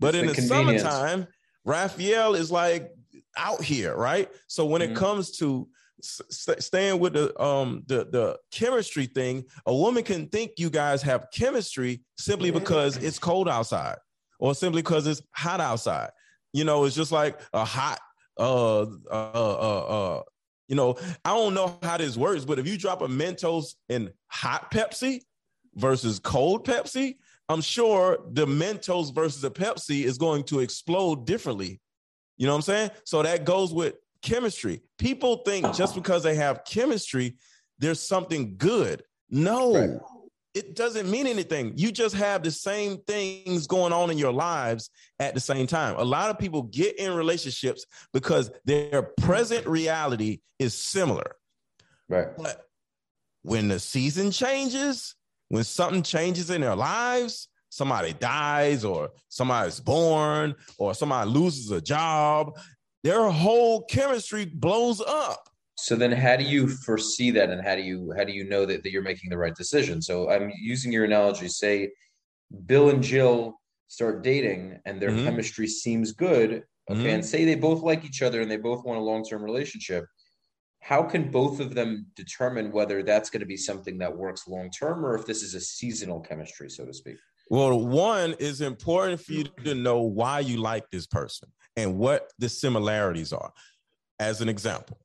But 0.00 0.14
It's 0.14 0.22
in 0.22 0.26
the 0.26 0.34
summertime, 0.34 1.26
Raphael 1.64 2.34
is 2.34 2.50
like 2.50 2.90
out 3.36 3.62
here, 3.62 3.94
right? 3.96 4.28
So 4.48 4.66
when 4.66 4.82
Mhm. 4.82 4.90
it 4.90 4.94
comes 4.96 5.30
to 5.38 5.68
staying 6.00 6.98
with 6.98 7.12
the 7.12 7.40
um 7.40 7.84
the 7.86 8.04
the 8.10 8.38
chemistry 8.50 9.06
thing, 9.06 9.44
a 9.66 9.74
woman 9.74 10.02
can 10.02 10.28
think 10.28 10.52
you 10.58 10.68
guys 10.70 11.02
have 11.02 11.28
chemistry 11.32 12.02
simply 12.18 12.50
because 12.50 12.96
it's 12.96 13.18
cold 13.20 13.48
outside, 13.48 13.98
or 14.40 14.54
simply 14.54 14.82
because 14.82 15.06
it's 15.06 15.22
hot 15.32 15.60
outside. 15.60 16.10
You 16.52 16.64
know, 16.64 16.84
it's 16.84 16.96
just 16.96 17.12
like 17.12 17.40
a 17.52 17.64
hot 17.64 18.00
uh 18.38 18.82
uh 18.82 18.86
uh 19.10 20.16
uh. 20.18 20.22
You 20.72 20.76
know, 20.76 20.96
I 21.22 21.34
don't 21.34 21.52
know 21.52 21.78
how 21.82 21.98
this 21.98 22.16
works, 22.16 22.46
but 22.46 22.58
if 22.58 22.66
you 22.66 22.78
drop 22.78 23.02
a 23.02 23.06
Mentos 23.06 23.74
in 23.90 24.10
hot 24.28 24.70
Pepsi 24.70 25.20
versus 25.74 26.18
cold 26.18 26.66
Pepsi, 26.66 27.16
I'm 27.50 27.60
sure 27.60 28.20
the 28.30 28.46
Mentos 28.46 29.14
versus 29.14 29.44
a 29.44 29.50
Pepsi 29.50 30.04
is 30.04 30.16
going 30.16 30.44
to 30.44 30.60
explode 30.60 31.26
differently. 31.26 31.78
You 32.38 32.46
know 32.46 32.54
what 32.54 32.56
I'm 32.56 32.62
saying? 32.62 32.90
So 33.04 33.22
that 33.22 33.44
goes 33.44 33.74
with 33.74 33.96
chemistry. 34.22 34.80
People 34.96 35.42
think 35.44 35.74
just 35.74 35.94
because 35.94 36.22
they 36.22 36.36
have 36.36 36.64
chemistry, 36.64 37.36
there's 37.78 38.00
something 38.00 38.54
good. 38.56 39.02
No, 39.28 39.74
Right. 39.74 40.00
It 40.54 40.74
doesn't 40.74 41.10
mean 41.10 41.26
anything. 41.26 41.72
You 41.76 41.92
just 41.92 42.14
have 42.14 42.42
the 42.42 42.50
same 42.50 42.98
things 43.06 43.66
going 43.66 43.92
on 43.92 44.10
in 44.10 44.18
your 44.18 44.32
lives 44.32 44.90
at 45.18 45.34
the 45.34 45.40
same 45.40 45.66
time. 45.66 45.96
A 45.96 46.04
lot 46.04 46.30
of 46.30 46.38
people 46.38 46.62
get 46.64 46.98
in 46.98 47.14
relationships 47.14 47.86
because 48.12 48.50
their 48.64 49.02
present 49.02 49.66
reality 49.66 50.40
is 50.58 50.74
similar. 50.74 51.36
Right. 52.08 52.28
But 52.36 52.66
when 53.42 53.68
the 53.68 53.80
season 53.80 54.30
changes, 54.30 55.14
when 55.48 55.64
something 55.64 56.02
changes 56.02 56.50
in 56.50 56.60
their 56.60 56.76
lives, 56.76 57.48
somebody 57.70 58.12
dies 58.12 58.84
or 58.84 59.10
somebody's 59.28 59.80
born 59.80 60.54
or 60.76 60.94
somebody 60.94 61.30
loses 61.30 61.70
a 61.70 61.80
job, 61.80 62.58
their 63.02 63.30
whole 63.30 63.84
chemistry 63.84 64.44
blows 64.44 65.00
up. 65.00 65.48
So 65.76 65.96
then 65.96 66.12
how 66.12 66.36
do 66.36 66.44
you 66.44 66.68
foresee 66.68 67.30
that 67.32 67.50
and 67.50 67.64
how 67.64 67.74
do 67.74 67.82
you 67.82 68.12
how 68.16 68.24
do 68.24 68.32
you 68.32 68.44
know 68.44 68.66
that, 68.66 68.82
that 68.82 68.92
you're 68.92 69.02
making 69.02 69.30
the 69.30 69.38
right 69.38 69.54
decision? 69.54 70.02
So 70.02 70.30
I'm 70.30 70.52
using 70.60 70.92
your 70.92 71.04
analogy, 71.04 71.48
say 71.48 71.90
Bill 72.66 72.90
and 72.90 73.02
Jill 73.02 73.54
start 73.88 74.22
dating 74.22 74.78
and 74.86 75.00
their 75.00 75.10
Mhm. 75.10 75.24
chemistry 75.24 75.66
seems 75.66 76.12
good. 76.12 76.64
Okay. 76.90 77.00
Mhm. 77.00 77.14
And 77.14 77.24
say 77.24 77.44
they 77.44 77.54
both 77.54 77.82
like 77.82 78.04
each 78.04 78.22
other 78.22 78.40
and 78.40 78.50
they 78.50 78.56
both 78.56 78.84
want 78.84 78.98
a 78.98 79.02
long-term 79.02 79.42
relationship. 79.42 80.04
How 80.80 81.02
can 81.02 81.30
both 81.30 81.60
of 81.60 81.74
them 81.74 82.06
determine 82.16 82.72
whether 82.72 83.02
that's 83.02 83.30
going 83.30 83.40
to 83.40 83.46
be 83.46 83.56
something 83.56 83.98
that 83.98 84.16
works 84.16 84.48
long 84.48 84.70
term 84.70 85.04
or 85.04 85.14
if 85.14 85.26
this 85.26 85.42
is 85.42 85.54
a 85.54 85.60
seasonal 85.60 86.20
chemistry, 86.20 86.68
so 86.68 86.84
to 86.84 86.92
speak? 86.92 87.16
Well, 87.50 87.86
one 87.86 88.34
is 88.34 88.60
important 88.60 89.20
for 89.20 89.32
you 89.32 89.44
to 89.64 89.74
know 89.74 90.00
why 90.02 90.40
you 90.40 90.56
like 90.56 90.90
this 90.90 91.06
person 91.06 91.50
and 91.76 91.98
what 91.98 92.32
the 92.38 92.48
similarities 92.48 93.32
are. 93.32 93.52
As 94.18 94.40
an 94.40 94.48
example, 94.48 94.98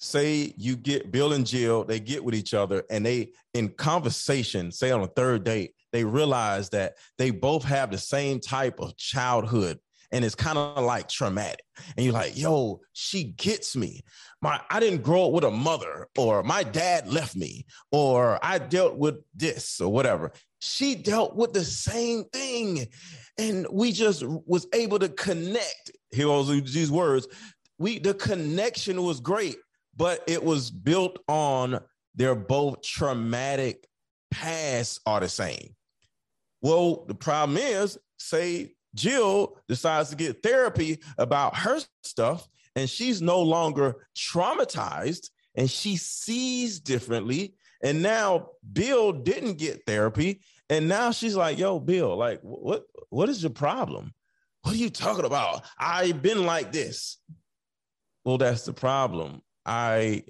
say 0.00 0.52
you 0.56 0.76
get 0.76 1.12
Bill 1.12 1.32
and 1.32 1.46
Jill, 1.46 1.84
they 1.84 2.00
get 2.00 2.24
with 2.24 2.34
each 2.34 2.54
other 2.54 2.82
and 2.90 3.06
they, 3.06 3.32
in 3.54 3.68
conversation, 3.68 4.72
say 4.72 4.90
on 4.90 5.02
a 5.02 5.06
third 5.06 5.44
date, 5.44 5.74
they 5.92 6.04
realize 6.04 6.70
that 6.70 6.94
they 7.18 7.30
both 7.30 7.64
have 7.64 7.90
the 7.90 7.98
same 7.98 8.40
type 8.40 8.80
of 8.80 8.96
childhood 8.96 9.78
and 10.12 10.24
it's 10.24 10.34
kind 10.34 10.58
of 10.58 10.82
like 10.84 11.08
traumatic. 11.08 11.64
And 11.96 12.04
you're 12.04 12.14
like, 12.14 12.36
yo, 12.36 12.80
she 12.92 13.24
gets 13.24 13.76
me. 13.76 14.02
My 14.42 14.60
I 14.70 14.80
didn't 14.80 15.02
grow 15.02 15.26
up 15.26 15.32
with 15.32 15.44
a 15.44 15.50
mother, 15.50 16.08
or 16.18 16.42
my 16.42 16.62
dad 16.62 17.08
left 17.08 17.36
me, 17.36 17.66
or 17.92 18.38
I 18.42 18.58
dealt 18.58 18.96
with 18.96 19.16
this 19.34 19.80
or 19.80 19.92
whatever. 19.92 20.32
She 20.60 20.94
dealt 20.94 21.36
with 21.36 21.52
the 21.52 21.64
same 21.64 22.24
thing. 22.32 22.86
And 23.38 23.66
we 23.70 23.92
just 23.92 24.24
was 24.24 24.66
able 24.74 24.98
to 24.98 25.08
connect. 25.08 25.92
Here 26.10 26.26
goes 26.26 26.48
these 26.48 26.90
words. 26.90 27.28
We 27.78 27.98
the 27.98 28.14
connection 28.14 29.02
was 29.02 29.20
great, 29.20 29.56
but 30.00 30.24
it 30.26 30.42
was 30.42 30.70
built 30.70 31.18
on 31.28 31.78
their 32.14 32.34
both 32.34 32.80
traumatic 32.80 33.86
past 34.30 34.98
are 35.04 35.20
the 35.20 35.28
same. 35.28 35.76
Well, 36.62 37.04
the 37.06 37.14
problem 37.14 37.58
is, 37.58 37.98
say 38.18 38.72
Jill 38.94 39.58
decides 39.68 40.08
to 40.08 40.16
get 40.16 40.42
therapy 40.42 41.00
about 41.18 41.54
her 41.54 41.80
stuff, 42.02 42.48
and 42.74 42.88
she's 42.88 43.20
no 43.20 43.42
longer 43.42 44.06
traumatized 44.16 45.28
and 45.54 45.70
she 45.70 45.98
sees 45.98 46.80
differently. 46.80 47.56
And 47.82 48.02
now 48.02 48.52
Bill 48.72 49.12
didn't 49.12 49.58
get 49.58 49.82
therapy, 49.86 50.40
and 50.70 50.88
now 50.88 51.10
she's 51.10 51.36
like, 51.36 51.58
"Yo, 51.58 51.78
Bill, 51.78 52.16
like, 52.16 52.40
what? 52.40 52.84
What 53.10 53.28
is 53.28 53.42
your 53.42 53.50
problem? 53.50 54.14
What 54.62 54.74
are 54.74 54.78
you 54.78 54.88
talking 54.88 55.26
about? 55.26 55.62
I've 55.78 56.22
been 56.22 56.46
like 56.46 56.72
this." 56.72 57.18
Well, 58.24 58.38
that's 58.38 58.64
the 58.64 58.72
problem. 58.72 59.42
I, 59.70 60.24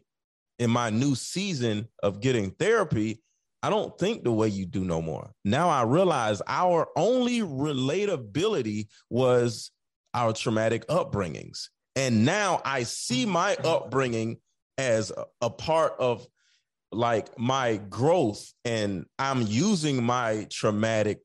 in 0.58 0.70
my 0.70 0.90
new 0.90 1.14
season 1.14 1.88
of 2.02 2.20
getting 2.20 2.50
therapy, 2.50 3.22
I 3.62 3.70
don't 3.70 3.98
think 3.98 4.22
the 4.22 4.32
way 4.32 4.48
you 4.48 4.66
do 4.66 4.84
no 4.84 5.00
more. 5.00 5.30
Now 5.44 5.70
I 5.70 5.82
realize 5.82 6.42
our 6.46 6.88
only 6.94 7.40
relatability 7.40 8.88
was 9.08 9.70
our 10.14 10.34
traumatic 10.34 10.86
upbringings. 10.88 11.68
And 11.96 12.24
now 12.24 12.60
I 12.64 12.82
see 12.82 13.26
my 13.26 13.56
upbringing 13.56 14.38
as 14.78 15.10
a, 15.42 15.50
part 15.50 15.94
of 15.98 16.26
like 16.92 17.38
my 17.38 17.76
growth, 17.76 18.52
and 18.64 19.06
I'm 19.18 19.42
using 19.42 20.02
my 20.02 20.46
traumatic 20.50 21.20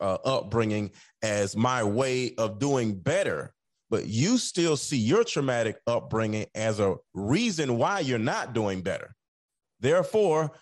uh, 0.00 0.18
upbringing 0.24 0.90
as 1.22 1.56
my 1.56 1.82
way 1.82 2.34
of 2.36 2.58
doing 2.58 2.98
better. 2.98 3.54
But 3.90 4.06
you 4.06 4.36
still 4.38 4.76
see 4.76 4.98
your 4.98 5.24
traumatic 5.24 5.76
upbringing 5.86 6.46
as 6.54 6.78
a 6.78 6.96
reason 7.14 7.78
why 7.78 8.00
you're 8.00 8.18
not 8.18 8.52
doing 8.52 8.82
better. 8.82 9.14
Therefore, 9.80 10.52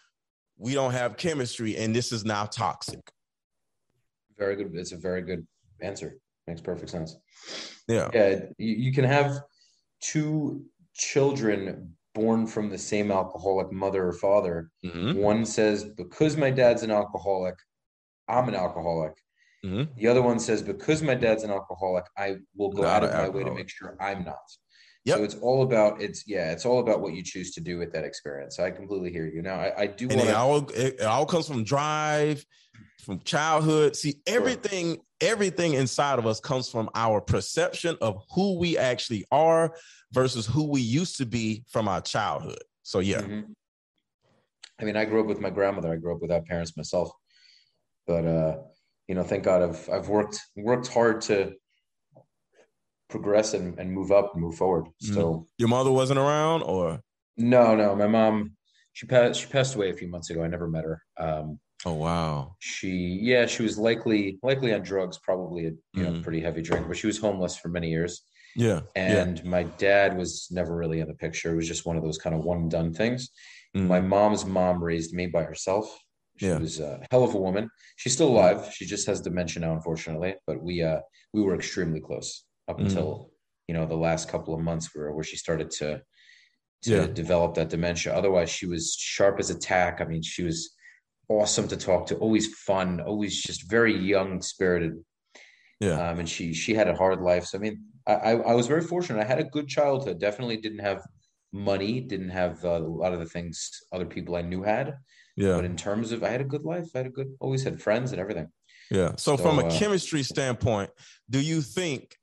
we 0.59 0.75
don't 0.75 0.93
have 0.93 1.17
chemistry, 1.17 1.77
and 1.77 1.95
this 1.95 2.13
is 2.13 2.25
now 2.25 2.45
toxic. 2.45 3.01
Very 4.39 4.57
good. 4.57 4.71
It's 4.75 4.93
a 4.93 4.97
very 4.97 5.23
good 5.23 5.47
answer. 5.81 6.19
Makes 6.47 6.61
perfect 6.61 6.91
sense. 6.91 7.17
Yeah. 7.89 8.09
Yeah, 8.15 8.41
you, 8.59 8.75
you 8.77 8.93
can 8.93 9.05
have 9.05 9.41
two 10.01 10.65
children 10.95 11.97
born 12.15 12.47
from 12.47 12.71
the 12.71 12.79
same 12.79 13.11
alcoholic 13.11 13.73
mother 13.73 14.07
or 14.07 14.13
father. 14.13 14.71
Mhm. 14.85 15.17
One 15.17 15.45
says, 15.45 15.85
because 15.85 16.37
my 16.37 16.51
dad's 16.51 16.83
an 16.83 16.91
alcoholic, 16.91 17.57
I'm 18.29 18.49
an 18.49 18.55
alcoholic. 18.55 19.15
Mhm. 19.67 19.97
The 19.97 20.07
other 20.07 20.23
one 20.23 20.39
says, 20.39 20.63
because 20.63 21.03
my 21.03 21.15
dad's 21.15 21.43
an 21.43 21.51
alcoholic, 21.51 22.05
I 22.17 22.37
will 22.55 22.71
go 22.71 22.83
Not 22.83 23.03
out 23.03 23.05
of 23.05 23.13
my 23.13 23.29
way 23.29 23.45
to 23.45 23.51
make 23.51 23.69
sure 23.69 23.97
I'm 24.01 24.25
not. 24.25 24.39
Yep. 25.05 25.19
So 25.19 25.25
it's 25.25 25.35
all 25.37 25.63
about 25.63 26.01
it's 26.01 26.25
yeah, 26.27 26.51
it's 26.51 26.67
all 26.67 26.81
about 26.81 27.01
what 27.01 27.15
you 27.15 27.23
choose 27.23 27.53
to 27.53 27.61
do 27.61 27.79
with 27.79 27.93
that 27.93 28.05
experience. 28.05 28.59
I 28.59 28.71
completely 28.71 29.13
hear 29.13 29.27
you. 29.27 29.41
Now 29.41 29.55
I, 29.55 29.83
I 29.83 29.87
do 29.87 30.09
And 30.09 30.17
want 30.19 30.29
it 30.29 30.33
to 30.33 30.39
all 30.39 30.71
it, 30.71 31.01
all 31.03 31.27
comes 31.27 31.47
from 31.47 31.63
drive, 31.63 32.45
from 33.03 33.21
childhood. 33.21 33.95
See, 33.95 34.17
everything, 34.27 34.99
everything 35.21 35.75
inside 35.75 36.19
of 36.19 36.27
us 36.27 36.41
comes 36.41 36.69
from 36.69 36.91
our 36.97 37.21
perception 37.21 37.97
of 38.01 38.21
who 38.35 38.59
we 38.59 38.77
actually 38.79 39.25
are 39.31 39.77
versus 40.13 40.45
who 40.45 40.65
we 40.65 40.81
used 40.81 41.19
to 41.19 41.27
be 41.27 41.65
from 41.69 41.87
our 41.87 42.01
childhood. 42.01 42.63
So 42.83 42.99
yeah. 42.99 43.21
Mhm. 43.21 43.55
I 44.81 44.85
mean, 44.85 44.97
I 44.97 45.05
grew 45.05 45.21
up 45.21 45.27
with 45.27 45.41
my 45.41 45.51
grandmother. 45.51 45.93
I 45.93 45.97
grew 45.97 46.15
up 46.15 46.21
without 46.21 46.47
parents 46.47 46.77
myself, 46.77 47.11
but 48.09 48.27
uh, 48.27 48.57
you 49.09 49.15
know, 49.15 49.23
thank 49.23 49.45
God 49.45 49.63
I've 49.63 49.89
I've 49.91 50.09
worked 50.09 50.41
worked 50.57 50.89
hard 50.89 51.21
to 51.23 51.55
progress 53.09 53.55
and, 53.55 53.79
and 53.79 53.93
move 53.93 54.11
up 54.11 54.33
and 54.35 54.43
move 54.43 54.57
forward. 54.57 54.87
Mhm. 55.03 55.15
So 55.15 55.47
Your 55.59 55.69
mother 55.69 55.93
wasn't 55.93 56.19
around, 56.19 56.63
or 56.63 57.01
no, 57.37 57.77
no, 57.77 57.95
my 57.95 58.07
mom 58.07 58.57
she 58.93 59.07
passed 59.07 59.41
she 59.41 59.47
passed 59.47 59.75
away 59.75 59.91
a 59.91 59.95
few 59.97 60.09
months 60.09 60.31
ago. 60.31 60.43
I 60.43 60.49
never 60.49 60.69
met 60.69 60.85
her. 60.85 61.03
Um, 61.19 61.61
oh 61.85 61.95
wow, 61.95 62.57
she 62.59 63.19
yeah, 63.23 63.47
she 63.47 63.63
was 63.63 63.79
likely 63.79 64.39
likely 64.43 64.73
on 64.75 64.83
drugs, 64.83 65.19
probably 65.19 65.67
a 65.67 65.71
you 65.95 66.03
know 66.05 66.13
Mhm. 66.13 66.23
pretty 66.23 66.41
heavy 66.41 66.63
drink, 66.63 66.89
but 66.89 66.97
she 66.97 67.07
was 67.07 67.19
homeless 67.19 67.57
for 67.57 67.69
many 67.69 67.91
years. 67.91 68.23
yeah, 68.57 68.81
And 68.95 69.45
my 69.45 69.65
dad 69.65 70.17
was 70.17 70.49
never 70.51 70.75
really 70.75 71.01
in 71.01 71.09
the 71.09 71.15
picture. 71.15 71.53
It 71.53 71.57
was 71.57 71.69
just 71.69 71.85
one 71.87 71.97
of 71.99 72.03
those 72.03 72.17
kind 72.19 72.35
of 72.35 72.43
one 72.43 72.59
and 72.63 72.71
done 72.71 72.93
things. 72.95 73.31
yeah. 73.75 73.83
Mhm. 73.83 73.87
My 73.89 74.01
mom's 74.01 74.45
mom 74.47 74.83
raised 74.83 75.13
me 75.13 75.27
by 75.27 75.43
herself. 75.45 75.87
She 76.39 76.47
Yeah. 76.47 76.59
was 76.59 76.81
a 76.81 77.05
hell 77.11 77.25
of 77.25 77.35
a 77.35 77.39
woman. 77.39 77.71
She's 77.97 78.13
still 78.13 78.29
alive. 78.29 78.71
She 78.73 78.85
just 78.87 79.07
has 79.07 79.21
dementia 79.21 79.61
now, 79.61 79.73
unfortunately. 79.75 80.35
But 80.47 80.63
we 80.63 80.83
uh 80.83 81.01
we 81.33 81.43
were 81.43 81.55
extremely 81.55 82.01
close 82.01 82.45
up 82.69 82.79
Mm. 82.79 82.85
until 82.87 83.31
you 83.69 83.75
know 83.75 83.87
the 83.87 83.97
last 83.97 84.29
couple 84.29 84.55
of 84.55 84.61
months 84.61 84.95
where 84.95 85.13
where 85.13 85.25
she 85.25 85.37
started 85.37 85.71
to 85.73 86.03
to 86.83 86.95
Yeah. 86.95 87.07
develop 87.07 87.55
that 87.55 87.71
dementia. 87.71 88.15
Otherwise, 88.15 88.51
she 88.51 88.67
was 88.67 88.95
sharp 88.95 89.41
as 89.41 89.51
a 89.51 89.59
tack. 89.59 90.01
I 90.01 90.05
mean, 90.05 90.23
she 90.23 90.43
was 90.43 90.77
awesome 91.29 91.67
to 91.69 91.77
talk 91.77 92.07
to, 92.07 92.17
always 92.17 92.47
fun, 92.61 93.01
always 93.01 93.43
just 93.43 93.69
very 93.69 93.97
young 93.97 94.41
spirited. 94.43 94.93
yeah, 95.81 96.11
Um, 96.11 96.21
and 96.21 96.29
she 96.29 96.53
she 96.53 96.75
had 96.75 96.89
a 96.89 96.95
hard 96.95 97.21
life. 97.23 97.45
So 97.47 97.59
I 97.59 97.61
mean, 97.61 97.77
I 98.07 98.15
I, 98.15 98.31
I 98.53 98.55
was 98.55 98.67
very 98.67 98.83
fortunate. 98.83 99.21
I 99.21 99.25
had 99.25 99.41
a 99.41 99.45
good 99.57 99.69
childhood. 99.69 100.21
Definitely 100.21 100.59
didn't 100.59 100.81
have 100.91 101.01
money, 101.53 102.01
didn't 102.01 102.31
have 102.31 102.65
uh, 102.65 102.71
a 102.71 102.79
lot 102.79 103.13
of 103.13 103.19
the 103.21 103.27
things 103.27 103.71
other 103.93 104.07
people 104.07 104.37
I 104.37 104.43
knew 104.43 104.63
had. 104.63 104.97
yeah. 105.37 105.55
But 105.55 105.65
in 105.65 105.77
terms 105.77 106.13
of, 106.13 106.23
I 106.23 106.29
had 106.29 106.41
a 106.41 106.45
good 106.45 106.65
life. 106.65 106.89
I 106.95 106.99
had 106.99 107.07
a 107.07 107.11
good, 107.11 107.35
always 107.41 107.63
had 107.65 107.81
friends 107.81 108.13
and 108.13 108.21
everything. 108.21 108.49
Yeah. 108.91 109.11
So, 109.17 109.37
So, 109.37 109.43
from 109.43 109.59
a 109.59 109.67
uh, 109.67 109.79
chemistry 109.79 110.23
standpoint, 110.23 110.91
do 111.29 111.41
you 111.41 111.61
think 111.61 112.17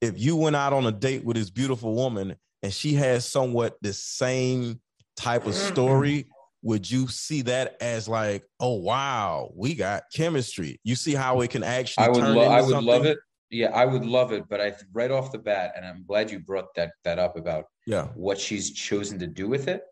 if 0.00 0.18
you 0.18 0.36
went 0.36 0.56
out 0.56 0.72
on 0.72 0.86
a 0.86 0.92
date 0.92 1.24
with 1.24 1.36
this 1.36 1.50
beautiful 1.50 1.94
woman 1.94 2.36
and 2.62 2.72
she 2.72 2.94
has 2.94 3.24
somewhat 3.26 3.76
the 3.82 3.92
same 3.92 4.80
type 5.16 5.46
of 5.46 5.54
story, 5.54 6.26
would 6.62 6.90
you 6.90 7.06
see 7.08 7.42
that 7.42 7.76
as 7.80 8.08
like, 8.08 8.44
oh 8.58 8.74
wow, 8.74 9.50
we 9.54 9.74
got 9.74 10.04
chemistry? 10.12 10.80
You 10.82 10.96
see 10.96 11.14
how 11.14 11.40
it 11.40 11.50
can 11.50 11.62
actually 11.62 12.06
I 12.06 12.08
would, 12.08 12.20
turn 12.20 12.34
lo- 12.34 12.42
into 12.42 12.54
I 12.54 12.60
would 12.62 12.70
something? 12.70 12.86
love 12.94 13.06
it. 13.06 13.18
Yeah, 13.50 13.68
I 13.70 13.84
would 13.86 14.04
love 14.04 14.32
it. 14.32 14.44
But 14.48 14.60
I 14.60 14.74
right 14.92 15.10
off 15.10 15.32
the 15.32 15.38
bat, 15.38 15.72
and 15.76 15.86
I'm 15.86 16.04
glad 16.06 16.30
you 16.30 16.40
brought 16.40 16.74
that 16.76 16.92
that 17.04 17.18
up 17.18 17.36
about 17.36 17.64
Yeah. 17.86 18.08
what 18.14 18.38
she's 18.38 18.72
chosen 18.72 19.18
to 19.20 19.26
do 19.26 19.48
with 19.48 19.68
it. 19.68 19.82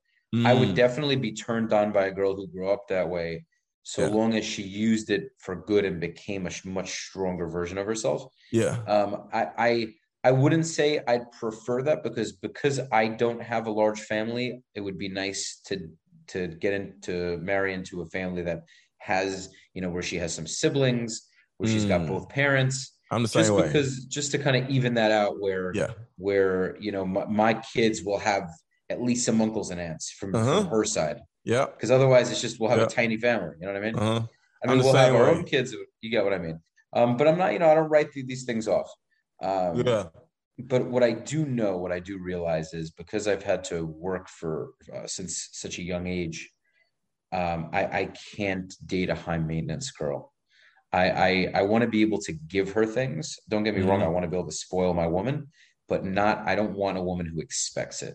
I 0.44 0.52
would 0.54 0.68
Mm, 0.68 0.74
definitely 0.74 1.16
be 1.16 1.32
turned 1.32 1.72
on 1.72 1.92
by 1.92 2.06
a 2.06 2.12
girl 2.12 2.34
who 2.36 2.46
grew 2.48 2.68
up 2.68 2.88
that 2.88 3.08
way, 3.08 3.46
so 3.82 4.02
Yeah. 4.02 4.08
long 4.08 4.34
as 4.34 4.44
she 4.44 4.62
used 4.62 5.10
it 5.10 5.30
for 5.38 5.56
good 5.56 5.84
and 5.84 6.00
became 6.00 6.46
a 6.46 6.50
much 6.64 6.90
stronger 6.90 7.48
version 7.48 7.78
of 7.78 7.86
herself. 7.86 8.24
yeah. 8.52 8.82
Um, 8.86 9.28
I, 9.32 9.46
I 9.58 9.94
I 10.24 10.32
wouldn't 10.32 10.66
say 10.66 11.00
I'd 11.06 11.30
prefer 11.32 11.82
that 11.82 12.02
because 12.02 12.32
because 12.32 12.80
I 12.92 13.08
don't 13.08 13.40
have 13.40 13.66
a 13.66 13.70
large 13.70 14.00
family, 14.00 14.62
it 14.74 14.80
would 14.80 14.98
be 14.98 15.08
nice 15.08 15.60
to 15.66 15.88
to 16.28 16.48
get 16.48 16.72
into 16.74 17.38
marry 17.38 17.72
into 17.72 18.02
a 18.02 18.06
family 18.06 18.42
that 18.42 18.62
has, 18.98 19.52
you 19.74 19.80
know, 19.80 19.90
where 19.90 20.02
she 20.02 20.16
has 20.16 20.34
some 20.34 20.46
siblings, 20.46 21.28
where 21.58 21.68
she's 21.68 21.84
got 21.84 22.00
Mm. 22.02 22.08
both 22.08 22.28
parents. 22.28 22.95
I'm 23.10 23.22
the 23.22 23.28
Just 23.28 23.52
way. 23.52 23.62
because, 23.66 24.04
just 24.06 24.32
to 24.32 24.38
kind 24.38 24.56
of 24.56 24.68
even 24.68 24.94
that 24.94 25.10
out, 25.12 25.40
where 25.40 25.72
yeah. 25.74 25.92
where 26.16 26.76
you 26.80 26.90
know 26.92 27.04
my, 27.04 27.24
my 27.26 27.54
kids 27.54 28.02
will 28.02 28.18
have 28.18 28.50
at 28.90 29.00
least 29.02 29.24
some 29.26 29.40
uncles 29.40 29.70
and 29.70 29.80
aunts 29.80 30.10
from, 30.10 30.34
Uh-huh. 30.34 30.60
from 30.62 30.68
her 30.68 30.84
side, 30.84 31.18
Yeah. 31.44 31.66
because 31.66 31.90
otherwise 31.90 32.30
it's 32.30 32.40
just 32.40 32.58
we'll 32.60 32.70
have 32.70 32.78
Yeah. 32.78 32.86
a 32.86 32.88
tiny 32.88 33.16
family. 33.16 33.54
You 33.60 33.66
know 33.66 33.72
what 33.72 33.82
I 33.82 33.84
mean? 33.86 33.96
Uh-huh. 33.96 34.20
I 34.64 34.70
I'm 34.70 34.76
mean, 34.76 34.84
we'll 34.84 34.94
have 34.94 35.06
same 35.06 35.16
our 35.16 35.24
way. 35.24 35.38
own 35.38 35.44
kids. 35.44 35.74
You 36.00 36.10
get 36.10 36.24
what 36.24 36.32
I 36.32 36.38
mean? 36.38 36.60
Um, 36.92 37.16
but 37.16 37.26
I'm 37.28 37.36
not, 37.38 37.52
you 37.52 37.58
know, 37.58 37.68
I 37.70 37.74
don't 37.74 37.88
write 37.88 38.12
th- 38.12 38.26
these 38.26 38.44
things 38.44 38.66
off. 38.68 38.88
Um, 39.42 39.82
Yeah. 39.86 40.04
But 40.58 40.86
what 40.86 41.02
I 41.02 41.12
do 41.12 41.44
know, 41.44 41.76
what 41.76 41.92
I 41.92 41.98
do 42.00 42.18
realize 42.18 42.72
is 42.72 42.90
because 42.90 43.28
I've 43.28 43.42
had 43.42 43.62
to 43.64 43.84
work 43.84 44.28
for 44.28 44.70
uh, 44.94 45.06
since 45.06 45.50
such 45.52 45.78
a 45.78 45.82
young 45.82 46.06
age, 46.06 46.50
um, 47.32 47.68
I, 47.72 47.84
I 47.84 48.12
can't 48.36 48.72
date 48.86 49.10
a 49.10 49.14
high 49.14 49.36
maintenance 49.38 49.90
girl. 49.90 50.32
I 50.96 51.04
I, 51.28 51.30
I 51.60 51.62
want 51.70 51.82
to 51.82 51.90
be 51.96 52.02
able 52.06 52.20
to 52.26 52.32
give 52.54 52.68
her 52.76 52.86
things. 52.98 53.24
Don't 53.50 53.64
get 53.66 53.76
me 53.78 53.82
wrong. 53.88 54.00
Mhm. 54.00 54.08
I 54.08 54.14
want 54.14 54.24
to 54.24 54.30
be 54.32 54.36
able 54.40 54.50
to 54.52 54.62
spoil 54.66 54.92
my 55.02 55.08
woman, 55.16 55.36
but 55.90 56.00
not. 56.18 56.36
I 56.50 56.54
don't 56.58 56.76
want 56.82 56.98
a 56.98 57.02
woman 57.10 57.26
who 57.26 57.40
expects 57.40 57.98
it. 58.08 58.14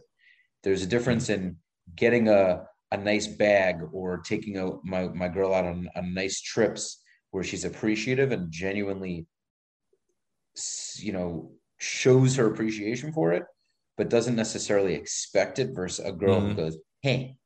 There's 0.63 0.83
a 0.83 0.91
difference 0.95 1.25
in 1.35 1.57
getting 2.03 2.25
a 2.27 2.43
a 2.93 2.97
nice 2.97 3.27
bag 3.27 3.75
or 3.99 4.07
taking 4.31 4.57
a 4.57 4.65
my 4.83 5.01
my 5.23 5.29
girl 5.37 5.53
out 5.57 5.65
on, 5.71 5.89
on 5.97 6.13
nice 6.13 6.37
trips 6.53 6.83
where 7.31 7.43
she's 7.43 7.65
appreciative 7.71 8.29
and 8.35 8.51
genuinely 8.51 9.15
you 10.97 11.13
know 11.13 11.51
shows 11.77 12.35
her 12.35 12.45
appreciation 12.47 13.13
for 13.13 13.31
it 13.31 13.43
but 13.97 14.09
doesn't 14.09 14.35
necessarily 14.35 14.93
expect 14.95 15.59
it 15.59 15.69
versus 15.73 16.05
a 16.05 16.11
girl 16.11 16.39
who 16.41 16.49
Mhm. 16.49 16.55
goes 16.57 16.77
hey 17.01 17.37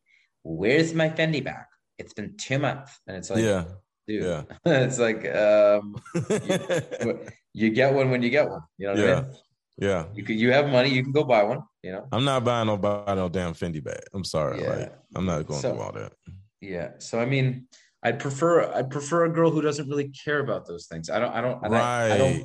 where's 0.43 0.93
my 0.93 1.09
Fendi 1.09 1.43
bag 1.43 1.65
it's 1.99 2.13
been 2.13 2.35
two 2.37 2.57
months 2.57 2.91
and 3.07 3.15
it's 3.15 3.29
like 3.29 3.43
yeah. 3.43 3.65
Dude 4.07 4.23
Yeah. 4.23 4.43
it's 4.65 4.99
like 4.99 5.25
um 5.35 5.95
you 7.53 7.69
get 7.69 7.93
one 7.93 8.09
when 8.11 8.21
you 8.21 8.29
get 8.29 8.49
one 8.49 8.61
you 8.77 8.87
know 8.87 8.93
what 8.93 9.03
i 9.09 9.21
mean 9.21 9.31
Yeah. 9.77 10.05
you 10.13 10.23
can 10.23 10.37
you 10.37 10.51
have 10.51 10.69
money 10.69 10.89
you 10.89 11.03
can 11.03 11.11
go 11.11 11.23
buy 11.23 11.43
one 11.43 11.61
you 11.83 11.91
know 11.91 12.07
I'm 12.11 12.25
not 12.25 12.43
buying 12.43 12.67
nobody 12.67 13.15
no 13.15 13.29
damn 13.29 13.53
Fendi 13.53 13.83
bag. 13.83 14.01
I'm 14.13 14.23
sorry. 14.23 14.61
Yeah. 14.61 14.69
Like 14.75 14.93
I'm 15.15 15.25
not 15.25 15.45
going 15.45 15.59
So- 15.61 15.71
through 15.73 15.81
all 15.81 15.91
that. 15.91 16.13
Yeah. 16.61 16.89
So 16.97 17.19
I 17.19 17.25
mean, 17.25 17.67
I'd 18.01 18.17
prefer 18.19 18.51
I'd 18.73 18.89
prefer 18.89 19.25
a 19.25 19.29
girl 19.37 19.51
who 19.51 19.61
doesn't 19.61 19.87
really 19.87 20.09
care 20.25 20.39
about 20.39 20.65
those 20.65 20.87
things. 20.87 21.09
I 21.11 21.19
don't 21.19 21.33
I 21.37 21.41
don't 21.41 21.59
and 21.63 21.75
I, 21.75 22.15
I 22.15 22.17
don't 22.17 22.43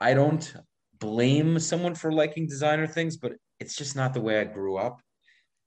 I 0.00 0.14
don't 0.14 0.44
blame 1.00 1.58
someone 1.58 1.94
for 1.94 2.10
liking 2.12 2.46
designer 2.46 2.86
things, 2.86 3.16
but 3.18 3.32
it's 3.60 3.76
just 3.76 3.94
not 3.94 4.14
the 4.14 4.20
way 4.22 4.40
I 4.40 4.44
grew 4.44 4.76
up. 4.78 5.00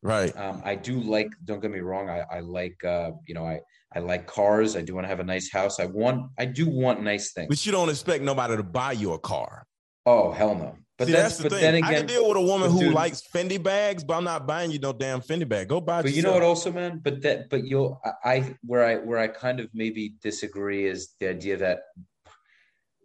Right. 0.04 0.36
Um, 0.36 0.62
I 0.66 0.76
do 0.76 0.99
like, 0.99 1.30
don't 1.45 1.62
get 1.62 1.70
me 1.72 1.80
wrong, 1.80 2.10
I, 2.10 2.26
I 2.32 2.39
like 2.39 2.84
uh, 2.84 3.12
you 3.28 3.34
know, 3.36 3.45
I 3.45 3.62
I 3.93 3.99
like 3.99 4.26
cars. 4.26 4.76
I 4.76 4.82
do 4.82 4.95
want 4.95 5.04
to 5.04 5.10
have 5.10 5.20
a 5.20 5.24
nice 5.24 5.52
house. 5.52 5.80
I 5.80 5.86
want 5.86 6.32
I 6.39 6.45
do 6.45 6.68
want 6.70 7.04
nice 7.04 7.34
things. 7.34 7.47
But 7.49 7.66
you 7.66 7.72
don't 7.72 7.89
expect 7.89 8.24
nobody 8.24 8.56
to 8.58 8.64
buy 8.64 8.93
you 8.93 9.14
a 9.14 9.20
car. 9.20 9.66
oh 10.06 10.32
hell 10.32 10.56
no. 10.56 10.76
But 10.97 11.08
See, 11.08 11.14
that's, 11.14 11.24
that's, 11.24 11.38
the 11.38 11.49
but 11.49 11.56
thing. 11.62 11.62
then 11.62 11.76
I 11.84 11.88
can 11.88 11.93
again, 11.95 12.06
deal 12.06 12.28
with 12.28 12.38
a 12.38 12.41
woman 12.41 12.70
who 12.72 12.80
dude- 12.82 12.93
likes 12.93 13.24
Fendi 13.34 13.62
bags, 13.62 14.04
but 14.04 14.16
I'm 14.18 14.24
not 14.24 14.45
buying 14.47 14.70
you 14.72 14.78
no 14.80 14.93
damn 14.93 15.20
Fendi 15.22 15.47
bag. 15.49 15.68
Go 15.68 15.82
buy 15.82 16.02
but 16.04 16.14
you 16.14 16.22
know 16.22 16.34
what 16.34 16.43
also 16.43 16.72
man 16.72 16.99
but 17.04 17.22
that 17.24 17.49
but 17.49 17.66
you'll 17.66 17.99
I, 18.24 18.32
I 18.34 18.56
where 18.66 18.86
i 18.86 18.95
where 18.97 19.20
i 19.20 19.28
kind 19.28 19.60
of 19.60 19.68
maybe 19.74 20.16
disagree 20.22 20.86
is 20.86 21.16
the 21.20 21.30
idea 21.30 21.58
that 21.58 21.80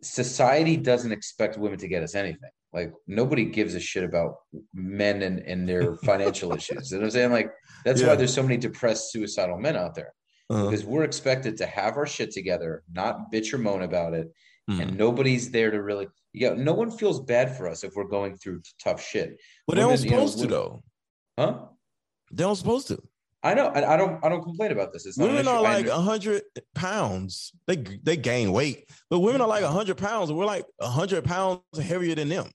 society 0.02 0.76
doesn't 0.76 1.10
expect 1.12 1.56
women 1.58 1.78
to 1.78 1.88
get 1.88 2.02
us 2.02 2.14
anything 2.14 2.50
like 2.76 2.92
nobody 3.20 3.44
gives 3.58 3.74
a 3.74 3.80
shit 3.80 4.04
about 4.04 4.30
men 4.74 5.22
and, 5.22 5.38
and 5.50 5.60
their 5.68 5.96
financial 6.10 6.52
issues 6.58 6.90
you 6.90 6.96
know 6.96 7.00
what 7.00 7.06
i'm 7.06 7.10
saying 7.18 7.32
like 7.32 7.50
that's 7.84 8.00
Yeah. 8.00 8.08
why 8.08 8.16
there's 8.16 8.34
so 8.34 8.42
many 8.42 8.58
depressed 8.68 9.04
suicidal 9.12 9.58
men 9.66 9.76
out 9.82 9.94
there 9.98 10.12
Uh-huh. 10.50 10.64
because 10.66 10.84
we're 10.84 11.04
expected 11.10 11.52
to 11.60 11.66
have 11.78 11.92
our 12.00 12.06
shit 12.14 12.30
together 12.38 12.70
not 13.00 13.12
bitch 13.32 13.48
or 13.54 13.58
moan 13.66 13.82
about 13.90 14.12
it 14.20 14.28
Mhm. 14.70 14.80
and 14.82 14.88
nobody's 15.04 15.44
there 15.56 15.70
to 15.74 15.80
really 15.90 16.06
yeah 16.42 16.52
no 16.70 16.74
one 16.82 16.90
feels 17.00 17.18
bad 17.34 17.46
for 17.56 17.64
us 17.72 17.78
if 17.86 17.90
we're 17.96 18.12
going 18.18 18.32
through 18.40 18.58
tough 18.84 19.00
shit 19.10 19.28
But 19.66 19.72
they 19.76 19.82
don't 19.82 19.92
women, 19.92 20.04
you 20.04 20.10
know, 20.10 20.26
supposed 20.26 20.38
to 20.42 20.46
though. 20.56 20.72
huh 21.40 21.54
They 22.36 22.42
don't 22.46 22.56
supposed 22.62 22.88
to. 22.92 22.96
i 23.50 23.52
know 23.58 23.68
and 23.76 23.84
i 23.92 23.94
don't 24.00 24.14
i 24.24 24.28
don't 24.32 24.42
complain 24.50 24.72
about 24.76 24.88
this 24.92 25.02
it's 25.06 25.16
not 25.18 25.28
Women 25.28 25.46
are 25.54 25.62
like 25.72 25.86
hundred 26.10 26.42
pounds. 26.74 27.52
They 27.68 27.76
they 28.08 28.16
gain 28.30 28.46
weight, 28.58 28.78
but 29.10 29.18
women 29.26 29.40
are 29.44 29.52
like 29.56 29.64
hundred 29.78 29.98
pounds, 30.08 30.26
we're 30.32 30.52
like 30.56 30.66
hundred 30.98 31.22
pounds 31.34 31.60
heavier 31.90 32.14
than 32.20 32.28
them 32.36 32.48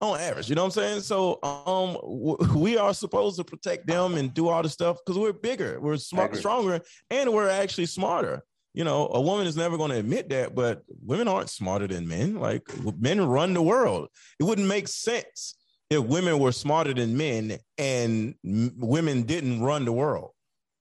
on 0.00 0.18
average. 0.18 0.48
You 0.48 0.54
know 0.54 0.62
what 0.64 0.76
I'm 0.76 0.82
saying? 0.82 1.00
So 1.00 1.38
um, 1.42 1.94
w- 1.94 2.36
we 2.58 2.76
are 2.78 2.94
supposed 2.94 3.36
to 3.36 3.44
protect 3.44 3.86
them 3.86 4.14
and 4.14 4.32
do 4.32 4.48
all 4.48 4.62
the 4.62 4.68
stuff 4.68 4.98
because 5.04 5.18
we're 5.18 5.32
bigger, 5.32 5.80
we're 5.80 5.96
smart, 5.96 6.36
stronger, 6.36 6.80
and 7.10 7.32
we're 7.32 7.48
actually 7.48 7.86
smarter. 7.86 8.42
You 8.72 8.84
know, 8.84 9.08
a 9.12 9.20
woman 9.20 9.46
is 9.46 9.56
never 9.56 9.76
going 9.76 9.90
to 9.90 9.98
admit 9.98 10.28
that, 10.28 10.54
but 10.54 10.82
women 11.04 11.26
aren't 11.26 11.50
smarter 11.50 11.88
than 11.88 12.06
men. 12.06 12.36
Like 12.36 12.62
men 12.98 13.20
run 13.20 13.52
the 13.52 13.62
world. 13.62 14.08
It 14.38 14.44
wouldn't 14.44 14.68
make 14.68 14.86
sense 14.86 15.56
if 15.90 16.04
women 16.04 16.38
were 16.38 16.52
smarter 16.52 16.94
than 16.94 17.16
men 17.16 17.58
and 17.78 18.34
m- 18.44 18.72
women 18.76 19.22
didn't 19.22 19.60
run 19.60 19.84
the 19.84 19.92
world. 19.92 20.30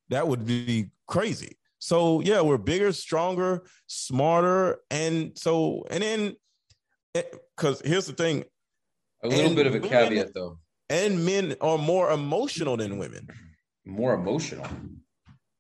That 0.09 0.27
would 0.27 0.45
be 0.45 0.91
crazy. 1.07 1.57
So 1.79 2.19
yeah, 2.21 2.41
we're 2.41 2.57
bigger, 2.57 2.91
stronger, 2.91 3.63
smarter, 3.87 4.79
and 4.91 5.37
so 5.37 5.85
and 5.89 6.03
then 6.03 6.35
because 7.13 7.81
here's 7.83 8.05
the 8.05 8.13
thing, 8.13 8.43
a 9.23 9.27
little 9.27 9.47
and 9.47 9.55
bit 9.55 9.67
of 9.67 9.73
a 9.75 9.79
women- 9.79 9.89
caveat 9.89 10.33
though 10.33 10.59
and 10.89 11.23
men 11.25 11.55
are 11.61 11.77
more 11.77 12.11
emotional 12.11 12.75
than 12.77 12.97
women. 12.97 13.27
more 13.85 14.13
emotional. 14.13 14.65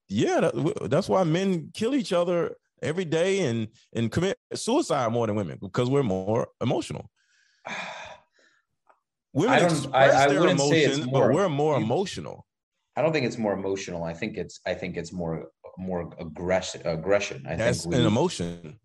Yeah, 0.07 0.39
that, 0.41 0.87
that's 0.89 1.07
why 1.07 1.23
men 1.23 1.69
kill 1.73 1.93
each 1.93 2.11
other 2.13 2.55
every 2.81 3.05
day 3.05 3.41
and 3.41 3.67
and 3.93 4.11
commit 4.11 4.37
suicide 4.55 5.11
more 5.11 5.27
than 5.27 5.35
women 5.35 5.59
because 5.61 5.87
we're 5.89 6.03
more 6.03 6.47
emotional. 6.61 7.09
Women 9.33 9.53
I 9.53 9.59
don't- 9.59 9.71
express 9.71 10.13
I- 10.15 10.23
I 10.23 10.27
their 10.29 10.39
wouldn't 10.39 10.59
say 10.59 10.83
it's 10.85 10.95
emotions, 10.97 11.11
more- 11.11 11.27
but 11.27 11.35
we're 11.35 11.49
more 11.49 11.77
emotional. 11.77 12.45
I 12.95 13.01
don't 13.03 13.13
think 13.13 13.25
it's 13.27 13.37
more 13.37 13.53
emotional. 13.53 14.03
I 14.03 14.13
think 14.13 14.35
it's 14.37 14.59
I 14.65 14.73
think 14.73 14.97
it's 14.97 15.13
more 15.13 15.49
more 15.77 16.11
aggression. 16.19 16.81
Aggression. 16.85 17.45
I 17.47 17.55
That's 17.55 17.83
think 17.83 17.95
an 17.95 18.05
emotion. 18.07 18.79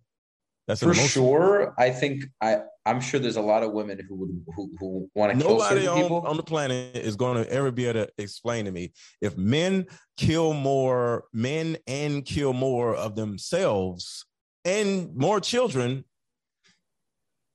That's 0.67 0.81
for 0.81 0.93
emotion. 0.93 1.09
sure. 1.09 1.75
I 1.79 1.91
think 1.91 2.25
I 2.41 2.63
I'm 2.87 3.01
sure 3.01 3.21
there's 3.21 3.37
a 3.37 3.43
lot 3.43 3.63
of 3.63 3.73
women 3.73 3.99
who 4.09 4.15
would 4.17 4.45
who, 4.55 4.71
who 4.79 5.11
want 5.15 5.33
to 5.33 5.39
kill 5.39 5.59
Nobody 5.59 5.83
certain 5.83 5.89
on, 5.89 6.03
people. 6.03 6.27
on 6.27 6.37
the 6.37 6.43
planet 6.43 6.97
is 6.97 7.17
going 7.17 7.43
to 7.43 7.51
ever 7.51 7.71
be 7.71 7.87
able 7.87 8.05
to 8.05 8.13
explain 8.19 8.65
to 8.65 8.71
me 8.71 8.93
if 9.21 9.37
men 9.37 9.87
kill 10.17 10.53
more 10.55 11.25
men 11.33 11.77
and 11.87 12.25
kill 12.25 12.53
more 12.53 12.95
of 12.95 13.15
themselves 13.15 14.25
and 14.65 15.15
more 15.15 15.41
children. 15.41 16.05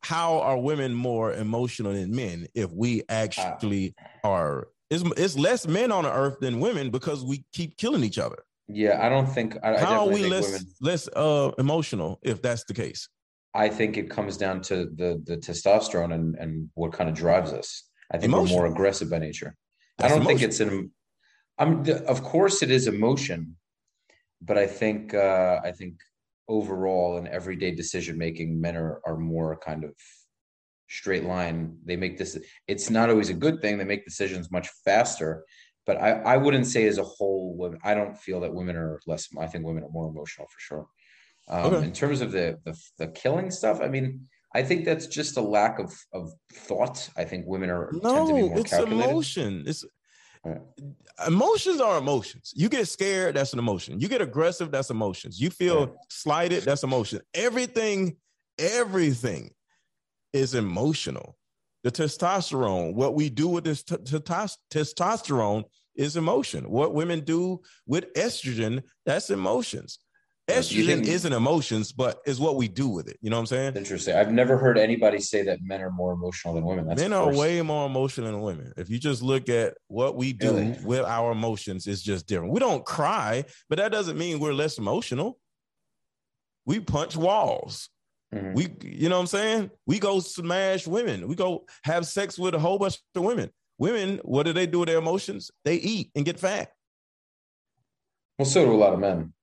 How 0.02 0.40
are 0.40 0.58
women 0.58 0.94
more 0.94 1.34
emotional 1.34 1.92
than 1.94 2.16
men 2.16 2.48
if 2.56 2.72
we 2.72 3.04
actually 3.10 3.96
ah. 4.24 4.30
are? 4.30 4.68
It's, 4.90 5.04
it's 5.18 5.38
less 5.38 5.68
men 5.68 5.92
on 5.92 6.06
the 6.06 6.12
earth 6.12 6.40
than 6.40 6.62
women 6.62 6.90
because 6.90 7.24
we 7.24 7.44
keep 7.54 7.78
killing 7.78 8.04
each 8.04 8.18
other. 8.18 8.38
Yeah, 8.72 9.06
I 9.06 9.10
don't 9.10 9.28
think. 9.28 9.58
I, 9.64 9.76
I 9.76 9.80
How 9.80 10.08
are 10.08 10.14
we 10.14 10.28
less 10.28 10.46
women. 10.52 10.68
less 10.82 11.08
uh, 11.16 11.52
emotional 11.58 12.20
if 12.24 12.42
that's 12.42 12.64
the 12.66 12.74
case? 12.74 13.10
I 13.56 13.68
think 13.70 13.98
it 13.98 14.10
comes 14.10 14.38
down 14.38 14.62
to 14.64 14.76
the 14.96 15.22
the 15.26 15.38
testosterone 15.38 16.14
and 16.14 16.36
and 16.36 16.70
what 16.76 16.94
kind 16.94 17.10
of 17.10 17.16
drives 17.16 17.52
us. 17.52 17.84
I 18.12 18.18
think 18.18 18.32
Emotion. 18.32 18.56
we're 18.56 18.62
more 18.64 18.72
aggressive 18.72 19.10
by 19.10 19.20
nature. 19.20 19.56
That's 19.98 20.14
I 20.14 20.16
don't 20.18 20.26
think 20.26 20.42
it's 20.42 20.60
an. 20.60 20.92
I'm 21.58 21.84
the- 21.84 22.04
of 22.06 22.24
course 22.24 22.62
it 22.64 22.72
is 22.72 22.88
emotion, 22.88 23.56
but 24.42 24.58
I 24.58 24.68
think 24.68 25.14
uh, 25.14 25.60
I 25.64 25.72
think 25.72 25.96
overall 26.48 27.18
in 27.18 27.28
everyday 27.28 27.72
decision 27.72 28.18
making, 28.18 28.60
men 28.62 28.76
are 28.78 29.02
are 29.06 29.18
more 29.18 29.58
kind 29.58 29.84
of 29.84 29.94
straight 30.90 31.26
line. 31.26 31.78
They 31.86 31.96
make 31.96 32.18
this. 32.18 32.38
It's 32.68 32.90
not 32.90 33.10
always 33.10 33.30
a 33.30 33.34
good 33.46 33.62
thing. 33.62 33.78
They 33.78 33.84
make 33.84 34.06
decisions 34.06 34.52
much 34.52 34.68
faster. 34.86 35.44
But 35.90 36.00
I, 36.00 36.12
I 36.34 36.38
wouldn't 36.38 36.68
say 36.68 36.86
as 36.86 37.00
a 37.00 37.04
whole, 37.04 37.56
women- 37.58 37.80
I 37.84 37.96
don't 37.96 38.16
feel 38.16 38.42
that 38.42 38.54
women 38.54 38.76
are 38.76 39.00
less. 39.08 39.28
I 39.40 39.48
think 39.48 39.66
women 39.66 39.84
are 39.84 39.90
more 39.90 40.08
emotional 40.08 40.46
for 40.48 40.60
sure. 40.60 40.86
Um, 41.48 41.74
Okay. 41.74 41.86
In 41.88 41.94
terms 41.94 42.22
of 42.22 42.32
the, 42.32 42.60
the 42.64 42.76
the 43.00 43.08
killing 43.08 43.50
stuff, 43.50 43.82
I 43.82 43.88
mean, 43.88 44.06
I 44.54 44.62
think 44.62 44.86
that's 44.86 45.08
just 45.08 45.36
a 45.38 45.42
lack 45.42 45.80
of 45.80 45.92
of 46.14 46.32
thought. 46.54 47.10
I 47.18 47.24
think 47.24 47.48
women 47.48 47.72
are 47.72 47.90
tend 47.90 48.04
to 48.04 48.34
be 48.36 48.42
No, 48.42 48.50
more 48.50 48.60
it's 48.60 48.70
calculated. 48.70 49.10
emotion. 49.10 49.64
It's 49.66 49.84
Right. 50.46 50.62
emotions 51.26 51.82
are 51.82 51.98
emotions. 51.98 52.54
You 52.56 52.70
get 52.70 52.88
scared, 52.88 53.36
that's 53.36 53.54
an 53.54 53.60
emotion. 53.66 54.00
You 54.00 54.08
get 54.08 54.22
aggressive, 54.22 54.70
that's 54.70 54.92
emotions. 54.92 55.42
You 55.42 55.50
feel 55.50 55.80
Right. 55.88 55.96
slighted, 56.12 56.62
that's 56.66 56.84
emotion. 56.84 57.20
Everything, 57.34 58.16
everything 58.60 59.44
is 60.34 60.54
emotional. 60.54 61.36
The 61.84 61.92
testosterone, 61.92 62.94
what 62.94 63.16
we 63.16 63.30
do 63.30 63.48
with 63.48 63.64
this 63.64 63.84
t- 63.84 63.96
t- 64.10 64.20
tos- 64.20 64.58
testosterone 64.70 65.64
is 65.96 66.16
emotion. 66.16 66.70
What 66.70 66.94
women 66.94 67.22
do 67.22 67.62
with 67.86 68.14
estrogen, 68.14 68.84
that's 69.06 69.30
emotions. 69.30 70.00
Yeah, 70.48 70.62
do 70.62 70.82
you 70.82 70.88
Estrogen 70.96 71.06
isn't 71.06 71.34
emotions, 71.34 71.92
but 71.92 72.22
is 72.26 72.40
what 72.40 72.56
we 72.56 72.68
do 72.68 72.88
with 72.88 73.08
it. 73.08 73.18
You 73.22 73.30
know 73.30 73.36
what 73.36 73.42
I'm 73.42 73.46
saying? 73.48 73.76
Interesting. 73.76 74.16
I've 74.16 74.32
never 74.32 74.58
heard 74.58 74.80
anybody 74.80 75.20
say 75.20 75.44
that 75.44 75.60
men 75.62 75.80
are 75.82 75.92
more 75.92 76.14
emotional 76.14 76.56
than 76.56 76.66
women. 76.66 76.88
That's 76.88 77.02
men 77.02 77.14
are 77.14 77.32
way 77.32 77.62
more 77.62 77.86
emotional 77.86 78.32
than 78.32 78.42
women. 78.42 78.74
If 78.76 78.90
you 78.90 78.98
just 78.98 79.22
look 79.22 79.48
at 79.48 79.76
what 79.88 80.16
we 80.16 80.34
do 80.34 80.54
Really? 80.54 80.78
with 80.84 81.06
our 81.06 81.32
emotions, 81.34 81.86
it's 81.86 82.02
just 82.02 82.26
different. 82.26 82.52
We 82.54 82.60
don't 82.60 82.84
cry, 82.84 83.46
but 83.70 83.78
that 83.78 83.92
doesn't 83.92 84.18
mean 84.18 84.40
we're 84.40 84.54
less 84.54 84.80
emotional. 84.80 85.38
We 86.66 86.80
punch 86.80 87.16
walls. 87.16 87.90
Mhm. 88.34 88.54
We, 88.56 88.68
you 88.84 89.10
know 89.10 89.16
what 89.18 89.22
I'm 89.22 89.28
saying? 89.28 89.72
We 89.86 90.00
go 90.00 90.20
smash 90.20 90.88
women. 90.88 91.28
We 91.28 91.36
go 91.36 91.66
have 91.84 92.08
sex 92.08 92.40
with 92.40 92.56
a 92.56 92.60
whole 92.60 92.80
bunch 92.80 92.98
of 93.16 93.24
women. 93.24 93.52
Women, 93.80 94.20
what 94.24 94.46
do 94.46 94.54
they 94.54 94.68
do 94.68 94.80
with 94.80 94.90
their 94.90 95.00
emotions? 95.00 95.50
They 95.64 95.76
eat 95.76 96.12
and 96.14 96.26
get 96.26 96.40
fat. 96.40 96.74
Well, 98.38 98.46
so 98.46 98.66
do 98.66 98.74
a 98.74 98.76
lot 98.76 98.94
of 98.94 99.00
men. 99.00 99.34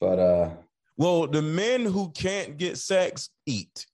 But 0.00 0.18
uh 0.18 0.50
Well, 0.96 1.26
the 1.26 1.42
men 1.42 1.84
who 1.84 2.10
can't 2.10 2.58
get 2.58 2.76
sex 2.78 3.30
eat. 3.46 3.86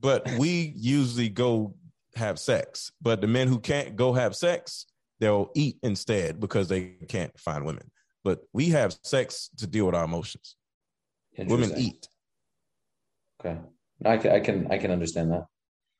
But 0.00 0.28
we 0.38 0.72
usually 0.76 1.28
go 1.28 1.74
have 2.16 2.38
sex. 2.38 2.90
But 3.00 3.20
the 3.20 3.26
men 3.26 3.46
who 3.46 3.60
can't 3.60 3.94
go 3.94 4.14
have 4.14 4.34
sex, 4.34 4.86
they'll 5.20 5.50
eat 5.54 5.76
instead 5.82 6.40
because 6.40 6.68
they 6.68 6.96
can't 7.08 7.38
find 7.38 7.66
women. 7.66 7.90
But 8.24 8.40
we 8.52 8.70
have 8.70 8.98
sex 9.02 9.50
to 9.58 9.66
deal 9.66 9.86
with 9.86 9.94
our 9.94 10.04
emotions. 10.04 10.56
Women 11.36 11.72
eat. 11.76 12.08
Okay. 13.40 13.58
I 14.04 14.16
can 14.16 14.32
I 14.32 14.40
can 14.40 14.66
I 14.70 14.78
can 14.78 14.90
understand 14.90 15.32
that. 15.32 15.46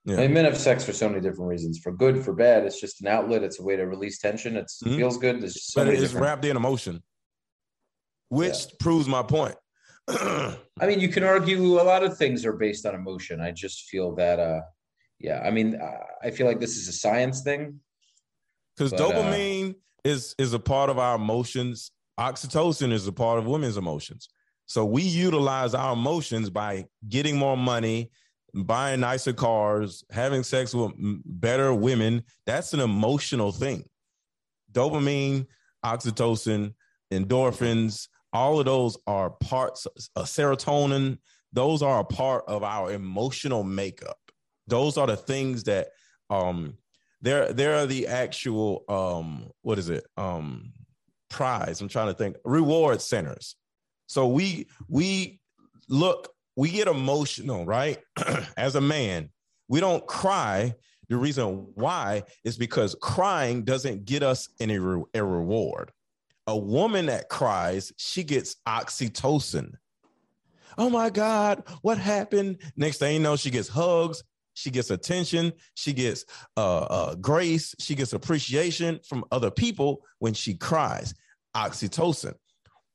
Yeah. 0.09 0.17
I 0.17 0.21
mean, 0.23 0.33
men 0.35 0.45
have 0.47 0.57
sex 0.57 0.85
for 0.85 0.93
so 0.95 1.09
many 1.09 1.21
different 1.21 1.51
reasons. 1.51 1.79
For 1.79 1.93
good, 1.93 2.25
for 2.25 2.33
bad. 2.33 2.65
It's 2.65 2.81
just 2.81 3.01
an 3.03 3.09
outlet. 3.09 3.43
It's 3.43 3.61
a 3.61 3.63
way 3.63 3.77
to 3.77 3.85
release 3.85 4.19
tension. 4.19 4.57
It's, 4.57 4.81
It 4.83 4.89
Mhm. 4.89 4.97
feels 4.97 5.19
good. 5.19 5.41
There's 5.43 5.55
just 5.55 5.73
so 5.73 5.85
but 5.85 5.93
it's 5.93 6.01
different. 6.01 6.25
wrapped 6.25 6.45
in 6.47 6.57
emotion, 6.57 7.03
which 8.29 8.59
Yeah. 8.67 8.71
proves 8.81 9.07
my 9.07 9.23
point. 9.23 9.57
I 10.09 10.57
mean, 10.87 11.01
you 11.01 11.09
can 11.09 11.25
argue 11.25 11.79
a 11.81 11.83
lot 11.83 12.03
of 12.03 12.17
things 12.17 12.47
are 12.47 12.55
based 12.55 12.87
on 12.87 12.95
emotion. 12.95 13.41
I 13.41 13.51
just 13.51 13.85
feel 13.91 14.15
that, 14.15 14.39
uh, 14.41 14.63
yeah. 15.19 15.41
I 15.45 15.51
mean, 15.51 15.79
I- 15.81 16.29
I 16.29 16.31
feel 16.31 16.47
like 16.47 16.61
this 16.61 16.77
is 16.77 16.89
a 16.89 16.93
science 16.93 17.43
thing. 17.43 17.81
Because 18.77 18.93
uh, 18.93 18.97
dopamine 18.97 19.75
is 20.05 20.35
is 20.39 20.53
a 20.55 20.59
part 20.59 20.89
of 20.91 20.99
our 20.99 21.17
emotions. 21.17 21.91
Oxytocin 22.19 22.93
is 22.93 23.07
a 23.07 23.13
part 23.13 23.39
of 23.39 23.47
women's 23.47 23.77
emotions. 23.77 24.29
So 24.67 24.85
we 24.85 25.03
utilize 25.03 25.75
our 25.75 25.93
emotions 25.93 26.51
by 26.51 26.87
getting 27.09 27.37
more 27.37 27.57
money, 27.57 28.11
buying 28.55 29.01
nicer 29.01 29.33
cars, 29.33 30.05
having 30.11 30.43
sex 30.43 30.75
with 30.75 30.93
better 30.97 31.75
women. 31.75 32.25
That's 32.47 32.75
an 32.75 32.81
emotional 32.81 33.53
thing. 33.53 33.85
Dopamine, 34.73 35.47
oxytocin, 35.85 36.75
endorphins, 37.13 38.09
all 38.33 38.59
of 38.59 38.67
those 38.67 38.99
are 39.07 39.31
parts 39.31 39.87
of 39.87 40.27
serotonin. 40.27 41.19
Those 41.53 41.83
are 41.83 42.01
a 42.01 42.05
part 42.05 42.45
of 42.47 42.63
our 42.63 42.93
emotional 42.93 43.65
makeup. 43.65 44.19
Those 44.67 44.99
are 44.99 45.07
the 45.07 45.17
things 45.17 45.65
that 45.65 45.89
um 46.31 46.77
there 47.23 47.53
there 47.53 47.77
are 47.77 47.87
the 47.87 48.07
actual 48.07 48.85
um 48.89 49.51
what 49.63 49.79
is 49.79 49.89
it 49.89 50.07
um 50.17 50.73
prize 51.31 51.81
i'm 51.81 51.89
trying 51.89 52.07
to 52.07 52.15
think 52.15 52.37
reward 52.45 53.01
centers 53.01 53.57
so 54.07 54.29
we 54.29 54.67
we 54.89 55.41
look 55.89 56.31
we 56.59 56.71
get 56.71 56.89
emotional 56.89 57.65
right? 57.65 57.99
As 58.57 58.75
a 58.75 58.81
man 58.81 59.31
we 59.69 59.81
don't 59.81 60.05
cry. 60.07 60.75
The 61.09 61.17
reason 61.17 61.69
why 61.75 62.25
is 62.45 62.59
because 62.59 62.97
crying 63.01 63.63
doesn't 63.65 64.05
get 64.05 64.23
us 64.23 64.49
any 64.61 64.79
re- 64.79 65.05
a 65.15 65.25
reward. 65.25 65.93
A 66.47 66.59
woman 66.59 67.07
that 67.07 67.29
cries 67.29 67.93
she 67.97 68.25
gets 68.25 68.57
oxytocin. 68.67 69.75
Oh 70.77 70.91
my 70.91 71.11
god 71.11 71.63
what 71.83 71.97
happened? 71.97 72.61
Next 72.77 72.99
thing 72.99 73.15
you 73.15 73.21
know 73.21 73.37
she 73.37 73.51
gets 73.51 73.69
hugs 73.69 74.25
she 74.55 74.71
gets 74.71 74.91
attention 74.91 75.53
she 75.77 75.93
gets 75.93 76.25
uh, 76.57 76.81
uh, 76.81 77.15
grace 77.15 77.77
she 77.79 77.95
gets 77.95 78.13
appreciation 78.13 78.99
from 79.09 79.25
other 79.31 79.53
people 79.53 80.03
when 80.19 80.35
she 80.35 80.55
cries. 80.55 81.15
Oxytocin. 81.55 82.35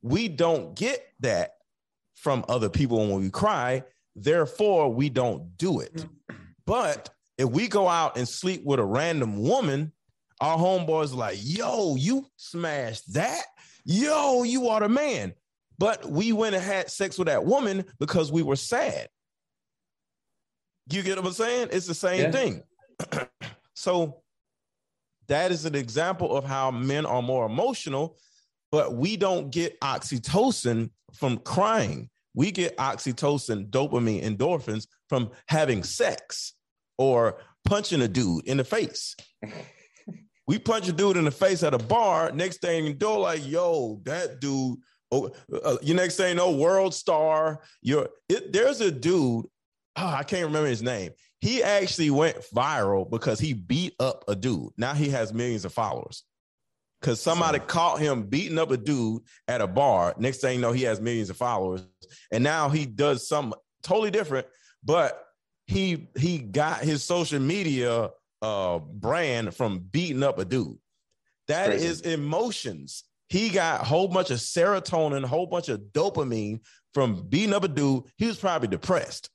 We 0.02 0.28
don't 0.28 0.76
get 0.76 1.02
that 1.22 1.52
from 2.24 2.44
other 2.48 2.70
people 2.70 2.98
when 2.98 3.22
we 3.22 3.30
cry 3.30 3.84
therefore 4.16 4.94
we 4.94 5.10
don't 5.10 5.58
do 5.58 5.80
it 5.80 6.06
but 6.66 7.10
if 7.38 7.50
we 7.50 7.68
go 7.68 7.88
out 7.88 8.18
and 8.18 8.28
sleep 8.28 8.64
with 8.64 8.80
a 8.80 8.84
random 8.84 9.38
woman 9.42 9.92
our 10.42 10.58
homeboys 10.58 11.14
like 11.14 11.38
yo 11.42 11.96
you 11.96 12.26
smashed 12.38 13.14
that 13.14 13.44
yo 13.86 14.44
you 14.44 14.68
are 14.70 14.80
the 14.80 14.90
man 14.90 15.34
but 15.78 16.10
we 16.10 16.32
went 16.32 16.56
and 16.56 16.64
had 16.64 16.90
sex 16.90 17.18
with 17.18 17.28
that 17.28 17.44
woman 17.44 17.84
because 18.00 18.32
we 18.32 18.42
were 18.42 18.56
sad 18.56 19.08
you 20.92 21.02
get 21.02 21.18
what 21.18 21.28
I'm 21.28 21.34
saying? 21.34 21.70
It's 21.72 21.88
the 21.88 21.94
same 21.94 22.22
Yeah. 22.22 22.32
thing. 22.32 22.64
so 23.74 24.22
that 25.28 25.52
is 25.52 25.66
an 25.66 25.76
example 25.76 26.36
of 26.36 26.44
how 26.44 26.72
men 26.72 27.06
are 27.06 27.22
more 27.22 27.46
emotional, 27.46 28.18
but 28.72 28.94
we 28.96 29.16
don't 29.16 29.50
get 29.50 29.80
oxytocin 29.80 30.90
from 31.14 31.38
crying. 31.40 32.10
We 32.36 32.52
get 32.52 32.78
oxytocin, 32.78 33.70
dopamine, 33.70 34.24
endorphins 34.24 34.88
from 35.08 35.32
having 35.48 35.84
sex 35.84 36.54
or 36.98 37.40
punching 37.66 38.02
a 38.02 38.08
dude 38.08 38.48
in 38.48 38.58
the 38.58 38.64
face. 38.64 39.16
we 40.48 40.60
punch 40.60 40.88
a 40.88 40.94
dude 40.94 41.18
in 41.18 41.26
the 41.26 41.32
face 41.32 41.64
at 41.64 41.74
a 41.74 41.78
bar. 41.78 42.32
Next 42.32 42.62
thing 42.62 42.86
you 42.86 42.98
know, 43.00 43.20
like, 43.20 43.46
yo, 43.46 44.02
that 44.04 44.40
dude. 44.40 44.80
Oh, 45.12 45.30
uh, 45.64 45.78
you 45.84 45.94
next 45.94 46.18
thing 46.18 46.30
you 46.30 46.36
know, 46.36 46.52
WorldStar. 46.52 47.58
You're 47.84 48.10
it, 48.30 48.52
there's 48.52 48.82
a 48.82 48.90
dude 48.90 49.46
oh, 49.96 50.08
I 50.08 50.24
can't 50.24 50.46
remember 50.46 50.70
his 50.70 50.82
name. 50.82 51.12
He 51.40 51.62
actually 51.62 52.10
went 52.10 52.38
viral 52.56 53.10
because 53.10 53.40
he 53.40 53.54
beat 53.54 53.94
up 54.00 54.24
a 54.28 54.36
dude. 54.36 54.70
Now 54.78 54.94
he 54.94 55.10
has 55.10 55.34
millions 55.34 55.66
of 55.66 55.74
followers. 55.74 56.24
Because 57.04 57.20
somebody 57.20 57.60
caught 57.60 58.00
him 58.00 58.24
beating 58.24 58.58
up 58.58 58.72
a 58.72 58.78
dude 58.78 59.24
at 59.50 59.60
a 59.60 59.68
bar. 59.68 60.16
Next 60.18 60.38
thing 60.38 60.56
you 60.56 60.62
know, 60.62 60.72
he 60.72 60.84
has 60.84 61.02
millions 61.02 61.30
of 61.30 61.36
followers. 61.36 61.86
And 62.32 62.46
now 62.46 62.70
he 62.70 62.86
does 62.86 63.28
something 63.28 63.60
totally 63.82 64.10
different, 64.10 64.48
but 64.86 65.22
he 65.68 66.08
he 66.18 66.38
got 66.38 66.80
his 66.80 67.04
social 67.04 67.42
media 67.42 68.10
uh 68.42 68.80
brand 68.80 69.54
from 69.54 69.80
beating 69.80 70.24
up 70.24 70.40
a 70.40 70.46
dude. 70.46 70.78
That 71.50 71.72
Crazy. 71.72 71.88
is 71.88 72.02
emotions. 72.02 73.04
He 73.28 73.50
got 73.50 73.82
a 73.82 73.84
whole 73.84 74.08
bunch 74.08 74.32
of 74.32 74.38
serotonin, 74.38 75.26
a 75.26 75.28
whole 75.28 75.48
bunch 75.48 75.68
of 75.68 75.82
dopamine 75.92 76.62
from 76.94 77.28
beating 77.28 77.54
up 77.54 77.66
a 77.66 77.68
dude. 77.68 78.06
He 78.16 78.28
was 78.28 78.38
probably 78.38 78.70
depressed. 78.70 79.30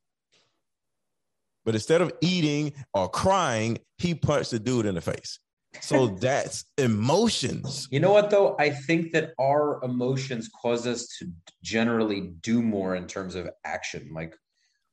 But 1.66 1.74
instead 1.74 2.00
of 2.00 2.12
eating 2.22 2.72
or 2.94 3.10
crying, 3.10 3.76
he 3.98 4.14
punched 4.14 4.52
the 4.52 4.58
dude 4.58 4.86
in 4.86 4.94
the 4.94 5.02
face. 5.02 5.38
So 5.80 6.08
that's 6.08 6.64
emotions. 6.76 7.88
You 7.90 8.00
know 8.00 8.12
what, 8.12 8.30
though? 8.30 8.56
I 8.58 8.70
think 8.70 9.12
that 9.12 9.32
our 9.38 9.82
emotions 9.84 10.50
cause 10.60 10.86
us 10.86 11.06
to 11.18 11.30
generally 11.62 12.32
do 12.40 12.62
more 12.62 12.96
in 12.96 13.06
terms 13.06 13.34
of 13.34 13.48
action. 13.64 14.10
Like, 14.12 14.34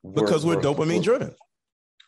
Because 0.03 0.45
we're, 0.45 0.55
dopamine 0.55 1.03
driven. 1.03 1.35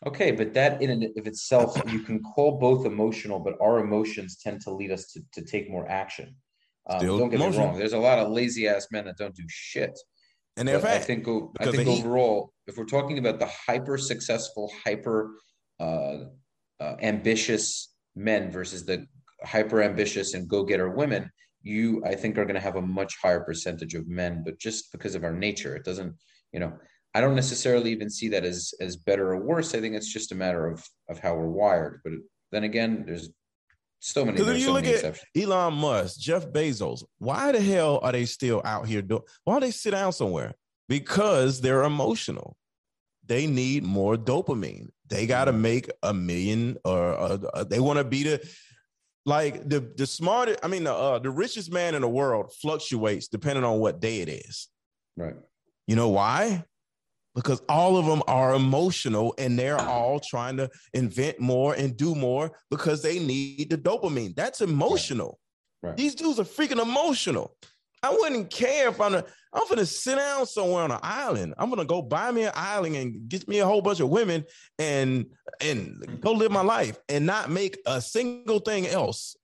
Okay, 0.06 0.30
but 0.30 0.54
that 0.54 0.80
in 0.80 0.90
and 0.90 1.04
of 1.18 1.26
itself, 1.26 1.80
you 1.90 2.00
can 2.00 2.22
call 2.22 2.58
both 2.58 2.86
emotional, 2.86 3.40
but 3.40 3.54
our 3.60 3.80
emotions 3.80 4.36
tend 4.36 4.60
to 4.62 4.70
lead 4.70 4.92
us 4.92 5.12
to, 5.12 5.20
to 5.32 5.42
take 5.42 5.68
more 5.68 5.88
action. 5.90 6.36
Um, 6.88 7.04
don't 7.04 7.28
get 7.28 7.40
me 7.40 7.56
wrong. 7.56 7.76
There's 7.76 7.92
a 7.92 7.98
lot 7.98 8.18
of 8.18 8.30
lazy 8.30 8.68
ass 8.68 8.88
men 8.90 9.06
that 9.06 9.16
don't 9.16 9.34
do 9.34 9.44
shit. 9.48 9.98
And 10.56 10.66
they're 10.66 10.80
But 10.80 10.90
I 10.90 10.98
think 10.98 11.26
I 11.60 11.70
think 11.70 11.88
overall, 11.88 12.52
if 12.66 12.76
we're 12.76 12.84
talking 12.84 13.18
about 13.18 13.38
the 13.38 13.46
hyper 13.46 13.98
successful, 13.98 14.72
hyper 14.84 15.34
uh, 15.78 16.24
uh, 16.80 16.96
ambitious 17.00 17.94
men 18.18 18.50
versus 18.50 18.84
the 18.84 19.06
hyper 19.44 19.82
ambitious 19.82 20.34
and 20.34 20.48
go 20.48 20.64
getter 20.64 20.90
women, 20.90 21.30
you 21.62 22.02
I 22.04 22.14
think 22.14 22.36
are 22.36 22.44
going 22.44 22.54
to 22.54 22.60
have 22.60 22.76
a 22.76 22.82
much 22.82 23.16
higher 23.22 23.40
percentage 23.40 23.94
of 23.94 24.08
men. 24.08 24.42
But 24.44 24.58
just 24.58 24.92
because 24.92 25.14
of 25.14 25.24
our 25.24 25.32
nature, 25.32 25.76
it 25.76 25.84
doesn't. 25.84 26.14
You 26.52 26.60
know, 26.60 26.72
I 27.14 27.20
don't 27.20 27.34
necessarily 27.34 27.90
even 27.92 28.10
see 28.10 28.28
that 28.28 28.44
as 28.44 28.74
as 28.80 28.96
better 28.96 29.32
or 29.32 29.40
worse. 29.40 29.74
I 29.74 29.80
think 29.80 29.94
it's 29.94 30.12
just 30.12 30.32
a 30.32 30.34
matter 30.34 30.66
of 30.66 30.84
of 31.08 31.18
how 31.18 31.34
we're 31.34 31.48
wired. 31.48 32.00
But 32.04 32.14
then 32.52 32.64
again, 32.64 33.04
there's 33.06 33.30
so 34.00 34.24
many. 34.24 34.38
Because 34.38 34.52
if 34.54 34.58
you 34.58 34.66
so 34.66 34.72
look 34.72 34.84
at 34.84 34.94
exceptions. 34.94 35.26
Elon 35.36 35.74
Musk, 35.74 36.20
Jeff 36.20 36.46
Bezos, 36.46 37.04
why 37.18 37.52
the 37.52 37.60
hell 37.60 38.00
are 38.02 38.12
they 38.12 38.24
still 38.24 38.62
out 38.64 38.86
here 38.86 39.02
doing? 39.02 39.22
Why 39.44 39.54
don't 39.54 39.62
they 39.62 39.70
sit 39.70 39.90
down 39.90 40.12
somewhere? 40.12 40.54
Because 40.88 41.60
they're 41.60 41.84
emotional. 41.84 42.56
They 43.26 43.46
need 43.46 43.84
more 43.84 44.16
dopamine. 44.16 44.88
They 45.08 45.26
got 45.26 45.46
to 45.46 45.52
make 45.52 45.90
a 46.02 46.12
million, 46.12 46.76
or 46.84 47.38
they 47.68 47.80
want 47.80 47.98
to 47.98 48.04
be 48.04 48.22
the 48.22 48.48
like 49.24 49.68
the 49.68 49.92
the 49.96 50.06
smartest. 50.06 50.60
I 50.62 50.68
mean, 50.68 50.84
the 50.84 50.94
uh, 50.94 51.18
the 51.18 51.30
richest 51.30 51.72
man 51.72 51.94
in 51.94 52.02
the 52.02 52.08
world 52.08 52.52
fluctuates 52.60 53.28
depending 53.28 53.64
on 53.64 53.78
what 53.78 54.00
day 54.00 54.20
it 54.20 54.28
is. 54.28 54.68
Right. 55.16 55.36
You 55.86 55.96
know 55.96 56.08
why? 56.08 56.64
Because 57.34 57.62
all 57.68 57.96
of 57.96 58.06
them 58.06 58.22
are 58.26 58.54
emotional 58.54 59.34
and 59.38 59.58
they're 59.58 59.80
all 59.80 60.18
trying 60.18 60.56
to 60.56 60.68
invent 60.92 61.38
more 61.38 61.74
and 61.74 61.96
do 61.96 62.14
more 62.14 62.50
because 62.70 63.02
they 63.02 63.18
need 63.18 63.70
the 63.70 63.78
dopamine. 63.78 64.34
That's 64.34 64.60
emotional. 64.60 65.38
Right. 65.82 65.96
These 65.96 66.16
dudes 66.16 66.40
are 66.40 66.44
freaking 66.44 66.82
emotional. 66.82 67.54
I 68.02 68.10
wouldn't 68.10 68.50
care 68.50 68.88
if 68.88 69.00
I'm 69.00 69.14
a, 69.14 69.24
I'm 69.52 69.68
gonna 69.68 69.86
sit 69.86 70.16
down 70.16 70.46
somewhere 70.46 70.84
on 70.84 70.90
an 70.92 71.00
island. 71.02 71.54
I'm 71.58 71.70
gonna 71.70 71.84
go 71.84 72.02
buy 72.02 72.30
me 72.30 72.44
an 72.44 72.52
island 72.54 72.96
and 72.96 73.28
get 73.28 73.48
me 73.48 73.58
a 73.58 73.66
whole 73.66 73.80
bunch 73.82 74.00
of 74.00 74.08
women 74.08 74.44
and 74.78 75.26
and 75.60 76.20
go 76.20 76.32
live 76.32 76.50
my 76.52 76.60
life 76.62 76.98
and 77.08 77.26
not 77.26 77.50
make 77.50 77.78
a 77.86 78.00
single 78.00 78.60
thing 78.60 78.86
else. 78.86 79.36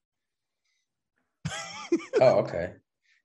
Oh, 2.20 2.38
okay. 2.40 2.72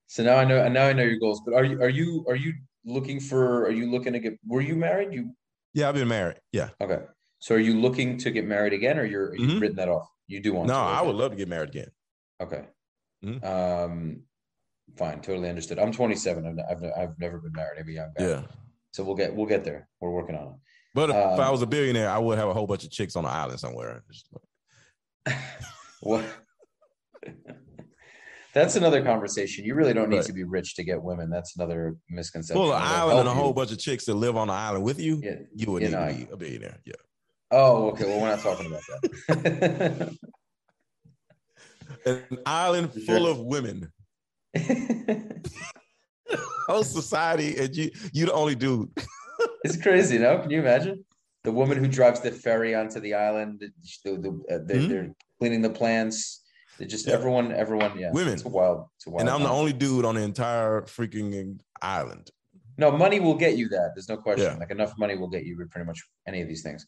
So 0.08 0.24
now 0.24 0.36
I 0.38 0.46
know 0.46 0.68
now 0.68 0.86
I 0.88 0.94
know 0.94 1.04
your 1.04 1.18
goals. 1.20 1.42
But 1.46 1.54
are 1.56 1.64
you 1.64 1.82
are 1.82 1.90
you 1.90 2.26
are 2.28 2.36
you 2.36 2.54
looking 2.86 3.20
for? 3.20 3.64
Are 3.66 3.72
you 3.72 3.90
looking 3.90 4.14
to 4.14 4.20
get? 4.20 4.40
Were 4.48 4.62
you 4.62 4.76
married? 4.76 5.12
You 5.14 5.36
Yeah, 5.74 5.90
I've 5.90 5.96
been 5.96 6.08
married. 6.08 6.38
Yeah. 6.52 6.70
okay? 6.82 7.02
So 7.40 7.56
are 7.56 7.60
you 7.60 7.80
looking 7.80 8.18
to 8.20 8.32
get 8.32 8.46
married 8.46 8.74
again, 8.74 8.98
or 9.00 9.06
you're 9.06 9.36
you've 9.36 9.52
Mhm. 9.52 9.62
written 9.62 9.78
that 9.78 9.90
off? 9.90 10.08
You 10.28 10.40
do 10.40 10.54
want? 10.54 10.68
No, 10.68 10.74
to, 10.74 10.80
I 10.80 11.02
would 11.02 11.16
love 11.16 11.32
to 11.32 11.38
get 11.38 11.48
married 11.48 11.70
again. 11.70 11.90
Okay. 12.42 12.64
Mhm. 13.24 13.44
Um, 13.44 14.24
fine, 14.98 15.22
totally 15.22 15.50
understood. 15.50 15.80
I'm 15.80 15.92
27. 15.92 16.46
I've, 16.70 16.78
I've 16.78 16.92
I've 16.98 17.20
never 17.20 17.40
been 17.40 17.52
married. 17.54 17.80
I'm 17.80 17.88
a 17.88 17.92
young 17.92 18.12
guy. 18.18 18.26
Yeah. 18.28 18.42
So 18.92 19.04
we'll 19.04 19.16
get 19.16 19.36
we'll 19.36 19.46
get 19.46 19.64
there. 19.64 19.88
We're 20.00 20.12
working 20.12 20.36
on 20.36 20.48
it. 20.48 20.54
But 20.96 21.10
if, 21.12 21.16
if 21.16 21.40
I 21.40 21.46
Um, 21.46 21.52
was 21.52 21.62
a 21.62 21.68
billionaire, 21.68 22.10
I 22.10 22.18
would 22.18 22.38
have 22.38 22.50
a 22.50 22.54
whole 22.54 22.66
bunch 22.68 22.84
of 22.84 22.92
chicks 22.92 23.16
on 23.16 23.26
an 23.26 23.32
island 23.32 23.60
somewhere. 23.60 24.04
What? 26.02 26.24
That's 28.54 28.76
another 28.78 29.04
conversation. 29.04 29.66
You 29.66 29.76
really 29.76 29.94
don't 29.94 30.10
need 30.10 30.18
Right. 30.18 30.26
to 30.26 30.34
be 30.34 30.44
rich 30.46 30.76
to 30.76 30.84
get 30.84 31.04
women. 31.04 31.30
That's 31.30 31.56
another 31.58 31.98
misconception. 32.10 32.60
Well, 32.62 32.74
an 32.74 32.82
island 32.82 33.20
and 33.20 33.28
a 33.28 33.34
whole 33.34 33.50
you. 33.50 33.54
bunch 33.54 33.72
of 33.74 33.80
chicks 33.80 34.06
that 34.06 34.16
live 34.16 34.36
on 34.38 34.48
the 34.48 34.54
island 34.54 34.84
with 34.86 35.00
you, 35.00 35.20
Yeah. 35.22 35.36
you 35.54 35.72
would 35.72 35.84
you 35.84 35.90
need 35.90 35.94
know, 35.96 36.08
to 36.08 36.14
be 36.26 36.28
a 36.32 36.38
billionaire. 36.38 36.80
Yeah. 36.86 36.94
Oh, 37.52 37.90
okay. 37.92 38.06
Well, 38.06 38.22
we're 38.22 38.30
not 38.30 38.40
talking 38.40 38.66
about 38.68 38.82
that. 39.28 40.18
An 42.06 42.38
island 42.46 42.94
full 43.06 43.18
sure. 43.26 43.30
of 43.32 43.40
women. 43.40 43.92
Whole 46.68 46.84
society, 46.84 47.58
and 47.58 47.76
you 47.76 47.90
you 48.14 48.26
the 48.28 48.34
only 48.34 48.56
dude. 48.56 48.90
it's 49.64 49.82
crazy, 49.82 50.18
no? 50.20 50.40
Can 50.40 50.52
you 50.52 50.60
imagine? 50.60 51.04
The 51.44 51.52
woman 51.52 51.78
who 51.78 51.88
drives 51.88 52.20
the 52.20 52.32
ferry 52.32 52.76
onto 52.76 53.00
the 53.00 53.14
island, 53.14 53.62
the, 53.62 53.72
the, 54.18 54.30
uh, 54.54 54.60
they're, 54.66 54.78
Mhm. 54.78 54.90
they're 54.90 55.12
cleaning 55.40 55.62
the 55.62 55.70
plants. 55.70 56.44
They're 56.78 56.88
just 56.88 57.08
Yeah. 57.08 57.14
everyone, 57.14 57.52
everyone, 57.54 57.98
yeah. 57.98 58.12
Women. 58.12 58.34
It's 58.34 58.44
a 58.46 58.50
wild, 58.50 58.88
it's 58.98 59.08
wild. 59.08 59.22
And 59.22 59.30
I'm 59.30 59.42
the 59.44 59.50
only 59.50 59.72
dude 59.74 60.04
on 60.06 60.16
the 60.16 60.22
entire 60.22 60.82
freaking 60.82 61.60
island. 61.82 62.30
No, 62.78 62.92
money 62.92 63.20
will 63.20 63.36
get 63.36 63.58
you 63.58 63.68
that. 63.70 63.92
There's 63.96 64.10
no 64.10 64.18
question. 64.18 64.52
Yeah. 64.54 64.58
Like 64.60 64.72
enough 64.72 64.94
money 64.98 65.16
will 65.18 65.30
get 65.30 65.46
you 65.46 65.56
pretty 65.72 65.86
much 65.86 66.02
any 66.28 66.42
of 66.42 66.48
these 66.48 66.62
things. 66.62 66.86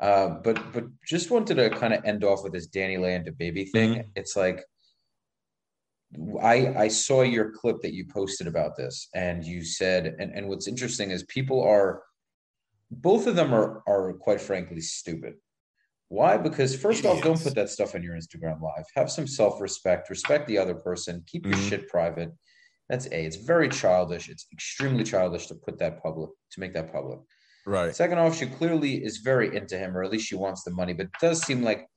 Uh, 0.00 0.28
but 0.44 0.72
but 0.72 0.84
just 1.06 1.30
wanted 1.30 1.56
to 1.56 1.70
kind 1.70 1.94
of 1.94 2.04
end 2.04 2.24
off 2.24 2.42
with 2.44 2.52
this 2.52 2.68
DaniLeigh 2.68 3.26
DaBaby 3.28 3.70
thing. 3.70 3.90
Mhm. 3.94 4.06
It's 4.16 4.36
like 4.36 4.64
I 6.42 6.84
I 6.84 6.88
saw 6.88 7.22
your 7.22 7.50
clip 7.50 7.80
that 7.82 7.94
you 7.94 8.06
posted 8.06 8.46
about 8.46 8.76
this, 8.76 9.08
and 9.14 9.44
you 9.44 9.64
said, 9.64 10.06
and 10.18 10.30
and 10.32 10.48
what's 10.48 10.68
interesting 10.68 11.10
is 11.10 11.22
people 11.24 11.62
are 11.62 12.02
both 12.90 13.26
of 13.26 13.36
them 13.36 13.52
are 13.54 13.82
are 13.88 14.12
quite 14.14 14.40
frankly 14.40 14.80
stupid. 14.80 15.34
Why? 16.08 16.36
Because 16.36 16.76
first 16.76 17.04
off, 17.04 17.22
don't 17.22 17.42
put 17.42 17.54
that 17.56 17.70
stuff 17.70 17.94
on 17.94 18.02
your 18.02 18.14
Instagram 18.14 18.60
live. 18.60 18.84
Have 18.94 19.10
some 19.10 19.26
self-respect, 19.26 20.10
respect 20.10 20.46
the 20.46 20.58
other 20.58 20.74
person, 20.74 21.24
keep 21.26 21.44
your 21.46 21.54
Mhm. 21.56 21.68
shit 21.68 21.88
private. 21.88 22.30
That's 22.88 23.06
A. 23.06 23.24
It's 23.24 23.36
very 23.36 23.68
childish. 23.68 24.28
It's 24.28 24.46
extremely 24.52 25.02
childish 25.02 25.46
to 25.46 25.54
put 25.54 25.78
that 25.78 26.02
public, 26.02 26.30
to 26.52 26.60
make 26.60 26.74
that 26.74 26.92
public. 26.92 27.20
Right. 27.66 27.96
Second 27.96 28.18
off, 28.18 28.36
she 28.36 28.46
clearly 28.46 29.02
is 29.02 29.16
very 29.18 29.56
into 29.56 29.78
him, 29.78 29.96
or 29.96 30.04
at 30.04 30.10
least 30.12 30.26
she 30.26 30.34
wants 30.34 30.62
the 30.62 30.70
money, 30.70 30.92
but 30.92 31.06
it 31.06 31.12
does 31.20 31.42
seem 31.42 31.62
like 31.62 31.88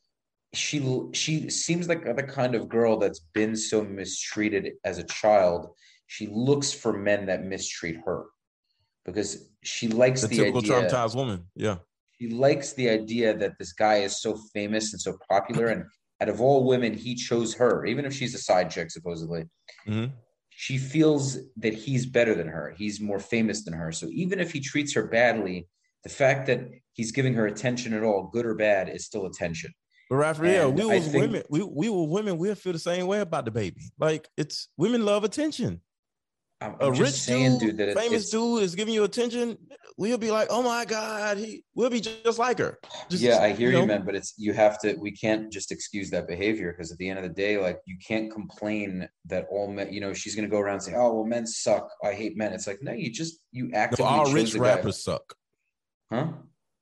she 0.54 0.82
she 1.14 1.50
seems 1.50 1.88
like 1.88 2.04
the 2.16 2.24
kind 2.24 2.56
of 2.56 2.70
girl 2.70 2.98
that's 2.98 3.20
been 3.34 3.56
so 3.56 3.84
mistreated 3.84 4.74
as 4.86 4.98
a 4.98 5.04
child. 5.04 5.68
She 6.08 6.28
looks 6.28 6.72
for 6.72 6.94
men 6.94 7.26
that 7.26 7.44
mistreat 7.44 7.98
her 8.06 8.26
because 9.06 9.50
she 9.64 9.88
likes 9.88 10.22
The 10.22 10.28
the, 10.28 10.36
typical 10.38 10.60
idea 10.60 10.72
traumatized 10.90 11.16
woman. 11.16 11.46
Yeah. 11.56 11.78
she 12.20 12.30
likes 12.30 12.74
the 12.74 12.90
idea 12.90 13.36
that 13.38 13.54
this 13.60 13.74
guy 13.74 13.98
is 13.98 14.22
so 14.22 14.38
famous 14.54 14.94
and 14.94 15.02
so 15.02 15.18
popular 15.30 15.68
and 15.68 15.84
out 16.22 16.30
of 16.30 16.42
all 16.42 16.66
women 16.66 16.94
he 16.94 17.14
chose 17.16 17.54
her 17.54 17.86
even 17.86 18.06
if 18.06 18.14
she's 18.14 18.34
a 18.34 18.40
side 18.40 18.70
chick 18.72 18.90
supposedly 18.90 19.44
Mhm. 19.88 20.12
she 20.50 20.78
feels 20.78 21.38
that 21.58 21.74
he's 21.74 22.06
better 22.06 22.34
than 22.34 22.48
her 22.48 22.74
he's 22.78 23.00
more 23.00 23.20
famous 23.20 23.64
than 23.64 23.74
her 23.74 23.92
so 23.92 24.08
even 24.12 24.40
if 24.40 24.52
he 24.52 24.60
treats 24.60 24.94
her 24.94 25.06
badly 25.08 25.68
the 26.04 26.10
fact 26.10 26.48
that 26.48 26.62
he's 26.94 27.12
giving 27.12 27.34
her 27.36 27.46
attention 27.48 27.94
at 27.94 28.04
all 28.04 28.30
good 28.34 28.46
or 28.46 28.56
bad 28.56 28.90
is 28.90 29.06
still 29.06 29.26
attention 29.28 29.72
But 30.10 30.16
Raphael, 30.18 30.72
we 30.72 30.86
was 30.86 31.08
think- 31.08 31.22
women. 31.22 31.44
We 31.50 31.64
we 31.64 31.90
were 31.90 32.06
women. 32.08 32.38
We'll 32.38 32.56
feel 32.56 32.74
the 32.74 32.80
same 32.80 33.08
way 33.08 33.20
about 33.20 33.46
DaBaby. 33.46 33.84
Like 34.00 34.28
it's 34.38 34.70
women 34.78 35.04
love 35.06 35.24
attention. 35.24 35.82
i'm, 36.62 36.76
A 36.80 36.86
I'm 36.88 36.94
just 36.96 37.02
rich 37.02 37.22
saying 37.22 37.60
dude, 37.60 37.78
dude 37.78 37.94
famous 37.94 38.24
it's, 38.24 38.30
dude 38.32 38.64
is 38.64 38.74
giving 38.76 38.94
you 38.94 39.04
attention. 39.04 39.58
We'll 40.00 40.18
be 40.20 40.30
like, 40.32 40.48
oh 40.52 40.62
my 40.62 40.86
god, 40.86 41.38
he. 41.38 41.64
We'll 41.76 41.90
be 41.90 42.00
just 42.00 42.40
like 42.40 42.60
her. 42.60 42.78
Just, 43.10 43.22
yeah 43.24 43.40
i 43.40 43.52
hear 43.52 43.70
you, 43.72 43.80
know? 43.80 43.86
man 43.86 44.06
but 44.06 44.16
it's 44.16 44.34
you 44.38 44.54
have 44.54 44.80
to 44.80 44.96
we 45.00 45.12
can't 45.12 45.52
just 45.52 45.72
excuse 45.72 46.10
that 46.12 46.28
behavior 46.28 46.72
because 46.72 46.92
at 46.92 46.98
the 47.00 47.10
end 47.10 47.20
of 47.20 47.24
the 47.24 47.34
day 47.46 47.58
like 47.58 47.80
you 47.86 47.98
can't 48.06 48.32
complain 48.32 49.08
that 49.26 49.46
all 49.52 49.68
men 49.72 49.92
you 49.92 50.00
know 50.02 50.14
she's 50.14 50.36
going 50.36 50.48
to 50.48 50.52
go 50.54 50.60
around 50.60 50.76
and 50.76 50.84
say 50.84 50.94
oh 50.96 51.14
well 51.16 51.26
men 51.26 51.46
suck 51.48 51.90
i 52.04 52.12
hate 52.14 52.38
men 52.38 52.54
it's 52.54 52.68
like 52.68 52.80
no 52.82 52.92
you 52.92 53.10
just 53.12 53.40
you 53.52 53.68
No, 53.70 53.88
all 54.06 54.32
rich 54.32 54.52
the 54.54 54.60
guy. 54.60 54.66
rappers 54.76 55.04
suck. 55.04 55.34
huh 56.12 56.28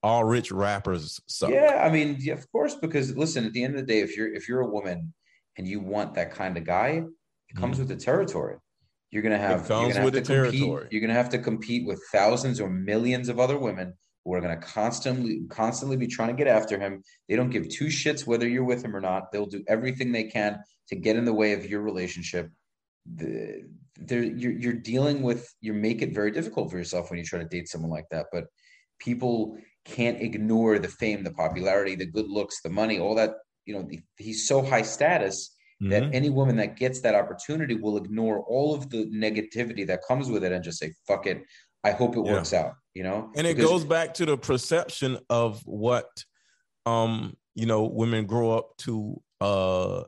All 0.06 0.24
rich 0.24 0.52
rappers 0.52 1.20
suck. 1.26 1.50
Yeah, 1.50 1.82
I 1.84 1.90
mean, 1.90 2.18
yeah, 2.20 2.36
of 2.36 2.52
course, 2.52 2.76
because 2.76 3.18
listen, 3.18 3.44
at 3.44 3.54
the 3.54 3.64
end 3.64 3.74
of 3.74 3.80
the 3.82 3.92
day, 3.92 4.02
if 4.02 4.16
you're 4.16 4.32
if 4.32 4.48
you're 4.48 4.62
a 4.62 4.68
woman 4.68 5.12
and 5.58 5.68
you 5.68 5.80
want 5.80 6.14
that 6.14 6.30
kind 6.32 6.58
of 6.58 6.64
guy, 6.64 7.02
it 7.50 7.56
comes 7.56 7.80
with 7.80 7.88
the 7.88 7.96
territory. 7.96 8.58
You're 9.10 9.24
gonna 9.24 9.40
have 9.40 9.62
Mm-hmm. 9.62 9.68
comes 9.68 9.88
with 9.88 10.14
have 10.14 10.14
the 10.14 10.22
compete, 10.22 10.60
territory. 10.60 10.88
You're 10.92 11.02
gonna 11.02 11.14
have 11.14 11.30
to 11.30 11.40
compete 11.40 11.88
with 11.88 12.00
thousands 12.12 12.62
or 12.62 12.70
millions 12.70 13.30
of 13.30 13.40
other 13.40 13.58
women 13.58 13.96
who 14.24 14.36
are 14.36 14.42
gonna 14.42 14.58
constantly 14.58 15.42
constantly 15.50 15.98
be 15.98 16.06
trying 16.06 16.30
to 16.30 16.36
get 16.36 16.48
after 16.48 16.78
him. 16.78 17.02
They 17.28 17.36
don't 17.36 17.50
give 17.50 17.68
two 17.70 17.88
shits 17.88 18.28
whether 18.28 18.48
you're 18.48 18.64
with 18.64 18.86
him 18.86 18.96
or 18.96 19.02
not. 19.02 19.32
They'll 19.32 19.48
do 19.48 19.64
everything 19.68 20.12
they 20.12 20.26
can 20.26 20.60
to 20.90 20.96
get 20.96 21.16
in 21.16 21.26
the 21.26 21.34
way 21.34 21.54
of 21.54 21.68
your 21.68 21.82
relationship. 21.82 22.52
The, 23.16 23.64
you're 24.08 24.58
you're 24.64 24.74
dealing 24.74 25.24
with 25.24 25.52
you 25.62 25.74
make 25.74 26.04
it 26.04 26.14
very 26.14 26.30
difficult 26.30 26.70
for 26.70 26.78
yourself 26.78 27.10
when 27.10 27.18
you 27.18 27.26
try 27.26 27.40
to 27.40 27.46
date 27.46 27.70
someone 27.70 27.90
like 27.90 28.10
that. 28.12 28.28
But 28.32 28.46
people 29.00 29.58
can't 29.86 30.22
ignore 30.22 30.80
the 30.80 30.88
fame, 30.88 31.24
the 31.24 31.32
popularity, 31.32 31.96
the 31.96 32.06
good 32.06 32.28
looks, 32.28 32.62
the 32.62 32.70
money, 32.70 33.00
all 33.00 33.16
that. 33.16 33.36
You 33.66 33.76
know, 33.76 33.88
he's 34.18 34.48
so 34.48 34.62
high 34.62 34.82
status 34.82 35.56
that 35.82 36.04
Mhm. 36.04 36.14
any 36.14 36.30
woman 36.30 36.56
that 36.58 36.78
gets 36.78 37.02
that 37.02 37.16
opportunity 37.16 37.76
will 37.76 37.98
ignore 37.98 38.40
all 38.46 38.74
of 38.74 38.90
the 38.90 39.06
negativity 39.08 39.86
that 39.88 40.02
comes 40.08 40.30
with 40.30 40.44
it 40.44 40.52
and 40.52 40.64
just 40.64 40.80
say, 40.80 40.94
fuck 41.08 41.28
it. 41.28 41.44
I 41.84 41.92
hope 41.92 42.16
it 42.16 42.26
Yeah. 42.26 42.34
works 42.34 42.54
out, 42.54 42.74
you 42.94 43.04
know? 43.04 43.32
and 43.36 43.46
it 43.46 43.56
Because- 43.56 43.70
goes 43.72 43.84
back 43.86 44.14
to 44.16 44.26
the 44.26 44.38
perception 44.38 45.20
of 45.30 45.62
what 45.66 46.10
um 46.88 47.36
you 47.56 47.66
know 47.66 47.84
women 47.86 48.26
grow 48.26 48.52
up 48.52 48.78
to 48.78 49.22
uh 49.42 50.04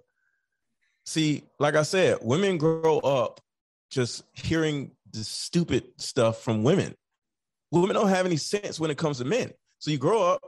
see 1.05 1.43
like 1.59 1.75
i 1.75 1.81
said 1.83 2.17
women 2.21 2.57
grow 2.57 2.99
up 2.99 3.41
just 3.89 4.23
hearing 4.33 4.91
the 5.11 5.23
stupid 5.23 5.83
stuff 5.97 6.41
from 6.43 6.63
women 6.63 6.93
women 7.71 7.95
don't 7.95 8.09
have 8.09 8.25
any 8.27 8.37
sense 8.37 8.79
when 8.79 8.91
it 8.91 8.97
comes 8.97 9.17
to 9.17 9.25
men 9.25 9.51
so 9.79 9.91
you 9.91 9.97
grow 9.97 10.23
up 10.23 10.41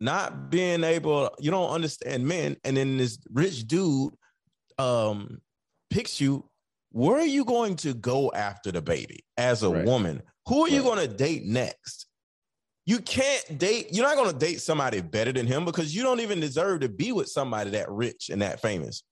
not 0.00 0.50
being 0.50 0.84
able 0.84 1.30
you 1.38 1.50
don't 1.50 1.70
understand 1.70 2.26
men 2.26 2.56
and 2.64 2.76
then 2.76 2.96
this 2.98 3.18
rich 3.32 3.66
dude 3.66 4.12
um 4.78 5.40
picks 5.90 6.20
you. 6.20 6.48
Where 6.90 7.16
are 7.16 7.26
you 7.26 7.44
going 7.44 7.76
to 7.76 7.94
go 7.94 8.30
after 8.32 8.70
DaBaby 8.70 9.18
as 9.36 9.62
a 9.62 9.70
Right. 9.70 9.84
woman? 9.84 10.22
Who 10.46 10.64
are 10.64 10.68
you 10.68 10.82
going 10.82 10.98
to 10.98 11.12
date 11.12 11.44
next? 11.44 12.06
You 12.86 12.98
can't 12.98 13.58
date 13.58 13.88
you're 13.92 14.06
not 14.06 14.16
going 14.16 14.30
to 14.30 14.38
date 14.38 14.60
somebody 14.60 15.00
better 15.00 15.32
than 15.32 15.46
him 15.46 15.64
because 15.64 15.94
you 15.94 16.02
don't 16.02 16.20
even 16.20 16.38
deserve 16.40 16.80
to 16.80 16.88
be 16.88 17.12
with 17.12 17.28
somebody 17.28 17.70
that 17.70 17.90
rich 17.90 18.28
and 18.30 18.42
that 18.42 18.60
famous. 18.60 19.02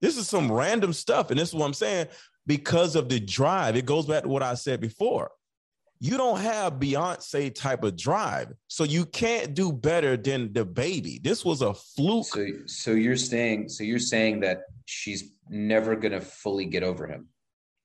This 0.00 0.16
is 0.16 0.28
some 0.28 0.50
random 0.50 0.92
stuff 0.92 1.30
and 1.30 1.38
this 1.38 1.50
is 1.50 1.54
what 1.54 1.66
i'm 1.66 1.74
saying 1.74 2.08
because 2.46 2.96
of 2.96 3.08
the 3.08 3.20
drive. 3.20 3.76
It 3.76 3.86
goes 3.86 4.06
back 4.06 4.24
to 4.24 4.28
what 4.28 4.42
i 4.42 4.54
said 4.54 4.80
before 4.80 5.30
you 6.00 6.16
don't 6.16 6.40
have 6.40 6.74
beyonce 6.74 7.54
type 7.54 7.82
of 7.82 7.96
drive 7.96 8.52
so 8.68 8.84
you 8.84 9.04
can't 9.04 9.54
do 9.54 9.72
better 9.72 10.16
than 10.16 10.48
DaBaby 10.50 11.22
this 11.22 11.44
was 11.44 11.62
a 11.62 11.74
fluke 11.74 12.26
so, 12.26 12.46
so 12.66 12.90
you're 12.92 13.16
saying, 13.16 13.68
so 13.68 13.84
you're 13.84 13.98
saying 13.98 14.40
that 14.40 14.62
she's 14.84 15.32
never 15.48 15.96
going 15.96 16.12
to 16.12 16.20
fully 16.20 16.64
get 16.64 16.82
over 16.82 17.06
him. 17.06 17.28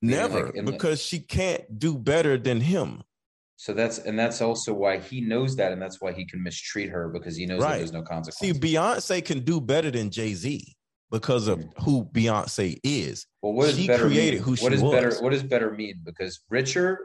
never 0.02 0.46
like, 0.46 0.56
the- 0.56 0.64
because 0.64 1.02
she 1.02 1.20
can't 1.20 1.80
do 1.80 1.98
better 1.98 2.38
than 2.38 2.62
him 2.62 3.04
So 3.58 3.74
that's, 3.74 4.00
and 4.00 4.20
that's 4.20 4.42
also 4.42 4.74
why 4.74 4.98
he 4.98 5.22
knows 5.22 5.56
that. 5.56 5.72
And 5.72 5.82
that's 5.82 6.02
why 6.02 6.12
he 6.12 6.26
can 6.26 6.44
mistreat 6.44 6.90
her 6.90 7.08
because 7.08 7.38
he 7.38 7.46
knows 7.46 7.62
that 7.62 7.70
Right. 7.70 7.78
there's 7.78 7.94
no 7.94 8.02
consequence. 8.02 8.40
See. 8.40 8.60
Beyonce 8.60 9.24
can 9.24 9.40
do 9.40 9.62
better 9.62 9.90
than 9.90 10.10
Jay 10.10 10.34
Z 10.34 10.76
because 11.14 11.48
of 11.48 11.62
hmm. 11.62 11.84
who 11.84 12.06
Beyonce 12.12 12.80
is. 12.84 13.26
Well, 13.42 13.54
what 13.54 13.70
is 13.70 13.78
She 13.78 13.88
better 13.88 14.06
created 14.06 14.40
mean? 14.40 14.44
who 14.44 14.56
she 14.58 14.64
what 14.64 14.72
does 14.72 14.82
better 14.82 15.14
what 15.22 15.32
does 15.32 15.44
better 15.44 15.72
mean? 15.72 16.02
Because 16.04 16.42
richer, 16.50 17.00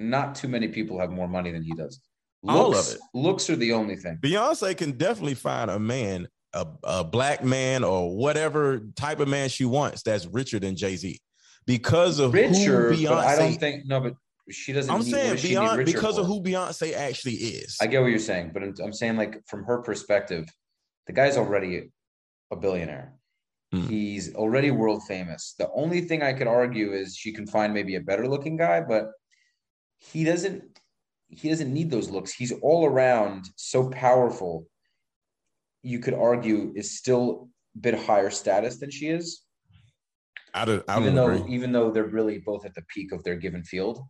not 0.00 0.34
too 0.34 0.48
many 0.48 0.66
people 0.68 0.98
have 0.98 1.10
more 1.10 1.28
money 1.28 1.52
than 1.52 1.62
he 1.62 1.74
does. 1.74 2.00
All 2.48 2.68
of 2.68 2.74
Looks, 2.74 2.94
it. 2.94 3.00
looks 3.12 3.50
are 3.50 3.56
the 3.56 3.72
only 3.72 3.96
thing. 3.96 4.18
Beyonce 4.20 4.74
can 4.76 4.92
definitely 4.92 5.34
find 5.34 5.70
a 5.70 5.78
man, 5.78 6.26
a, 6.54 6.66
a 6.82 7.04
black 7.04 7.44
man, 7.44 7.84
or 7.84 8.16
whatever 8.16 8.80
type 8.96 9.20
of 9.20 9.28
man 9.28 9.50
she 9.50 9.66
wants 9.66 10.02
that's 10.02 10.26
richer 10.26 10.58
than 10.58 10.74
Jay 10.74 10.96
Z 10.96 11.20
because 11.66 12.18
of 12.18 12.32
Richer, 12.32 12.92
who 12.92 13.02
Beyonce. 13.02 13.24
I 13.24 13.36
don't 13.36 13.60
think 13.60 13.86
no, 13.86 14.00
but 14.00 14.14
she 14.50 14.72
doesn't. 14.72 14.92
I'm 14.92 15.02
need, 15.02 15.10
saying 15.10 15.26
what 15.26 15.32
does 15.32 15.40
she 15.42 15.48
need 15.48 15.54
beyond 15.54 15.78
richer 15.78 15.92
because 15.92 16.16
of 16.16 16.26
who 16.26 16.42
Beyonce 16.42 16.94
actually 16.94 17.34
is. 17.34 17.76
I 17.80 17.86
get 17.86 18.00
what 18.00 18.08
you're 18.08 18.18
saying, 18.18 18.52
but 18.54 18.62
I'm, 18.62 18.74
I'm 18.82 18.92
saying 18.94 19.18
like 19.18 19.42
from 19.46 19.64
her 19.64 19.82
perspective, 19.82 20.48
the 21.06 21.12
guy's 21.12 21.36
already 21.36 21.90
a 22.50 22.56
billionaire. 22.56 23.12
Hmm. 23.70 23.82
He's 23.82 24.34
already 24.34 24.70
world 24.70 25.02
famous. 25.06 25.54
The 25.58 25.70
only 25.72 26.00
thing 26.00 26.22
I 26.22 26.32
could 26.32 26.48
argue 26.48 26.92
is 26.92 27.16
she 27.16 27.32
can 27.32 27.46
find 27.46 27.74
maybe 27.74 27.96
a 27.96 28.00
better 28.00 28.26
looking 28.26 28.56
guy, 28.56 28.80
but 28.80 29.10
he 30.00 30.24
doesn't 30.24 30.64
he 31.28 31.48
doesn't 31.48 31.72
need 31.72 31.90
those 31.90 32.10
looks. 32.10 32.32
He's 32.32 32.52
all 32.60 32.86
around 32.86 33.44
so 33.54 33.88
powerful. 33.90 34.66
You 35.82 36.00
could 36.00 36.14
argue 36.14 36.72
is 36.74 36.98
still 36.98 37.48
a 37.76 37.78
bit 37.78 37.94
higher 37.94 38.30
status 38.30 38.78
than 38.78 38.90
she 38.90 39.06
is, 39.08 39.42
I 40.52 40.64
don't, 40.64 40.84
I 40.88 40.98
even 41.00 41.14
don't 41.14 41.14
though 41.14 41.42
agree. 41.42 41.54
even 41.54 41.72
though 41.72 41.90
they're 41.90 42.04
really 42.04 42.38
both 42.38 42.66
at 42.66 42.74
the 42.74 42.82
peak 42.92 43.12
of 43.12 43.22
their 43.24 43.36
given 43.36 43.62
field. 43.62 44.02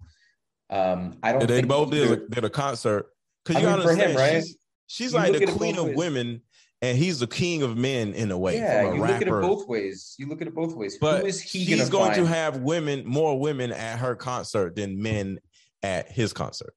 Um, 0.71 1.19
I 1.23 1.33
don't. 1.33 1.47
they 1.47 1.57
think 1.57 1.69
both 1.69 1.91
did 1.91 2.11
a, 2.11 2.29
did 2.29 2.45
a 2.45 2.51
concert 2.51 3.07
because 3.45 3.63
I 3.63 3.67
you 3.67 3.75
mean, 3.75 3.83
for 3.83 3.93
him, 3.93 4.01
understand 4.01 4.17
right? 4.17 4.43
she's, 4.43 4.57
she's 4.87 5.15
like 5.15 5.33
the 5.33 5.47
queen 5.47 5.77
of 5.77 5.87
ways. 5.87 5.97
women 5.97 6.43
and 6.83 6.97
he's 6.97 7.19
the 7.19 7.27
king 7.27 7.63
of 7.63 7.77
men 7.77 8.15
in 8.15 8.31
a 8.31 8.39
way 8.39 8.57
Yeah, 8.57 8.83
a 8.83 8.95
you 8.95 9.01
look 9.01 9.11
at 9.23 9.29
it 9.29 9.31
both 9.31 9.69
ways. 9.69 10.15
You 10.19 10.29
look 10.29 10.41
at 10.41 10.49
it 10.49 10.55
both 10.55 10.75
ways. 10.75 10.97
but 10.99 11.21
Who 11.21 11.27
is 11.27 11.41
he 11.41 11.65
she's 11.65 11.89
going 11.89 12.15
to 12.15 12.25
have 12.27 12.59
women 12.59 13.05
more 13.07 13.39
women 13.39 13.73
at 13.73 13.99
her 13.99 14.15
concert 14.15 14.77
than 14.77 15.01
men 15.01 15.39
at 15.83 16.11
his 16.11 16.33
concert. 16.33 16.75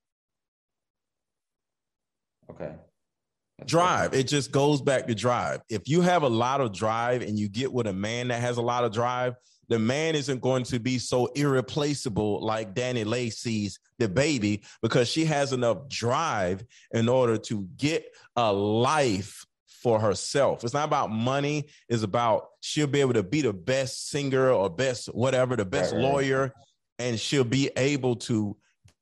Okay. 2.50 2.74
That's 3.60 3.70
drive 3.72 4.14
it 4.14 4.28
just 4.28 4.52
goes 4.52 4.82
back 4.82 5.06
to 5.08 5.14
drive 5.14 5.62
if 5.70 5.88
you 5.88 6.02
have 6.02 6.24
a 6.24 6.28
lot 6.28 6.60
of 6.60 6.74
drive 6.74 7.22
and 7.22 7.38
you 7.38 7.48
get 7.48 7.72
with 7.72 7.86
a 7.86 7.94
man 7.94 8.30
that 8.30 8.42
has 8.42 8.58
a 8.58 8.62
lot 8.62 8.84
of 8.84 8.92
drive 8.92 9.36
the 9.70 9.78
man 9.78 10.16
isn't 10.16 10.42
going 10.42 10.64
to 10.64 10.80
be 10.80 10.98
so 10.98 11.28
irreplaceable 11.28 12.44
like 12.44 12.74
DaniLeigh's 12.74 13.80
the 14.00 14.10
baby 14.10 14.64
because 14.82 15.08
she 15.08 15.26
has 15.26 15.54
enough 15.54 15.88
drive 15.88 16.64
in 16.92 17.08
order 17.08 17.38
to 17.38 17.68
get 17.78 18.06
a 18.36 18.52
life 18.52 19.46
for 19.68 20.00
herself 20.00 20.64
it's 20.64 20.74
not 20.74 20.88
about 20.88 21.12
money 21.12 21.66
it's 21.90 22.04
about 22.04 22.48
she'll 22.62 22.88
be 22.88 23.02
able 23.02 23.14
to 23.14 23.24
be 23.24 23.42
the 23.42 23.54
best 23.54 24.10
singer 24.10 24.50
or 24.50 24.68
best 24.68 25.08
whatever 25.14 25.56
the 25.56 25.64
best 25.66 25.94
Right, 25.94 26.00
right, 26.00 26.06
right. 26.06 26.14
lawyer 26.14 26.54
and 26.98 27.20
she'll 27.20 27.44
be 27.44 27.70
able 27.78 28.16
to 28.16 28.58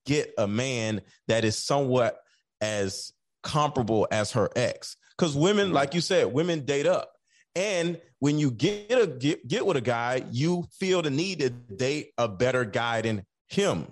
get 0.05 0.33
a 0.37 0.47
man 0.47 1.01
that 1.27 1.45
is 1.45 1.57
somewhat 1.57 2.19
as 2.59 3.13
comparable 3.43 4.07
as 4.11 4.31
her 4.31 4.49
ex. 4.55 4.97
Because 5.17 5.35
women, 5.35 5.67
mm-hmm. 5.67 5.75
like 5.75 5.93
you 5.93 6.01
said, 6.01 6.31
women 6.33 6.65
date 6.65 6.87
up. 6.87 7.11
And 7.55 7.99
when 8.19 8.39
you 8.39 8.49
get 8.51 8.91
a 8.91 9.07
get, 9.07 9.47
get 9.47 9.65
with 9.65 9.77
a 9.77 9.81
guy, 9.81 10.23
you 10.31 10.65
feel 10.79 11.01
the 11.01 11.09
need 11.09 11.39
to 11.39 11.49
date 11.49 12.11
a 12.17 12.27
better 12.27 12.63
guy 12.63 13.01
than 13.01 13.25
him. 13.49 13.87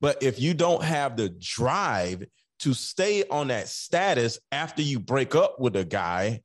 But 0.00 0.22
if 0.22 0.40
you 0.40 0.54
don't 0.54 0.82
have 0.82 1.16
the 1.16 1.28
drive 1.28 2.24
to 2.60 2.74
stay 2.74 3.24
on 3.28 3.48
that 3.48 3.68
status 3.68 4.38
after 4.52 4.82
you 4.82 5.00
break 5.00 5.34
up 5.34 5.58
with 5.58 5.76
a 5.76 5.84
guy, 5.84 6.42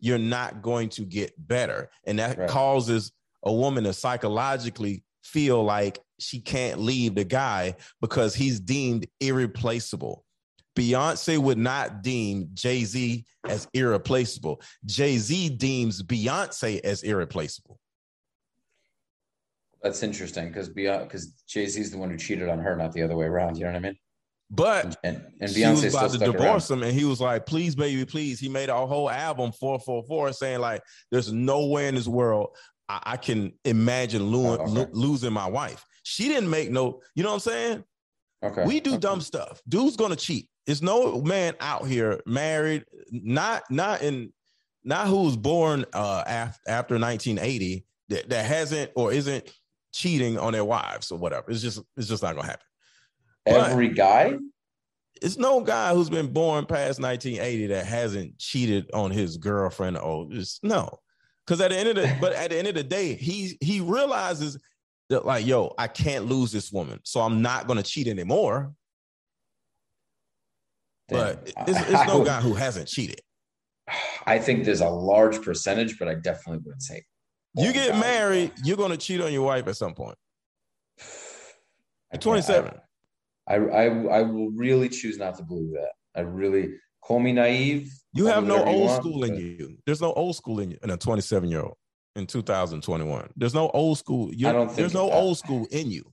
you're 0.00 0.18
not 0.18 0.62
going 0.62 0.88
to 0.90 1.02
get 1.04 1.34
better. 1.36 1.90
And 2.04 2.18
that 2.18 2.38
Right. 2.38 2.48
causes 2.48 3.12
a 3.42 3.52
woman 3.52 3.84
to 3.84 3.92
psychologically 3.92 5.04
feel 5.26 5.62
like 5.62 5.98
she 6.18 6.40
can't 6.40 6.80
leave 6.80 7.14
the 7.14 7.24
guy 7.24 7.74
because 8.00 8.34
he's 8.34 8.60
deemed 8.60 9.06
irreplaceable. 9.20 10.24
Beyonce 10.76 11.38
would 11.38 11.58
not 11.58 12.02
deem 12.02 12.50
Jay 12.52 12.84
Z 12.84 13.24
as 13.48 13.66
irreplaceable. 13.72 14.60
Jay 14.84 15.16
Z 15.18 15.50
deems 15.50 16.02
Beyonce 16.02 16.80
as 16.80 17.02
irreplaceable. 17.02 17.78
That's 19.82 20.02
interesting 20.02 20.48
because 20.48 20.68
because 20.68 21.28
Jay 21.48 21.66
Z 21.66 21.80
is 21.80 21.90
the 21.90 21.98
one 21.98 22.10
who 22.10 22.16
cheated 22.16 22.48
on 22.48 22.58
her, 22.58 22.76
not 22.76 22.92
the 22.92 23.02
other 23.02 23.16
way 23.16 23.26
around. 23.26 23.56
You 23.56 23.64
know 23.64 23.72
what 23.72 23.76
I 23.76 23.80
mean? 23.80 23.96
But 24.50 24.96
And 25.02 25.22
and 25.40 25.50
Beyonce 25.50 25.70
was 25.70 25.94
still 25.94 25.98
about 25.98 26.12
to 26.12 26.18
divorce 26.18 26.70
around. 26.70 26.82
him, 26.82 26.88
and 26.88 26.98
he 26.98 27.04
was 27.04 27.20
like, 27.20 27.46
"Please, 27.46 27.74
baby, 27.74 28.04
please." 28.04 28.38
He 28.38 28.48
made 28.48 28.68
a 28.68 28.86
whole 28.86 29.10
album, 29.10 29.52
four 29.52 29.78
four 29.80 30.04
four, 30.04 30.32
saying 30.32 30.60
like, 30.60 30.82
"There's 31.10 31.32
no 31.32 31.66
way 31.66 31.88
in 31.88 31.94
this 31.94 32.06
world 32.06 32.50
I, 32.88 33.00
I 33.04 33.16
can 33.16 33.52
imagine 33.64 34.30
lo- 34.32 34.56
Oh, 34.58 34.62
okay. 34.62 34.70
lo- 34.70 34.88
losing 34.92 35.32
my 35.32 35.46
wife." 35.48 35.84
She 36.02 36.28
didn't 36.28 36.50
make 36.50 36.70
no, 36.70 37.00
you 37.14 37.22
know 37.22 37.30
what 37.30 37.34
I'm 37.34 37.40
saying? 37.52 37.84
Okay, 38.44 38.64
We 38.64 38.80
do 38.80 38.90
okay. 38.92 38.98
dumb 39.00 39.20
stuff. 39.20 39.60
Dude's 39.68 39.96
gonna 39.96 40.14
cheat. 40.16 40.48
There's 40.66 40.82
no 40.82 41.20
man 41.22 41.54
out 41.60 41.86
here 41.86 42.20
married, 42.26 42.84
not 43.10 43.62
not 43.70 44.02
in, 44.02 44.32
not 44.84 45.08
who 45.08 45.22
was 45.24 45.36
born 45.36 45.84
uh 45.92 46.22
after 46.26 46.60
after 46.70 46.94
1980 46.98 47.84
that, 48.08 48.28
that 48.28 48.44
hasn't 48.44 48.92
or 48.94 49.12
isn't 49.12 49.50
cheating 49.92 50.38
on 50.38 50.52
their 50.52 50.64
wives 50.64 51.10
or 51.10 51.18
whatever. 51.18 51.50
It's 51.50 51.62
just 51.62 51.80
it's 51.96 52.08
just 52.08 52.22
not 52.22 52.34
gonna 52.36 52.46
happen. 52.46 52.66
but- 53.44 53.70
Every 53.70 53.88
guy. 53.88 54.36
It's 55.22 55.38
no 55.38 55.62
guy 55.62 55.94
who's 55.94 56.10
been 56.10 56.30
born 56.30 56.66
past 56.66 57.00
1980 57.00 57.68
that 57.68 57.86
hasn't 57.86 58.38
cheated 58.38 58.90
on 58.92 59.10
his 59.10 59.38
girlfriend 59.38 59.96
or 59.96 60.28
just 60.30 60.62
no. 60.62 60.98
Because 61.46 61.60
at 61.60 61.70
the 61.70 61.76
end 61.76 61.88
of 61.90 61.96
the 61.96 62.16
but 62.20 62.32
at 62.32 62.50
the 62.50 62.56
end 62.58 62.66
of 62.66 62.74
the 62.74 62.82
day, 62.82 63.14
he 63.14 63.56
he 63.60 63.80
realizes 63.80 64.58
that 65.10 65.24
like, 65.24 65.46
yo, 65.46 65.72
I 65.78 65.86
can't 65.86 66.26
lose 66.26 66.50
this 66.50 66.72
woman, 66.72 66.98
so 67.04 67.20
I'm 67.20 67.40
not 67.40 67.68
gonna 67.68 67.82
cheat 67.84 68.08
anymore. 68.08 68.72
But 71.08 71.46
Damn. 71.46 71.68
it's, 71.68 71.80
it's 71.88 72.06
no 72.08 72.24
guy 72.24 72.40
who 72.40 72.54
hasn't 72.54 72.88
cheated. 72.88 73.20
I 74.26 74.38
think 74.38 74.64
there's 74.64 74.80
a 74.80 74.88
large 74.88 75.40
percentage, 75.40 75.98
but 76.00 76.08
I 76.08 76.14
definitely 76.14 76.62
wouldn't 76.64 76.82
say. 76.82 77.04
You 77.54 77.72
get 77.72 77.92
guys. 77.92 78.00
married, 78.00 78.52
you're 78.64 78.76
gonna 78.76 78.96
cheat 78.96 79.20
on 79.20 79.32
your 79.32 79.42
wife 79.42 79.68
at 79.68 79.76
some 79.76 79.94
point. 79.94 80.16
I 81.00 82.12
can't- 82.12 82.22
27. 82.22 82.80
I, 83.48 83.54
I 83.54 83.84
I 83.84 84.22
will 84.22 84.50
really 84.50 84.88
choose 84.88 85.18
not 85.18 85.36
to 85.36 85.44
believe 85.44 85.70
that. 85.74 85.92
I 86.16 86.22
really 86.22 86.70
call 87.06 87.20
me 87.20 87.32
naive. 87.32 87.92
You 88.12 88.26
have 88.26 88.46
no 88.46 88.64
old 88.64 88.86
want, 88.86 89.02
school 89.02 89.24
in 89.24 89.36
you. 89.36 89.78
There's 89.86 90.00
no 90.00 90.12
old 90.12 90.34
school 90.36 90.60
in 90.60 90.70
you 90.72 90.78
in 90.82 90.90
a 90.90 90.96
27 90.96 91.48
year 91.48 91.62
old 91.62 91.76
in 92.16 92.26
2021. 92.26 93.30
There's 93.36 93.54
no 93.54 93.70
old 93.70 93.98
school. 93.98 94.34
You, 94.34 94.48
I 94.48 94.52
don't 94.52 94.66
think 94.66 94.78
there's 94.78 94.94
no 94.94 95.06
that. 95.06 95.14
old 95.14 95.38
school 95.38 95.66
in 95.70 95.90
you. 95.90 96.04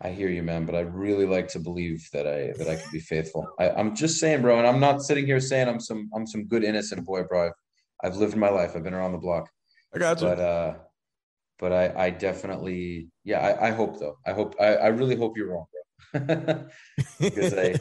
I 0.00 0.10
hear 0.10 0.28
you, 0.28 0.42
man, 0.42 0.66
but 0.66 0.74
I 0.74 0.80
really 0.80 1.26
like 1.26 1.46
to 1.48 1.60
believe 1.60 2.08
that 2.12 2.26
I 2.26 2.52
that 2.58 2.68
I 2.68 2.74
can 2.74 2.90
be 2.92 2.98
faithful. 2.98 3.46
I, 3.60 3.70
I'm 3.70 3.94
just 3.94 4.18
saying, 4.18 4.42
bro, 4.42 4.58
and 4.58 4.66
I'm 4.66 4.80
not 4.80 5.02
sitting 5.02 5.26
here 5.26 5.38
saying 5.38 5.68
I'm 5.68 5.78
some 5.78 6.10
I'm 6.14 6.26
some 6.26 6.46
good 6.46 6.64
innocent 6.64 7.04
boy, 7.04 7.22
bro. 7.22 7.46
I've, 7.46 7.52
I've 8.02 8.16
lived 8.16 8.36
my 8.36 8.48
life. 8.48 8.72
I've 8.74 8.82
been 8.82 8.94
around 8.94 9.12
the 9.12 9.18
block. 9.18 9.48
I 9.94 9.98
got 9.98 10.20
you. 10.20 10.26
but 10.26 10.40
uh 10.40 10.74
but 11.58 11.72
i 11.72 12.06
i 12.06 12.10
definitely 12.10 13.08
yeah 13.24 13.40
i, 13.40 13.68
I 13.68 13.70
hope 13.70 14.00
though 14.00 14.16
i 14.26 14.32
hope 14.32 14.56
I, 14.58 14.76
I 14.76 14.86
really 14.88 15.16
hope 15.16 15.36
you're 15.36 15.50
wrong 15.50 15.66
bro 15.70 15.81
because 17.20 17.54
I- 17.54 17.78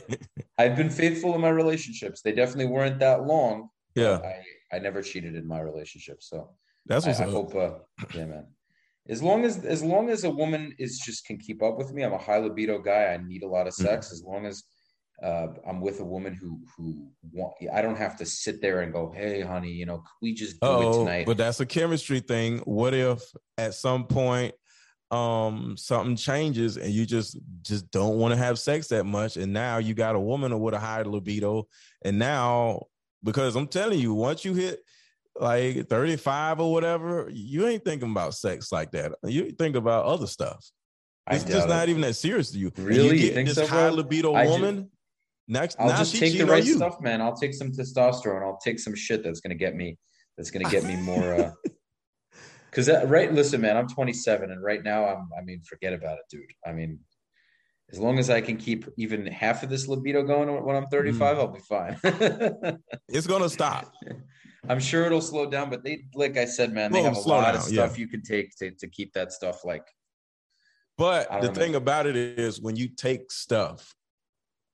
i've 0.57 0.75
been 0.75 0.89
faithful 0.89 1.35
in 1.35 1.41
my 1.41 1.49
relationships 1.49 2.21
they 2.21 2.31
definitely 2.31 2.67
weren't 2.67 2.99
that 2.99 3.25
long 3.25 3.69
yeah, 3.95 4.19
i 4.23 4.75
i 4.75 4.79
never 4.79 5.01
cheated 5.01 5.35
in 5.35 5.47
my 5.47 5.59
relationship 5.59 6.21
so 6.21 6.51
that's 6.85 7.05
I, 7.05 7.11
I 7.11 7.29
hope 7.29 7.55
uh 7.55 7.71
yeah 8.13 8.25
man 8.25 8.47
as 9.09 9.21
long 9.21 9.43
as 9.45 9.65
as 9.65 9.83
long 9.83 10.09
as 10.09 10.23
a 10.23 10.29
woman 10.29 10.73
is 10.77 10.99
just 10.99 11.25
can 11.25 11.37
keep 11.37 11.61
up 11.63 11.77
with 11.77 11.93
me 11.93 12.03
i'm 12.03 12.13
a 12.13 12.17
high 12.17 12.37
libido 12.37 12.79
guy 12.79 13.05
i 13.13 13.17
need 13.17 13.43
a 13.43 13.47
lot 13.47 13.67
of 13.67 13.73
Mm-hmm. 13.73 13.85
sex 13.85 14.11
as 14.11 14.23
long 14.23 14.45
as 14.45 14.63
uh, 15.23 15.49
I'm 15.67 15.81
with 15.81 15.99
a 15.99 16.03
woman 16.03 16.33
who 16.33 16.61
who 16.75 17.11
want. 17.31 17.53
I 17.71 17.83
don't 17.83 17.97
have 17.97 18.17
to 18.17 18.25
sit 18.25 18.59
there 18.59 18.81
and 18.81 18.91
go, 18.91 19.11
"Hey, 19.15 19.41
honey, 19.41 19.69
you 19.69 19.85
know, 19.85 20.03
we 20.19 20.33
just 20.33 20.59
do 20.59 20.67
it 20.81 20.85
Oh, 20.87 20.99
tonight?" 20.99 21.25
but 21.27 21.37
that's 21.37 21.59
a 21.59 21.65
chemistry 21.65 22.21
thing. 22.21 22.57
What 22.59 22.95
if 22.95 23.21
at 23.57 23.75
some 23.75 24.07
point 24.07 24.55
um 25.11 25.75
something 25.77 26.15
changes 26.15 26.77
and 26.77 26.91
you 26.91 27.05
just 27.05 27.37
just 27.63 27.89
don't 27.91 28.17
want 28.17 28.31
to 28.31 28.37
have 28.37 28.57
sex 28.57 28.87
that 28.87 29.03
much 29.05 29.35
and 29.35 29.51
now 29.51 29.77
you 29.77 29.93
got 29.93 30.15
a 30.15 30.19
woman 30.19 30.57
with 30.59 30.73
a 30.73 30.79
high 30.79 31.01
libido 31.01 31.67
and 32.03 32.17
now 32.17 32.81
because 33.21 33.55
I'm 33.57 33.67
telling 33.67 33.99
you 33.99 34.13
once 34.13 34.45
you 34.45 34.53
hit 34.53 34.79
like 35.37 35.87
35 35.89 36.61
or 36.61 36.71
whatever 36.71 37.29
you 37.31 37.67
ain't 37.67 37.83
thinking 37.83 38.11
about 38.11 38.35
sex 38.35 38.71
like 38.71 38.91
that 38.91 39.13
you 39.23 39.51
think 39.51 39.75
about 39.75 40.05
other 40.05 40.27
stuff 40.27 40.65
it's 41.29 41.43
just 41.43 41.67
doubt 41.67 41.69
not 41.69 41.89
even 41.89 42.01
that 42.01 42.15
serious 42.15 42.51
to 42.51 42.57
you 42.57 42.71
And 42.75 42.85
Really? 42.85 43.07
you 43.07 43.13
You 43.13 43.19
get 43.27 43.33
think 43.35 43.47
this 43.49 43.57
so, 43.57 43.67
high 43.67 43.87
bro? 43.89 43.95
libido 43.97 44.33
I 44.33 44.45
woman 44.47 44.89
next 45.47 45.77
I'll 45.79 45.89
now 45.89 45.97
just 45.99 46.15
take 46.15 46.37
the 46.37 46.45
right 46.45 46.63
stuff, 46.65 47.01
man. 47.01 47.21
I'll 47.21 47.35
take 47.35 47.53
some 47.53 47.71
testosterone. 47.71 48.43
I'll 48.43 48.59
take 48.63 48.79
some 48.79 48.95
shit 48.95 49.23
that's 49.23 49.41
gonna 49.41 49.55
get 49.55 49.75
me. 49.75 49.97
That's 50.37 50.51
gonna 50.51 50.69
get 50.69 50.83
me 50.85 50.95
more. 50.97 51.33
uh 51.33 51.51
Because 52.71 52.89
right, 53.05 53.33
listen, 53.33 53.61
man. 53.61 53.75
I'm 53.75 53.87
27, 53.87 54.49
and 54.49 54.63
right 54.63 54.83
now, 54.83 55.05
I'm. 55.05 55.29
I 55.37 55.43
mean, 55.43 55.61
forget 55.61 55.93
about 55.93 56.17
it, 56.17 56.23
dude. 56.29 56.43
I 56.65 56.71
mean, 56.71 56.99
as 57.91 57.99
long 57.99 58.17
as 58.17 58.29
I 58.29 58.39
can 58.39 58.55
keep 58.55 58.85
even 58.97 59.25
half 59.27 59.63
of 59.63 59.69
this 59.69 59.87
libido 59.87 60.23
going 60.23 60.63
when 60.63 60.75
I'm 60.75 60.87
35, 60.87 61.37
I'll 61.37 61.47
be 61.47 61.59
fine. 61.59 61.99
it's 63.09 63.27
gonna 63.27 63.49
stop 63.49 63.93
I'm 64.69 64.79
sure 64.79 65.05
it'll 65.05 65.21
slow 65.21 65.49
down, 65.49 65.69
but 65.69 65.83
they, 65.83 66.03
like 66.13 66.37
I 66.37 66.45
said, 66.45 66.73
man, 66.73 66.91
they 66.91 67.01
have 67.01 67.17
a 67.17 67.19
lot 67.21 67.55
of 67.55 67.61
down, 67.61 67.73
yeah. 67.73 67.85
stuff 67.85 67.97
you 67.97 68.07
can 68.07 68.21
take 68.21 68.55
to 68.57 68.71
to 68.71 68.87
keep 68.87 69.13
that 69.13 69.31
stuff 69.31 69.65
like. 69.65 69.83
But 70.97 71.29
the 71.41 71.47
know. 71.47 71.53
thing 71.53 71.75
about 71.75 72.05
it 72.05 72.15
is 72.15 72.61
when 72.61 72.75
you 72.75 72.87
take 72.87 73.31
stuff, 73.31 73.95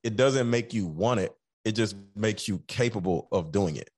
it 0.03 0.17
doesn't 0.17 0.49
make 0.49 0.73
you 0.73 0.87
want 0.87 1.21
it. 1.21 1.33
It 1.63 1.71
just 1.71 1.95
makes 2.15 2.47
you 2.47 2.61
capable 2.67 3.27
of 3.31 3.51
doing 3.51 3.77
it. 3.77 3.89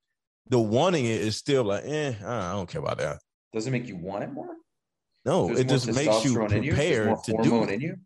The 0.48 0.60
wanting 0.60 1.06
it 1.06 1.20
is 1.20 1.36
still 1.36 1.64
like, 1.64 1.82
eh, 1.84 2.14
I 2.24 2.52
don't 2.52 2.68
care 2.68 2.80
about 2.80 2.98
that. 2.98 3.18
Does 3.52 3.66
it 3.66 3.70
make 3.70 3.86
you 3.88 3.96
want 3.96 4.24
it 4.24 4.32
more? 4.32 4.54
No, 5.24 5.48
There's 5.48 5.60
it 5.60 5.68
just 5.68 5.86
makes 5.94 6.24
you 6.24 6.44
in 6.46 6.62
you? 6.62 6.70
Prepared 6.72 7.24
to 7.24 7.36
do 7.42 7.62
it. 7.64 7.70
in 7.70 7.80
you. 7.80 7.96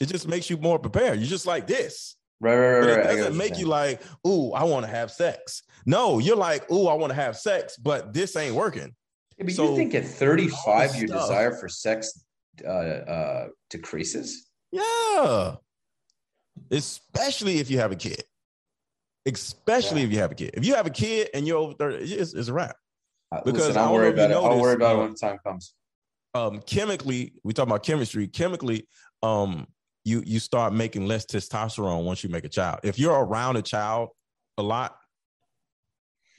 It 0.00 0.06
just 0.06 0.28
makes 0.28 0.48
you 0.50 0.56
more 0.56 0.78
prepared. 0.78 1.18
You're 1.18 1.28
just 1.28 1.46
like 1.46 1.66
this. 1.66 2.16
Right, 2.40 2.56
right, 2.56 2.80
But 2.80 2.86
right. 2.86 2.88
it 2.88 2.96
right. 2.96 2.98
I 2.98 3.02
get 3.02 3.08
what 3.10 3.16
doesn't 3.18 3.36
make 3.36 3.58
you 3.58 3.66
like, 3.66 4.02
ooh, 4.26 4.52
I 4.52 4.64
want 4.64 4.84
to 4.84 4.90
have 4.90 5.10
sex. 5.10 5.62
No, 5.86 6.18
you're 6.18 6.36
like, 6.36 6.70
ooh, 6.70 6.86
I 6.88 6.94
want 6.94 7.10
to 7.10 7.14
have 7.14 7.36
sex, 7.36 7.76
but 7.76 8.12
this 8.12 8.36
ain't 8.36 8.54
working. 8.54 8.94
Yeah, 9.38 9.44
but 9.44 9.54
So, 9.54 9.70
you 9.70 9.76
think 9.76 9.94
at 9.94 10.04
35 10.04 10.96
your 10.96 11.08
stuff- 11.08 11.20
desire 11.22 11.52
for 11.56 11.68
sex 11.68 12.24
uh, 12.64 12.68
uh, 12.68 13.48
decreases? 13.70 14.48
Yeah. 14.72 15.56
especially 16.70 17.58
if 17.58 17.70
you 17.70 17.78
have 17.78 17.92
a 17.92 17.96
kid. 17.96 18.22
Especially 19.26 20.00
Yeah. 20.00 20.06
if 20.06 20.12
you 20.12 20.18
have 20.18 20.32
a 20.32 20.34
kid. 20.34 20.50
If 20.54 20.64
you 20.64 20.74
have 20.74 20.86
a 20.86 20.90
kid 20.90 21.28
and 21.34 21.46
you're 21.46 21.58
over 21.58 21.74
30, 21.74 22.04
it's, 22.14 22.34
it's 22.34 22.48
a 22.48 22.52
wrap. 22.52 22.76
Uh, 23.32 23.40
Because 23.44 23.68
Listen, 23.68 23.76
I 23.78 23.84
I'll 23.84 23.94
worry 23.94 24.02
know 24.04 24.22
if 24.24 24.30
you 24.30 24.36
about 24.36 24.44
it. 24.44 24.50
I'll 24.52 24.60
worry 24.60 24.74
about 24.74 24.96
it 24.96 24.98
when 24.98 25.10
the 25.10 25.16
time 25.16 25.38
comes. 25.46 25.74
Um, 26.34 26.60
chemically, 26.62 27.34
we 27.44 27.52
talk 27.52 27.66
about 27.66 27.82
chemistry. 27.82 28.26
Chemically, 28.26 28.86
um, 29.22 29.66
you 30.04 30.22
you 30.26 30.38
start 30.40 30.72
making 30.72 31.06
less 31.06 31.24
testosterone 31.26 32.04
once 32.04 32.24
you 32.24 32.30
make 32.30 32.44
a 32.44 32.48
child. 32.48 32.80
If 32.82 32.98
you're 32.98 33.12
around 33.24 33.56
a 33.56 33.62
child 33.62 34.10
a 34.58 34.62
lot, 34.62 34.96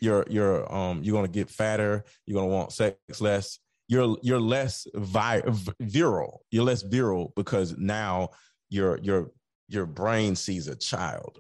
you're 0.02 0.26
you're 0.30 0.72
um 0.74 1.02
you're 1.04 1.16
gonna 1.16 1.28
get 1.28 1.50
fatter. 1.50 2.04
You're 2.26 2.42
gonna 2.42 2.54
want 2.54 2.72
sex 2.74 3.22
less. 3.22 3.60
You're 3.88 4.18
you're 4.22 4.40
less 4.42 4.88
vi- 4.96 5.44
virile. 5.80 6.44
You're 6.52 6.66
less 6.66 6.82
virile 6.82 7.32
because 7.36 7.78
now 7.78 8.30
your 8.70 8.98
your 9.00 9.32
your 9.70 9.86
brain 9.86 10.36
sees 10.36 10.68
a 10.68 10.76
child. 10.76 11.40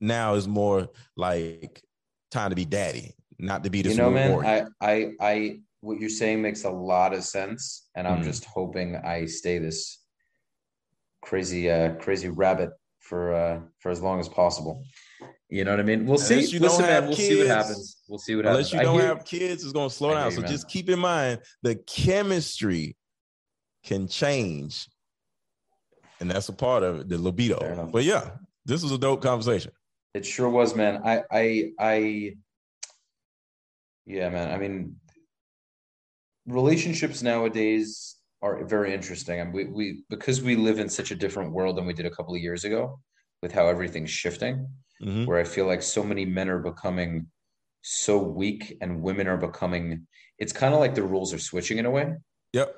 Now 0.00 0.34
is 0.34 0.46
more 0.46 0.88
like 1.16 1.82
time 2.30 2.50
to 2.50 2.56
be 2.56 2.64
daddy, 2.64 3.14
not 3.38 3.64
to 3.64 3.70
be 3.70 3.78
You 3.78 3.84
know, 3.84 3.94
smooth 4.10 4.14
man, 4.14 4.30
warrior. 4.32 4.68
I, 4.80 4.90
I, 4.92 5.10
I, 5.20 5.58
what 5.80 6.00
you're 6.00 6.08
saying 6.08 6.42
makes 6.42 6.64
a 6.64 6.70
lot 6.70 7.12
of 7.14 7.22
sense, 7.24 7.88
and 7.94 8.06
I'm 8.08 8.20
Mhm. 8.20 8.24
just 8.24 8.44
hoping 8.44 8.96
I 8.96 9.26
stay 9.26 9.58
this 9.58 10.02
crazy, 11.22 11.70
uh, 11.70 11.94
crazy 11.96 12.28
rabbit 12.28 12.70
for 13.00 13.34
uh, 13.34 13.60
for 13.78 13.90
as 13.90 14.00
long 14.00 14.18
as 14.20 14.28
possible. 14.28 14.82
You 15.48 15.64
know 15.64 15.70
what 15.72 15.80
I 15.80 15.84
mean? 15.84 16.06
We'll 16.06 16.18
see. 16.18 16.34
Unless 16.34 16.52
you 16.52 16.58
Listen, 16.60 16.80
don't 16.80 16.88
man, 16.88 17.02
have 17.02 17.08
we'll 17.08 17.16
see 17.16 17.38
what 17.38 17.46
happens. 17.46 18.02
We'll 18.08 18.18
see 18.18 18.34
what 18.36 18.46
Unless 18.46 18.72
happens. 18.72 18.72
you 18.72 18.80
I 18.80 18.82
don't 18.82 18.98
hear- 19.00 19.08
have 19.14 19.24
kids, 19.24 19.62
it's 19.64 19.72
going 19.72 19.88
to 19.88 19.94
slow 19.94 20.10
down. 20.12 20.22
hear 20.22 20.30
So 20.32 20.40
man. 20.42 20.50
just 20.50 20.68
keep 20.68 20.88
in 20.88 20.98
mind 20.98 21.40
the 21.62 21.76
chemistry 21.76 22.96
can 23.84 24.08
change, 24.08 24.88
and 26.20 26.28
that's 26.30 26.48
a 26.48 26.52
part 26.52 26.82
of 26.82 27.00
it, 27.00 27.08
the 27.08 27.18
libido. 27.18 27.88
But 27.92 28.02
yeah, 28.04 28.30
this 28.64 28.82
was 28.82 28.90
a 28.90 28.98
dope 28.98 29.22
conversation. 29.22 29.70
It 30.14 30.24
sure 30.26 30.48
was, 30.48 30.74
man. 30.74 31.02
I, 31.04 31.22
I, 31.30 31.70
I, 31.78 32.32
yeah, 34.06 34.28
man. 34.30 34.50
I 34.50 34.58
mean, 34.58 34.96
relationships 36.46 37.22
nowadays 37.22 38.16
are 38.42 38.64
very 38.64 38.94
interesting. 38.94 39.40
And 39.40 39.52
we, 39.52 39.64
we, 39.64 40.04
because 40.08 40.42
we 40.42 40.56
live 40.56 40.78
in 40.78 40.88
such 40.88 41.10
a 41.10 41.14
different 41.14 41.52
world 41.52 41.76
than 41.76 41.86
we 41.86 41.92
did 41.92 42.06
a 42.06 42.10
couple 42.10 42.34
of 42.34 42.40
years 42.40 42.64
ago 42.64 43.00
with 43.42 43.52
how 43.52 43.66
everything's 43.66 44.10
shifting, 44.10 44.68
Mhm. 45.02 45.26
where 45.26 45.38
I 45.38 45.44
feel 45.44 45.66
like 45.66 45.82
so 45.82 46.02
many 46.02 46.24
men 46.24 46.48
are 46.48 46.60
becoming 46.60 47.26
so 47.82 48.18
weak 48.18 48.78
and 48.80 49.02
women 49.02 49.26
are 49.26 49.36
becoming, 49.36 50.06
it's 50.38 50.52
kind 50.52 50.72
of 50.74 50.80
like 50.80 50.94
the 50.94 51.02
rules 51.02 51.34
are 51.34 51.38
switching 51.38 51.78
in 51.78 51.86
a 51.86 51.90
way. 51.90 52.14
Yep. 52.52 52.74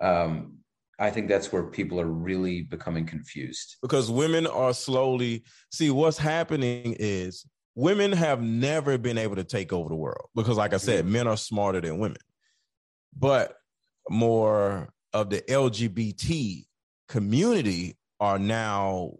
Um, 0.00 0.58
I 0.98 1.10
think 1.10 1.28
that's 1.28 1.52
where 1.52 1.64
people 1.64 2.00
are 2.00 2.06
really 2.10 2.62
becoming 2.62 3.06
confused. 3.06 3.76
Because 3.82 4.10
women 4.10 4.46
are 4.46 4.74
slowly 4.74 5.44
see 5.72 5.90
what's 5.90 6.18
happening 6.18 6.96
is 6.98 7.44
women 7.74 8.12
have 8.12 8.42
never 8.42 8.98
been 8.98 9.18
able 9.18 9.36
to 9.36 9.44
take 9.44 9.72
over 9.72 9.88
the 9.88 9.96
world 9.96 10.28
because, 10.34 10.56
like 10.56 10.74
I 10.74 10.78
said, 10.78 11.06
men 11.06 11.26
are 11.26 11.36
smarter 11.36 11.80
than 11.80 11.98
women, 11.98 12.18
but 13.16 13.56
more 14.08 14.90
of 15.12 15.30
the 15.30 15.40
LGBT 15.42 16.66
community 17.08 17.96
are 18.20 18.38
now 18.38 19.12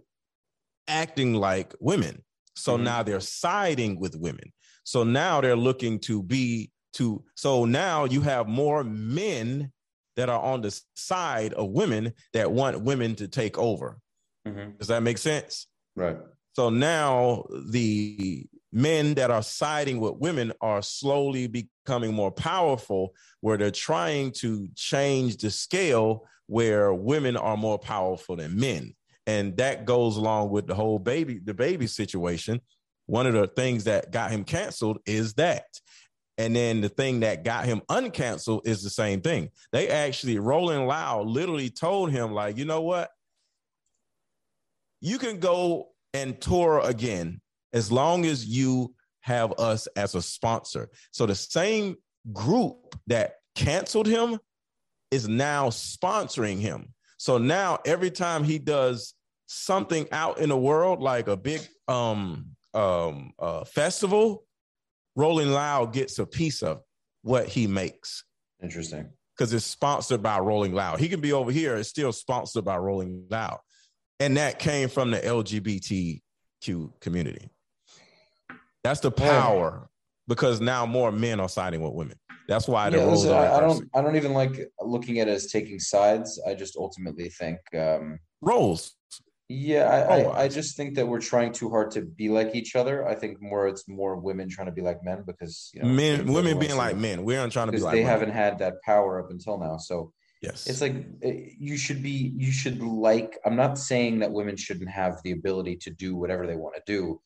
acting 0.89 1.35
like 1.35 1.75
women. 1.81 2.23
So 2.57 2.77
Mhm. 2.77 2.83
now 2.83 3.03
they're 3.03 3.21
siding 3.21 3.99
with 3.99 4.15
women. 4.17 4.53
So 4.85 5.03
now 5.03 5.41
they're 5.41 5.57
looking 5.57 5.99
to 6.01 6.23
be 6.23 6.71
to 6.95 7.25
so 7.35 7.65
now 7.65 8.05
you 8.05 8.21
have 8.21 8.47
more 8.47 8.85
men 8.85 9.73
that 10.15 10.29
are 10.29 10.41
on 10.41 10.61
the 10.61 10.81
side 10.95 11.53
of 11.55 11.71
women 11.71 12.13
that 12.33 12.53
want 12.53 12.81
women 12.83 13.17
to 13.17 13.27
take 13.27 13.59
over. 13.59 13.99
Mhm. 14.47 14.79
Does 14.79 14.87
that 14.89 15.03
make 15.03 15.19
sense? 15.19 15.67
Right. 15.97 16.19
So 16.55 16.71
now 16.71 17.45
the 17.69 18.47
men 18.73 19.15
that 19.15 19.31
are 19.31 19.43
siding 19.43 20.01
with 20.01 20.17
women 20.17 20.53
are 20.61 20.83
slowly 20.83 21.47
becoming 21.47 22.15
more 22.15 22.33
powerful, 22.33 23.15
where 23.41 23.57
they're 23.57 23.71
trying 23.71 24.33
to 24.33 24.69
change 24.75 25.37
the 25.37 25.51
scale 25.51 26.25
where 26.47 26.93
women 26.93 27.37
are 27.37 27.57
more 27.57 27.79
powerful 27.79 28.37
than 28.37 28.59
men. 28.59 28.95
And 29.27 29.57
that 29.57 29.85
goes 29.85 30.17
along 30.17 30.51
with 30.51 30.67
the 30.67 30.75
whole 30.75 30.99
baby, 30.99 31.41
DaBaby 31.41 31.89
situation. 31.89 32.61
One 33.07 33.27
of 33.27 33.35
the 33.35 33.47
things 33.47 33.85
that 33.85 34.11
got 34.11 34.31
him 34.31 34.45
canceled 34.45 34.99
is 35.07 35.35
that. 35.35 35.67
And 36.37 36.55
then 36.55 36.81
the 36.81 36.89
thing 36.89 37.21
that 37.21 37.45
got 37.45 37.65
him 37.65 37.81
uncanceled 37.89 38.67
is 38.67 38.83
the 38.83 38.91
same 38.91 39.21
thing. 39.21 39.51
They 39.73 39.89
actually, 39.89 40.39
Rolling 40.39 40.87
Loud 40.87 41.27
literally 41.27 41.71
told 41.71 42.11
him, 42.11 42.33
like, 42.33 42.59
you 42.59 42.65
know 42.65 42.83
what? 42.83 43.11
You 45.01 45.19
can 45.19 45.39
go 45.39 45.94
and 46.15 46.41
tour 46.41 46.81
again 46.85 47.41
as 47.73 47.93
long 47.93 48.25
as 48.25 48.47
you 48.47 48.95
have 49.21 49.53
us 49.59 49.87
as 49.97 50.15
a 50.15 50.23
sponsor. 50.23 50.89
So 51.11 51.27
the 51.27 51.35
same 51.35 51.97
group 52.33 52.95
that 53.09 53.35
canceled 53.55 54.07
him 54.07 54.39
is 55.11 55.29
now 55.29 55.69
sponsoring 55.69 56.59
him. 56.59 56.95
So 57.19 57.39
now 57.39 57.79
every 57.85 58.11
time 58.11 58.45
he 58.45 58.59
does 58.59 59.15
something 59.47 60.07
out 60.13 60.39
in 60.39 60.49
the 60.49 60.57
world, 60.57 61.01
like 61.01 61.29
a 61.29 61.37
big 61.37 61.61
um 61.89 62.47
um 62.73 63.33
uh 63.39 63.65
festival, 63.65 64.45
Rolling 65.17 65.51
Loud 65.51 65.93
gets 65.93 66.19
a 66.19 66.27
piece 66.27 66.63
of 66.63 66.81
what 67.23 67.49
he 67.49 67.67
makes 67.67 68.25
Interesting. 68.63 69.11
because 69.37 69.53
it's 69.53 69.65
sponsored 69.65 70.23
by 70.23 70.39
Rolling 70.39 70.75
Loud. 70.75 71.01
He 71.01 71.09
can 71.09 71.21
be 71.21 71.33
over 71.33 71.51
here, 71.51 71.77
it's 71.77 71.89
still 71.89 72.13
sponsored 72.13 72.65
by 72.65 72.77
Rolling 72.77 73.27
Loud. 73.31 73.59
And 74.21 74.37
that 74.37 74.59
came 74.59 74.89
from 74.89 75.11
the 75.11 75.19
LGBTQ 75.21 77.01
community. 77.01 77.49
That's 78.83 79.01
the 79.01 79.11
Yeah. 79.11 79.27
power 79.27 79.89
because 80.29 80.61
now 80.61 80.87
more 80.87 81.11
men 81.11 81.41
are 81.41 81.49
siding 81.49 81.83
with 81.83 81.93
women. 81.95 82.19
That's 82.49 82.69
why 82.69 82.91
the 82.91 82.99
Yeah, 82.99 83.05
roles 83.05 83.27
are 83.27 83.47
I, 83.47 83.57
I 83.57 83.61
don't 83.61 83.89
I 83.95 84.03
don't 84.03 84.17
even 84.17 84.35
like 84.35 84.71
looking 84.81 85.19
at 85.19 85.29
it 85.29 85.33
as 85.33 85.51
taking 85.51 85.79
sides. 85.81 86.41
I 86.47 86.55
just 86.55 86.77
ultimately 86.77 87.31
think 87.31 87.59
um 87.75 88.19
roles. 88.43 88.95
yeah, 89.49 89.89
I, 89.89 90.17
I, 90.17 90.43
I 90.45 90.49
just 90.49 90.77
think 90.77 90.95
that 90.97 91.07
we're 91.07 91.21
trying 91.21 91.53
too 91.53 91.71
hard 91.71 91.91
to 91.93 92.03
be 92.03 92.29
like 92.29 92.55
each 92.55 92.77
other. 92.77 93.07
I 93.07 93.15
think 93.15 93.41
more 93.41 93.67
it's 93.69 93.89
more 93.89 94.17
women 94.17 94.49
trying 94.49 94.67
to 94.67 94.73
be 94.73 94.83
like 94.83 95.03
men 95.03 95.23
because 95.27 95.71
you 95.75 95.81
know 95.83 95.89
Men, 95.89 96.33
women 96.33 96.59
being 96.59 96.77
like 96.77 96.97
men. 96.97 97.25
We 97.25 97.37
aren't 97.37 97.53
trying 97.53 97.67
to 97.69 97.73
be 97.73 97.79
like 97.81 97.93
they 97.93 98.01
women. 98.01 98.11
haven't 98.13 98.31
had 98.33 98.59
that 98.59 98.75
power 98.85 99.23
up 99.23 99.31
until 99.31 99.59
now. 99.59 99.79
So 99.79 100.13
Yes. 100.47 100.67
it's 100.71 100.81
like 100.87 100.97
eh, 101.23 101.51
you 101.69 101.77
should 101.85 102.01
be 102.03 102.17
you 102.45 102.53
should 102.61 102.79
like 102.83 103.33
I'm 103.45 103.57
not 103.65 103.75
saying 103.91 104.15
that 104.21 104.31
women 104.39 104.57
shouldn't 104.65 104.91
have 104.91 105.15
the 105.25 105.33
ability 105.39 105.77
to 105.85 105.91
do 106.05 106.11
whatever 106.21 106.45
they 106.47 106.57
want 106.65 106.75
to 106.77 106.83
do. 106.97 107.21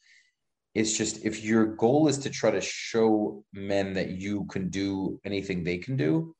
It's 0.78 0.92
just 1.00 1.14
if 1.24 1.34
your 1.50 1.64
goal 1.84 2.02
is 2.12 2.18
to 2.24 2.30
try 2.40 2.50
to 2.58 2.60
show 2.60 3.42
men 3.52 3.86
that 3.98 4.08
you 4.24 4.34
can 4.52 4.64
do 4.68 5.20
anything 5.24 5.58
they 5.64 5.78
can 5.78 5.96
do, 5.96 6.34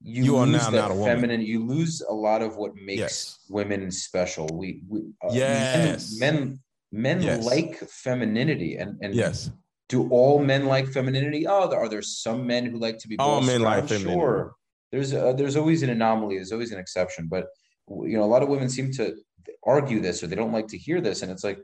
you, 0.00 0.24
You 0.24 0.36
are 0.36 0.46
lose 0.46 0.62
now 0.62 0.70
that 0.70 0.82
not 0.84 0.90
a 0.90 0.94
woman. 0.94 1.14
feminine. 1.14 1.40
You 1.42 1.58
lose 1.76 1.94
a 2.14 2.16
lot 2.28 2.40
of 2.46 2.56
what 2.56 2.72
makes 2.90 3.00
Yes. 3.06 3.38
women 3.58 3.90
special. 3.90 4.46
We, 4.60 4.68
we 4.88 4.98
uh, 5.24 5.32
Yes. 5.32 6.16
men 6.18 6.34
men, 6.34 6.60
men 6.92 7.22
Yes. 7.22 7.44
like 7.52 7.72
femininity, 8.04 8.72
and 8.82 8.90
and 9.02 9.14
yes. 9.14 9.50
do 9.88 9.98
all 10.16 10.36
men 10.52 10.62
like 10.74 10.86
femininity? 10.98 11.42
Oh, 11.46 11.64
there, 11.68 11.80
are 11.82 11.88
there 11.94 12.02
some 12.02 12.40
men 12.52 12.62
who 12.70 12.76
like 12.86 12.98
to 13.02 13.08
be 13.08 13.16
All 13.18 13.40
men 13.52 13.60
like 13.62 13.84
femininity. 13.88 14.14
Sure. 14.20 14.54
There's 14.94 15.12
a, 15.12 15.34
there's 15.36 15.56
always 15.56 15.82
an 15.82 15.90
anomaly. 15.90 16.36
There's 16.36 16.52
always 16.52 16.70
an 16.70 16.78
exception. 16.78 17.26
But 17.26 17.46
you 17.88 18.16
know, 18.16 18.22
a 18.22 18.32
lot 18.34 18.44
of 18.44 18.48
women 18.48 18.68
seem 18.68 18.92
to 18.92 19.16
argue 19.64 20.00
this, 20.00 20.22
or 20.22 20.28
they 20.28 20.36
don't 20.36 20.52
like 20.52 20.68
to 20.68 20.78
hear 20.78 21.00
this, 21.00 21.22
and 21.22 21.32
it's 21.32 21.42
like 21.42 21.58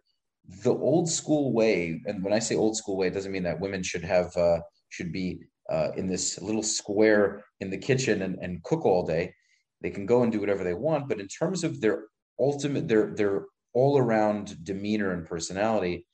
the 0.65 0.75
old 0.75 1.09
school 1.09 1.53
way. 1.53 2.03
And 2.07 2.25
when 2.25 2.33
I 2.33 2.41
say 2.41 2.57
old 2.57 2.77
school 2.77 2.97
way, 2.97 3.07
it 3.07 3.15
doesn't 3.15 3.31
mean 3.31 3.45
that 3.45 3.61
women 3.61 3.85
should 3.85 4.03
have 4.03 4.37
uh, 4.37 4.59
should 4.89 5.13
be 5.13 5.39
uh, 5.71 5.91
in 5.97 6.09
this 6.09 6.43
little 6.43 6.65
square 6.65 7.45
in 7.61 7.71
the 7.71 7.79
kitchen 7.79 8.23
and, 8.23 8.37
and 8.43 8.65
cook 8.65 8.85
all 8.85 9.07
day. 9.07 9.33
They 9.81 9.91
can 9.91 10.07
go 10.07 10.25
and 10.25 10.33
do 10.33 10.41
whatever 10.41 10.65
they 10.65 10.75
want. 10.75 11.09
But 11.09 11.21
in 11.21 11.29
terms 11.29 11.63
of 11.63 11.81
their 11.81 12.07
ultimate, 12.41 12.89
their 12.89 13.15
their 13.15 13.45
all 13.75 13.97
around 13.97 14.65
demeanor 14.65 15.13
and 15.13 15.25
personality, 15.25 16.05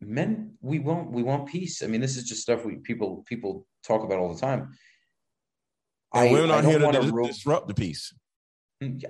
men 0.00 0.54
we 0.62 0.78
want 0.78 1.10
we 1.10 1.22
want 1.22 1.48
peace 1.48 1.82
i 1.82 1.86
mean 1.86 2.00
this 2.00 2.16
is 2.16 2.24
just 2.24 2.42
stuff 2.42 2.64
we 2.64 2.76
people 2.76 3.24
people 3.28 3.66
talk 3.86 4.02
about 4.02 4.18
all 4.18 4.32
the 4.32 4.40
time 4.40 4.68
And 6.14 6.32
women 6.32 6.50
I 6.50 6.58
are 6.58 6.62
here 6.62 6.78
to 6.78 6.92
dis- 6.92 7.36
disrupt 7.36 7.68
the 7.68 7.74
peace. 7.74 8.12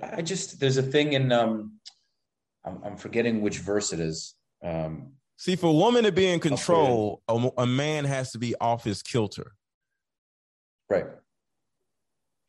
i 0.01 0.21
just 0.21 0.59
there's 0.59 0.77
a 0.77 0.83
thing 0.83 1.13
in 1.13 1.31
um 1.31 1.79
i'm, 2.65 2.79
I'm 2.85 2.97
forgetting 2.97 3.41
which 3.41 3.57
verse 3.59 3.91
it 3.93 3.99
is 3.99 4.35
um 4.63 5.13
See, 5.35 5.55
for 5.57 5.67
a 5.71 5.73
woman 5.73 6.03
to 6.03 6.11
be 6.11 6.27
in 6.27 6.39
control, 6.39 7.21
a, 7.27 7.49
a 7.57 7.65
man 7.65 8.05
has 8.05 8.31
to 8.31 8.37
be 8.37 8.53
off 8.61 8.83
his 8.83 9.01
kilter. 9.01 9.53
right 10.89 11.07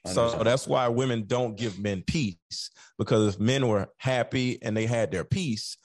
So 0.06 0.42
that's 0.44 0.66
why 0.68 0.86
women 0.88 1.24
don't 1.26 1.56
give 1.56 1.78
men 1.78 2.02
peace 2.06 2.70
because 2.98 3.34
if 3.34 3.40
men 3.40 3.66
were 3.66 3.88
happy 3.96 4.58
and 4.62 4.76
they 4.76 4.86
had 4.86 5.10
their 5.10 5.24
peace, 5.24 5.76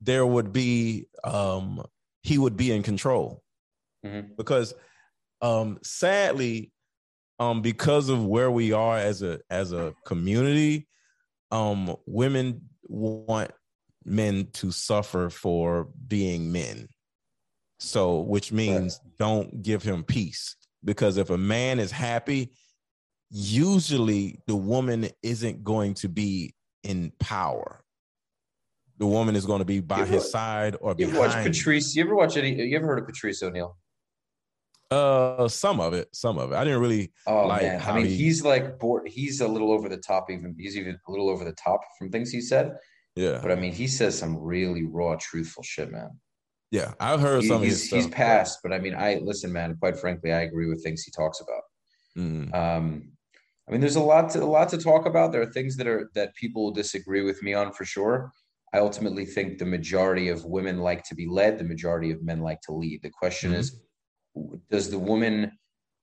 there 0.00 0.24
would 0.24 0.52
be 0.52 1.06
um 1.24 1.84
he 2.22 2.38
would 2.38 2.56
be 2.56 2.70
in 2.72 2.82
control. 2.82 3.42
Mhm. 4.04 4.36
Because 4.36 4.72
um 5.42 5.78
sadly, 5.82 6.72
um 7.38 7.62
because 7.62 8.08
of 8.08 8.24
where 8.24 8.50
we 8.50 8.72
are 8.72 8.96
as 8.96 9.22
a 9.22 9.40
as 9.50 9.72
a 9.72 9.94
community, 10.04 10.88
um 11.50 11.94
women 12.06 12.62
want 12.84 13.50
men 14.04 14.48
to 14.52 14.70
suffer 14.70 15.28
for 15.28 15.88
being 16.06 16.52
men. 16.52 16.88
So, 17.78 18.20
which 18.20 18.52
means 18.52 19.00
don't 19.18 19.62
give 19.62 19.82
him 19.82 20.02
peace 20.04 20.56
because 20.84 21.18
if 21.18 21.28
a 21.28 21.36
man 21.36 21.78
is 21.78 21.90
happy, 21.90 22.52
usually 23.30 24.40
the 24.46 24.56
woman 24.56 25.08
isn't 25.22 25.62
going 25.62 25.94
to 25.94 26.08
be 26.08 26.54
in 26.84 27.12
power. 27.18 27.82
The 28.98 29.06
woman 29.06 29.36
is 29.36 29.44
going 29.44 29.58
to 29.58 29.66
be 29.66 29.80
by 29.80 30.06
his 30.06 30.30
side 30.30 30.76
or 30.80 30.94
You 30.96 31.08
ever 31.08 31.18
watch 31.18 31.28
behind. 31.30 31.46
Patrice? 31.52 31.94
You 31.94 32.04
ever 32.04 32.14
watch 32.14 32.38
any? 32.38 32.54
You 32.54 32.76
ever 32.76 32.86
heard 32.86 32.98
of 32.98 33.06
Patrice 33.06 33.42
O'Neill? 33.42 33.76
Uh, 34.90 35.48
some 35.48 35.80
of 35.80 35.92
it, 35.94 36.08
some 36.14 36.38
of 36.38 36.52
it. 36.52 36.54
I 36.56 36.62
didn't 36.62 36.80
really. 36.80 37.12
Oh 37.26 37.46
like 37.48 37.62
man, 37.62 37.82
I 37.82 37.96
mean, 37.96 38.06
he- 38.06 38.16
he's 38.16 38.44
like 38.44 38.78
bored. 38.78 39.08
He's 39.08 39.40
a 39.40 39.48
little 39.48 39.72
over 39.72 39.88
the 39.88 39.96
top. 39.96 40.30
Even 40.30 40.54
he's 40.58 40.76
even 40.76 40.96
a 41.06 41.10
little 41.10 41.28
over 41.28 41.44
the 41.44 41.52
top 41.54 41.80
from 41.98 42.10
things 42.10 42.30
he 42.30 42.40
said. 42.40 42.76
Yeah, 43.16 43.40
But 43.42 43.50
I 43.50 43.54
mean, 43.56 43.72
he 43.72 43.86
says 43.88 44.16
some 44.16 44.36
really 44.38 44.84
raw, 44.84 45.16
truthful 45.16 45.62
shit, 45.62 45.90
man. 45.90 46.10
yeah. 46.70 46.92
I've 47.00 47.20
heard 47.20 47.42
He- 47.42 47.48
some 47.48 47.56
of 47.58 47.62
he's, 47.62 47.90
he's 47.90 48.06
passed, 48.08 48.60
but 48.62 48.72
I 48.72 48.78
mean, 48.78 48.94
I 48.94 49.16
listen, 49.16 49.52
man. 49.52 49.76
Quite 49.80 49.98
frankly, 49.98 50.32
I 50.32 50.42
agree 50.42 50.68
with 50.68 50.84
things 50.84 51.02
he 51.02 51.10
talks 51.10 51.40
about. 51.40 51.62
Mhm. 52.16 52.54
Um, 52.54 53.12
I 53.68 53.72
mean, 53.72 53.80
there's 53.80 53.96
a 53.96 54.00
lot 54.00 54.30
to 54.30 54.42
a 54.42 54.44
lot 54.44 54.68
to 54.68 54.78
talk 54.78 55.06
about. 55.06 55.32
There 55.32 55.42
are 55.42 55.52
things 55.52 55.76
that 55.78 55.88
are 55.88 56.10
that 56.14 56.34
people 56.36 56.62
will 56.62 56.70
disagree 56.72 57.22
with 57.22 57.42
me 57.42 57.54
on 57.54 57.72
for 57.72 57.84
sure. 57.84 58.30
I 58.72 58.78
ultimately 58.78 59.24
think 59.26 59.58
the 59.58 59.64
majority 59.66 60.28
of 60.28 60.44
women 60.44 60.78
like 60.78 61.02
to 61.04 61.14
be 61.16 61.26
led. 61.26 61.58
The 61.58 61.64
majority 61.64 62.10
of 62.12 62.22
men 62.22 62.40
like 62.42 62.60
to 62.62 62.72
lead. 62.72 63.00
The 63.02 63.10
question 63.10 63.50
Mhm. 63.52 63.56
is, 63.58 63.80
does 64.70 64.90
the 64.90 64.98
woman 64.98 65.52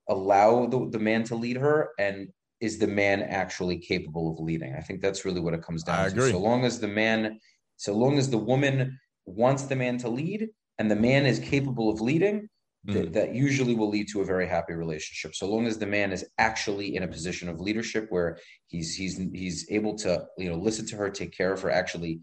allow 0.10 0.66
the, 0.66 0.90
the 0.90 1.00
man 1.00 1.24
to 1.26 1.36
lead 1.36 1.58
her, 1.58 1.90
and 2.00 2.28
is 2.60 2.80
the 2.80 2.88
man 2.88 3.22
actually 3.22 3.78
capable 3.78 4.32
of 4.32 4.40
leading? 4.40 4.74
I 4.76 4.82
think 4.82 5.02
that's 5.02 5.26
really 5.26 5.42
what 5.42 5.54
it 5.54 5.64
comes 5.64 5.84
down 5.84 6.00
I 6.00 6.04
to. 6.10 6.12
agree. 6.12 6.32
So 6.32 6.40
long 6.40 6.66
as 6.66 6.80
the 6.80 6.88
man, 6.88 7.40
so 7.78 7.94
long 7.94 8.18
as 8.18 8.30
the 8.30 8.38
woman 8.38 8.98
wants 9.26 9.64
the 9.64 9.76
man 9.76 9.98
to 10.00 10.10
lead, 10.10 10.50
and 10.80 10.90
the 10.90 10.96
man 10.96 11.26
is 11.26 11.40
capable 11.40 11.90
of 11.90 12.02
leading, 12.02 12.50
th- 12.88 13.06
Mhm. 13.08 13.14
that 13.14 13.34
usually 13.36 13.76
will 13.76 13.90
lead 13.90 14.08
to 14.10 14.22
a 14.22 14.26
very 14.26 14.48
happy 14.48 14.74
relationship. 14.74 15.36
So 15.36 15.48
long 15.48 15.68
as 15.68 15.78
the 15.78 15.86
man 15.88 16.12
is 16.12 16.26
actually 16.38 16.96
in 16.96 17.04
a 17.04 17.08
position 17.08 17.48
of 17.48 17.60
leadership 17.62 18.08
where 18.10 18.38
he's 18.68 18.96
he's 18.96 19.18
he's 19.18 19.70
able 19.70 19.96
to 20.00 20.26
you 20.38 20.50
know 20.50 20.58
listen 20.58 20.86
to 20.88 20.98
her, 20.98 21.10
take 21.10 21.32
care 21.36 21.54
of 21.54 21.62
her, 21.62 21.70
actually 21.72 22.22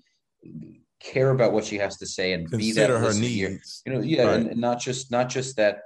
care 1.00 1.30
about 1.30 1.52
what 1.52 1.64
she 1.64 1.78
has 1.78 1.96
to 1.98 2.06
say, 2.06 2.32
and 2.34 2.44
be 2.50 2.72
that 2.72 2.88
Consider 2.88 2.98
her 2.98 3.14
needs. 3.14 3.82
You 3.86 3.92
know, 3.92 4.00
yeah, 4.00 4.24
Right. 4.24 4.34
and, 4.36 4.46
and 4.48 4.60
not 4.60 4.80
just 4.80 5.10
not 5.10 5.28
just 5.28 5.56
that 5.56 5.80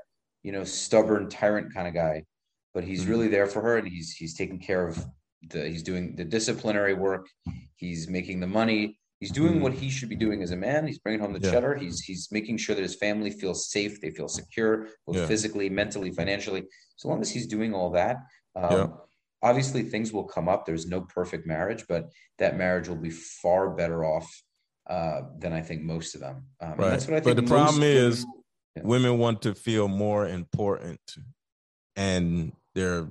you 0.44 0.52
know 0.52 0.62
stubborn 0.62 1.28
tyrant 1.28 1.74
kind 1.74 1.88
of 1.88 1.94
guy, 1.94 2.24
but 2.74 2.84
he's 2.84 3.04
Mhm. 3.04 3.08
really 3.08 3.28
there 3.28 3.46
for 3.46 3.60
her, 3.62 3.78
and 3.78 3.88
he's 3.88 4.12
he's 4.12 4.34
taking 4.34 4.60
care 4.60 4.86
of 4.86 5.04
the 5.50 5.68
he's 5.68 5.82
doing 5.82 6.14
the 6.14 6.24
disciplinary 6.24 6.94
work, 6.94 7.26
he's 7.74 8.08
making 8.08 8.38
the 8.40 8.46
money. 8.46 8.98
He's 9.20 9.30
doing 9.32 9.54
Mhm. 9.54 9.60
what 9.62 9.72
he 9.72 9.88
should 9.90 10.10
be 10.10 10.16
doing 10.16 10.42
as 10.42 10.50
a 10.50 10.56
man. 10.56 10.86
He's 10.86 10.98
bringing 10.98 11.20
home 11.20 11.32
the 11.32 11.40
Yeah. 11.40 11.50
cheddar. 11.52 11.74
He's 11.76 12.00
he's 12.00 12.28
making 12.30 12.58
sure 12.58 12.74
that 12.76 12.82
his 12.82 12.94
family 12.94 13.30
feels 13.30 13.70
safe. 13.70 14.00
They 14.00 14.10
feel 14.10 14.28
secure, 14.28 14.88
both 15.06 15.16
Yeah. 15.16 15.26
physically, 15.26 15.68
mentally, 15.70 16.10
financially. 16.12 16.64
So 16.96 17.08
long 17.08 17.20
as 17.22 17.30
he's 17.30 17.46
doing 17.46 17.72
all 17.74 17.90
that, 17.92 18.16
um, 18.54 18.72
Yeah. 18.72 18.86
obviously 19.42 19.82
things 19.82 20.12
will 20.12 20.24
come 20.24 20.48
up. 20.48 20.66
There's 20.66 20.86
no 20.86 21.00
perfect 21.02 21.46
marriage, 21.46 21.86
but 21.88 22.10
that 22.38 22.56
marriage 22.58 22.88
will 22.88 22.96
be 23.08 23.10
far 23.10 23.70
better 23.74 24.04
off 24.04 24.28
uh, 24.86 25.22
than 25.38 25.50
I 25.54 25.62
think 25.62 25.80
most 25.80 26.14
of 26.14 26.20
them. 26.20 26.46
Um, 26.60 26.76
Right. 26.76 26.90
that's 26.90 27.06
what 27.06 27.16
I 27.16 27.20
But 27.20 27.24
think. 27.24 27.36
the 27.36 27.42
most 27.42 27.50
problem 27.50 27.80
women- 27.80 28.43
is 28.76 28.82
women 28.84 29.18
want 29.18 29.42
to 29.42 29.54
feel 29.54 29.88
more 29.88 30.26
important 30.26 31.00
and 31.96 32.52
they're 32.74 33.06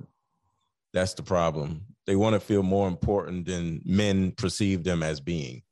that's 0.92 1.14
the 1.14 1.22
problem. 1.22 1.82
They 2.06 2.16
want 2.16 2.34
to 2.34 2.40
feel 2.40 2.62
more 2.62 2.86
important 2.86 3.46
than 3.46 3.82
men 3.84 4.30
perceive 4.30 4.84
them 4.84 5.02
as 5.02 5.20
being. 5.20 5.62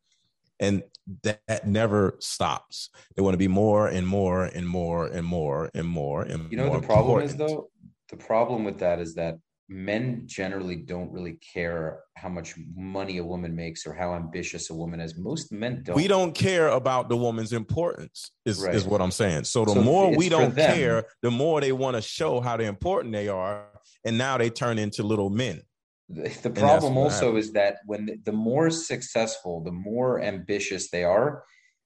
And 0.59 0.83
that, 1.23 1.41
that 1.47 1.67
never 1.67 2.17
stops. 2.19 2.91
They 3.15 3.23
want 3.23 3.35
to 3.35 3.39
be 3.39 3.49
more 3.49 3.87
and 3.87 4.07
more 4.07 4.45
and 4.45 4.69
more 4.69 5.07
and 5.07 5.25
more 5.25 5.71
and 5.75 5.87
more 5.87 6.23
and 6.23 6.51
You 6.51 6.59
know 6.59 6.67
more 6.67 6.81
the 6.81 6.87
problem 6.87 7.23
is 7.23 7.37
though? 7.37 7.71
The 8.09 8.17
problem 8.17 8.65
with 8.65 8.79
that 8.81 8.99
is 9.01 9.15
that 9.15 9.39
men 9.73 10.23
generally 10.27 10.77
don't 10.77 11.11
really 11.11 11.39
care 11.55 12.01
how 12.17 12.29
much 12.29 12.55
money 12.77 13.19
a 13.19 13.25
woman 13.25 13.57
makes 13.57 13.87
or 13.87 13.95
how 13.95 14.15
ambitious 14.15 14.69
a 14.71 14.75
woman 14.75 15.01
is. 15.01 15.17
Most 15.17 15.51
men 15.51 15.83
don't. 15.83 15.97
we 15.97 16.07
don't 16.07 16.35
care 16.35 16.69
about 16.69 17.09
the 17.09 17.17
woman's 17.17 17.53
importance 17.53 18.31
is, 18.45 18.61
Right. 18.61 18.75
is 18.75 18.85
what 18.85 19.01
i'm 19.01 19.11
saying 19.11 19.45
so 19.45 19.65
the 19.65 19.73
So 19.75 19.83
more 19.83 20.15
we 20.15 20.29
don't 20.29 20.55
them. 20.55 20.75
care 20.77 21.05
the 21.23 21.31
more 21.31 21.61
they 21.61 21.73
want 21.73 21.97
to 21.97 22.03
show 22.03 22.41
how 22.41 22.57
important 22.59 23.13
they 23.15 23.29
are 23.29 23.67
and 24.05 24.19
now 24.19 24.37
they 24.37 24.51
turn 24.51 24.79
into 24.79 25.03
little 25.03 25.31
men 25.31 25.63
The, 26.09 26.29
the 26.43 26.51
problem 26.51 26.97
also 26.99 27.37
is 27.37 27.53
that 27.53 27.77
when 27.87 28.03
the, 28.07 28.15
the 28.29 28.33
more 28.51 28.69
successful, 28.71 29.63
the 29.63 29.73
more 29.73 30.21
ambitious 30.33 30.91
they 30.91 31.05
are, 31.05 31.29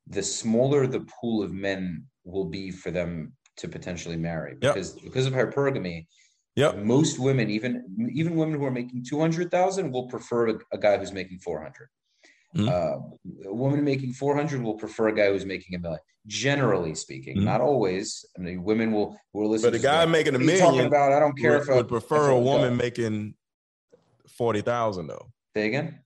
the 0.08 0.22
smaller 0.22 0.86
the 0.96 1.04
pool 1.20 1.42
of 1.46 1.52
men 1.52 1.82
will 2.24 2.46
be 2.58 2.70
for 2.82 2.90
them 2.90 3.12
to 3.60 3.68
potentially 3.68 4.16
marry. 4.30 4.52
Yep. 4.62 4.74
Because 4.74 4.90
because 5.06 5.26
of 5.28 5.32
hypergamy, 5.38 6.06
yep 6.56 6.76
most 6.78 7.18
women, 7.18 7.50
even 7.50 7.72
even 8.12 8.34
women 8.36 8.58
who 8.58 8.64
are 8.64 8.70
making 8.70 9.04
two 9.04 9.20
hundred 9.20 9.50
thousand, 9.50 9.92
will 9.92 10.08
prefer 10.08 10.48
a, 10.48 10.54
a 10.72 10.78
guy 10.78 10.96
who's 10.98 11.12
making 11.12 11.38
four 11.38 11.60
hundred. 11.62 11.88
Mhm. 12.56 12.68
Uh, 12.68 13.48
a 13.48 13.54
woman 13.54 13.84
making 13.84 14.12
four 14.12 14.34
hundred 14.34 14.62
will 14.62 14.74
prefer 14.84 15.08
a 15.08 15.14
guy 15.14 15.28
who's 15.30 15.44
making 15.46 15.74
a 15.76 15.78
million. 15.78 16.00
Generally 16.26 16.94
speaking, 16.96 17.36
Mhm. 17.36 17.44
not 17.44 17.60
always. 17.60 18.24
I 18.36 18.40
mean, 18.40 18.64
women 18.64 18.92
will 18.92 19.16
will 19.32 19.50
listen. 19.50 19.70
But 19.70 19.78
a 19.78 19.82
guy 19.82 20.06
making 20.06 20.34
a 20.34 20.38
"What 20.38 20.48
are 20.48 20.52
you 20.52 20.58
talking 20.58 20.72
million 20.72 20.86
about? 20.86 21.12
I 21.12 21.20
don't 21.20 21.38
care 21.38 21.52
would, 21.52 21.62
if 21.62 21.68
a, 21.68 21.74
would 21.76 21.88
prefer 21.88 22.30
a 22.30 22.38
woman 22.38 22.72
uh, 22.72 22.76
making 22.76 23.34
40,000 24.28 25.06
though. 25.06 25.30
Say 25.54 25.66
again. 25.66 26.00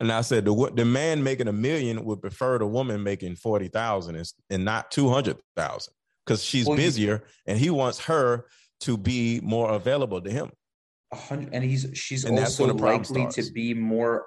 And 0.00 0.10
I 0.10 0.22
said 0.22 0.44
the 0.44 0.72
the 0.74 0.84
man 0.84 1.22
making 1.22 1.48
a 1.48 1.52
million 1.52 2.04
would 2.04 2.20
prefer 2.20 2.58
the 2.58 2.66
woman 2.66 3.02
making 3.02 3.36
40,000 3.36 4.16
and, 4.16 4.32
and 4.50 4.64
not 4.64 4.90
200,000 4.90 5.94
cuz 6.26 6.42
she's 6.42 6.66
Well, 6.66 6.76
busier 6.76 7.22
and 7.46 7.58
he 7.58 7.70
wants 7.70 8.00
her 8.00 8.46
to 8.84 8.96
be 8.96 9.40
more 9.42 9.72
available 9.72 10.20
to 10.20 10.30
him. 10.30 10.50
And 11.30 11.62
he's 11.64 11.86
she's 11.94 12.24
And 12.24 12.38
also 12.38 12.66
likely 12.74 13.20
starts. 13.22 13.36
to 13.36 13.52
be 13.52 13.72
more. 13.74 14.26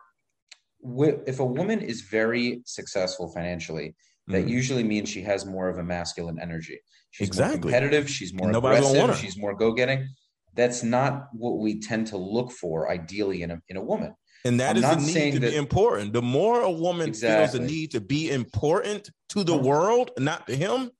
If 1.31 1.39
a 1.39 1.45
woman 1.45 1.79
is 1.81 2.01
very 2.01 2.61
successful 2.65 3.31
financially, 3.33 3.95
that 4.27 4.45
Mhm. 4.45 4.49
usually 4.49 4.83
means 4.83 5.09
she 5.09 5.21
has 5.23 5.45
more 5.45 5.67
of 5.69 5.77
a 5.79 5.83
masculine 5.83 6.39
energy. 6.39 6.79
She's 7.11 7.27
more 7.27 7.27
Exactly. 7.27 7.59
competitive. 7.71 8.09
She's 8.09 8.33
more 8.33 8.51
Nobody's 8.51 8.89
aggressive. 8.89 9.17
She's 9.23 9.37
more 9.37 9.53
go-getting. 9.55 10.07
That's 10.53 10.81
not 10.83 11.27
what 11.33 11.55
we 11.59 11.79
tend 11.79 12.07
to 12.07 12.17
look 12.17 12.51
for 12.51 12.89
ideally 12.89 13.41
in 13.43 13.51
a 13.51 13.57
in 13.69 13.75
a 13.77 13.83
woman. 13.91 14.13
And 14.45 14.59
that 14.61 14.77
I'm 14.77 14.99
is 14.99 15.13
the 15.13 15.19
need 15.19 15.31
to 15.33 15.39
that- 15.39 15.51
be 15.51 15.55
important. 15.57 16.13
The 16.13 16.21
more 16.21 16.61
a 16.61 16.71
woman 16.71 17.07
feels 17.07 17.17
Exactly. 17.23 17.59
the 17.59 17.65
need 17.73 17.91
to 17.91 18.01
be 18.01 18.29
important 18.41 19.09
to 19.33 19.43
the 19.43 19.57
world, 19.57 20.11
not 20.17 20.47
to 20.47 20.55
him, 20.55 20.91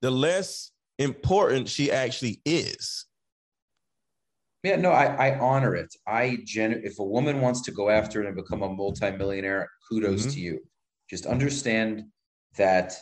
the 0.00 0.10
less 0.10 0.70
important 0.98 1.68
she 1.68 1.90
actually 1.90 2.40
is. 2.44 3.06
Yeah, 4.62 4.76
no, 4.76 4.90
I, 4.90 5.28
I 5.30 5.38
honor 5.38 5.76
it. 5.76 5.94
I 6.08 6.38
gen 6.44 6.80
if 6.84 6.98
a 6.98 7.04
woman 7.04 7.40
wants 7.40 7.62
to 7.62 7.70
go 7.70 7.88
after 7.88 8.22
it 8.22 8.26
and 8.26 8.34
become 8.34 8.62
a 8.62 8.68
multimillionaire, 8.68 9.68
kudos 9.88 10.26
Mhm. 10.26 10.32
to 10.34 10.40
you. 10.40 10.60
Just 11.08 11.26
understand 11.26 12.04
that 12.56 12.94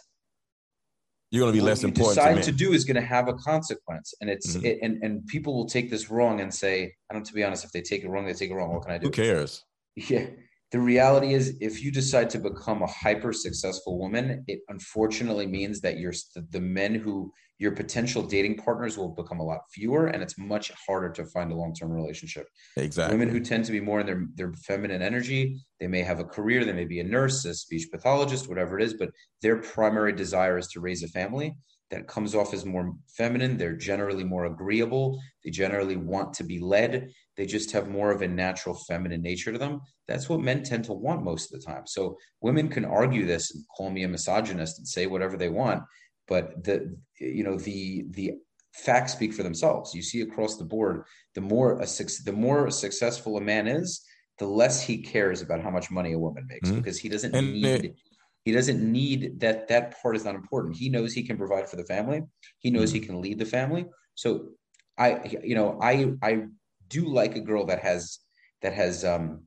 You're 1.31 1.41
going 1.43 1.53
to 1.55 1.57
be 1.57 1.63
what 1.63 1.69
less 1.69 1.83
you 1.83 1.89
important 1.89 2.15
to 2.17 2.21
decide 2.21 2.35
men. 2.37 2.45
to 2.45 2.53
do 2.53 2.73
is 2.73 2.85
going 2.85 2.97
to 2.97 3.01
have 3.01 3.29
a 3.29 3.35
consequence, 3.35 4.15
and 4.21 4.29
it's 4.31 4.57
Mhm. 4.57 4.65
it, 4.65 4.79
and 4.83 5.03
and 5.03 5.27
people 5.27 5.55
will 5.55 5.67
take 5.67 5.91
this 5.91 6.11
wrong 6.11 6.41
and 6.41 6.53
say, 6.55 6.95
I 7.11 7.15
don't. 7.15 7.25
To 7.25 7.33
be 7.33 7.43
honest, 7.43 7.65
if 7.65 7.73
they 7.73 7.81
take 7.83 8.05
it 8.05 8.09
wrong, 8.09 8.25
they 8.27 8.35
take 8.35 8.51
it 8.51 8.55
wrong. 8.55 8.73
What 8.73 8.83
can 8.83 8.93
I 8.93 8.99
do? 8.99 9.07
Who 9.07 9.11
cares? 9.13 9.65
Yeah. 9.97 10.27
The 10.75 10.81
reality 10.81 11.35
is, 11.35 11.57
if 11.61 11.85
you 11.85 11.93
decide 11.93 12.29
to 12.31 12.39
become 12.41 12.83
a 12.83 12.89
hyper 12.89 13.33
successful 13.33 13.97
woman, 13.97 14.43
it 14.49 14.59
unfortunately 14.68 15.47
means 15.47 15.81
that 15.83 15.99
you're 15.99 16.12
the 16.51 16.61
men 16.61 16.97
who 16.97 17.33
your 17.61 17.70
potential 17.70 18.25
dating 18.25 18.57
partners 18.57 18.99
will 18.99 19.11
become 19.11 19.39
a 19.39 19.45
lot 19.45 19.61
fewer, 19.72 20.09
and 20.09 20.20
it's 20.20 20.37
much 20.37 20.72
harder 20.85 21.12
to 21.12 21.27
find 21.27 21.53
a 21.53 21.55
long 21.55 21.75
term 21.75 21.93
relationship. 21.93 22.49
Exactly. 22.77 23.16
Women 23.16 23.33
who 23.33 23.39
tend 23.39 23.64
to 23.66 23.70
be 23.70 23.79
more 23.79 24.01
in 24.01 24.07
their, 24.07 24.27
their 24.35 24.53
feminine 24.66 25.01
energy, 25.01 25.61
they 25.79 25.87
may 25.87 26.03
have 26.03 26.18
a 26.18 26.25
career, 26.25 26.64
they 26.64 26.72
may 26.72 26.87
be 26.87 26.99
a 26.99 27.05
nurse, 27.05 27.45
a 27.45 27.55
speech 27.55 27.87
pathologist, 27.93 28.49
whatever 28.49 28.77
it 28.77 28.83
is, 28.83 28.95
but 28.95 29.11
their 29.43 29.59
primary 29.59 30.12
desire 30.12 30.59
is 30.59 30.66
to 30.70 30.81
raise 30.81 31.05
a 31.05 31.09
family 31.09 31.55
that 31.91 32.09
comes 32.09 32.35
off 32.35 32.55
as 32.55 32.64
more 32.64 32.95
feminine. 33.16 33.57
They're 33.57 33.76
generally 33.76 34.24
more 34.24 34.47
agreeable. 34.47 35.20
They 35.45 35.51
generally 35.51 35.97
want 35.97 36.32
to 36.35 36.45
be 36.45 36.59
led. 36.59 37.11
They 37.37 37.47
just 37.47 37.72
have 37.72 37.89
more 37.89 38.11
of 38.11 38.22
a 38.22 38.28
natural 38.28 38.74
feminine 38.74 39.22
nature 39.22 39.53
to 39.53 39.59
them. 39.59 39.80
That's 40.09 40.28
what 40.28 40.41
men 40.41 40.62
tend 40.62 40.85
to 40.87 40.93
want 40.93 41.22
most 41.24 41.53
of 41.53 41.61
the 41.61 41.66
time. 41.66 41.87
So 41.87 42.16
women 42.41 42.68
can 42.68 42.85
argue 42.85 43.26
this 43.26 43.55
and 43.55 43.64
call 43.76 43.91
me 43.91 44.05
a 44.05 44.09
misogynist 44.09 44.78
and 44.78 44.89
say 44.89 45.07
whatever 45.07 45.37
they 45.37 45.49
want, 45.51 45.82
but 46.26 46.64
the 46.64 46.97
you 47.20 47.45
know 47.45 47.59
the 47.59 48.07
the 48.11 48.32
facts 48.72 49.12
speak 49.12 49.32
for 49.32 49.43
themselves. 49.43 49.95
You 49.95 50.03
see 50.03 50.22
across 50.22 50.57
the 50.57 50.64
board, 50.64 51.05
the 51.35 51.41
more 51.41 51.80
a 51.80 51.87
the 52.24 52.32
more 52.35 52.70
successful 52.70 53.37
a 53.37 53.41
man 53.41 53.68
is, 53.68 54.03
the 54.39 54.47
less 54.47 54.82
he 54.82 54.99
cares 55.03 55.43
about 55.43 55.61
how 55.62 55.70
much 55.70 55.91
money 55.91 56.12
a 56.12 56.18
woman 56.18 56.47
makes 56.49 56.70
Mhm. 56.70 56.76
because 56.76 56.99
he 56.99 57.09
doesn't 57.09 57.35
And 57.37 57.53
need 57.53 57.85
it- 57.85 57.97
he 58.45 58.53
doesn't 58.53 58.81
need 58.93 59.41
that 59.41 59.69
that 59.69 60.01
part 60.03 60.17
is 60.17 60.25
not 60.25 60.35
important. 60.35 60.77
He 60.77 60.89
knows 60.91 61.13
he 61.13 61.27
can 61.27 61.39
provide 61.39 61.69
for 61.69 61.77
the 61.77 61.85
family. 61.85 62.23
He 62.59 62.71
knows 62.71 62.93
Mm-hmm. 62.93 63.01
he 63.01 63.01
can 63.01 63.21
lead 63.23 63.39
the 63.39 63.47
family. 63.47 63.87
So 64.15 64.51
I 64.99 65.39
you 65.43 65.55
know 65.55 65.79
I 65.81 66.13
I 66.23 66.45
do 66.89 67.09
like 67.09 67.37
a 67.37 67.41
girl 67.41 67.65
that 67.67 67.81
has 67.81 68.19
that 68.63 68.75
has 68.75 69.05
um 69.05 69.45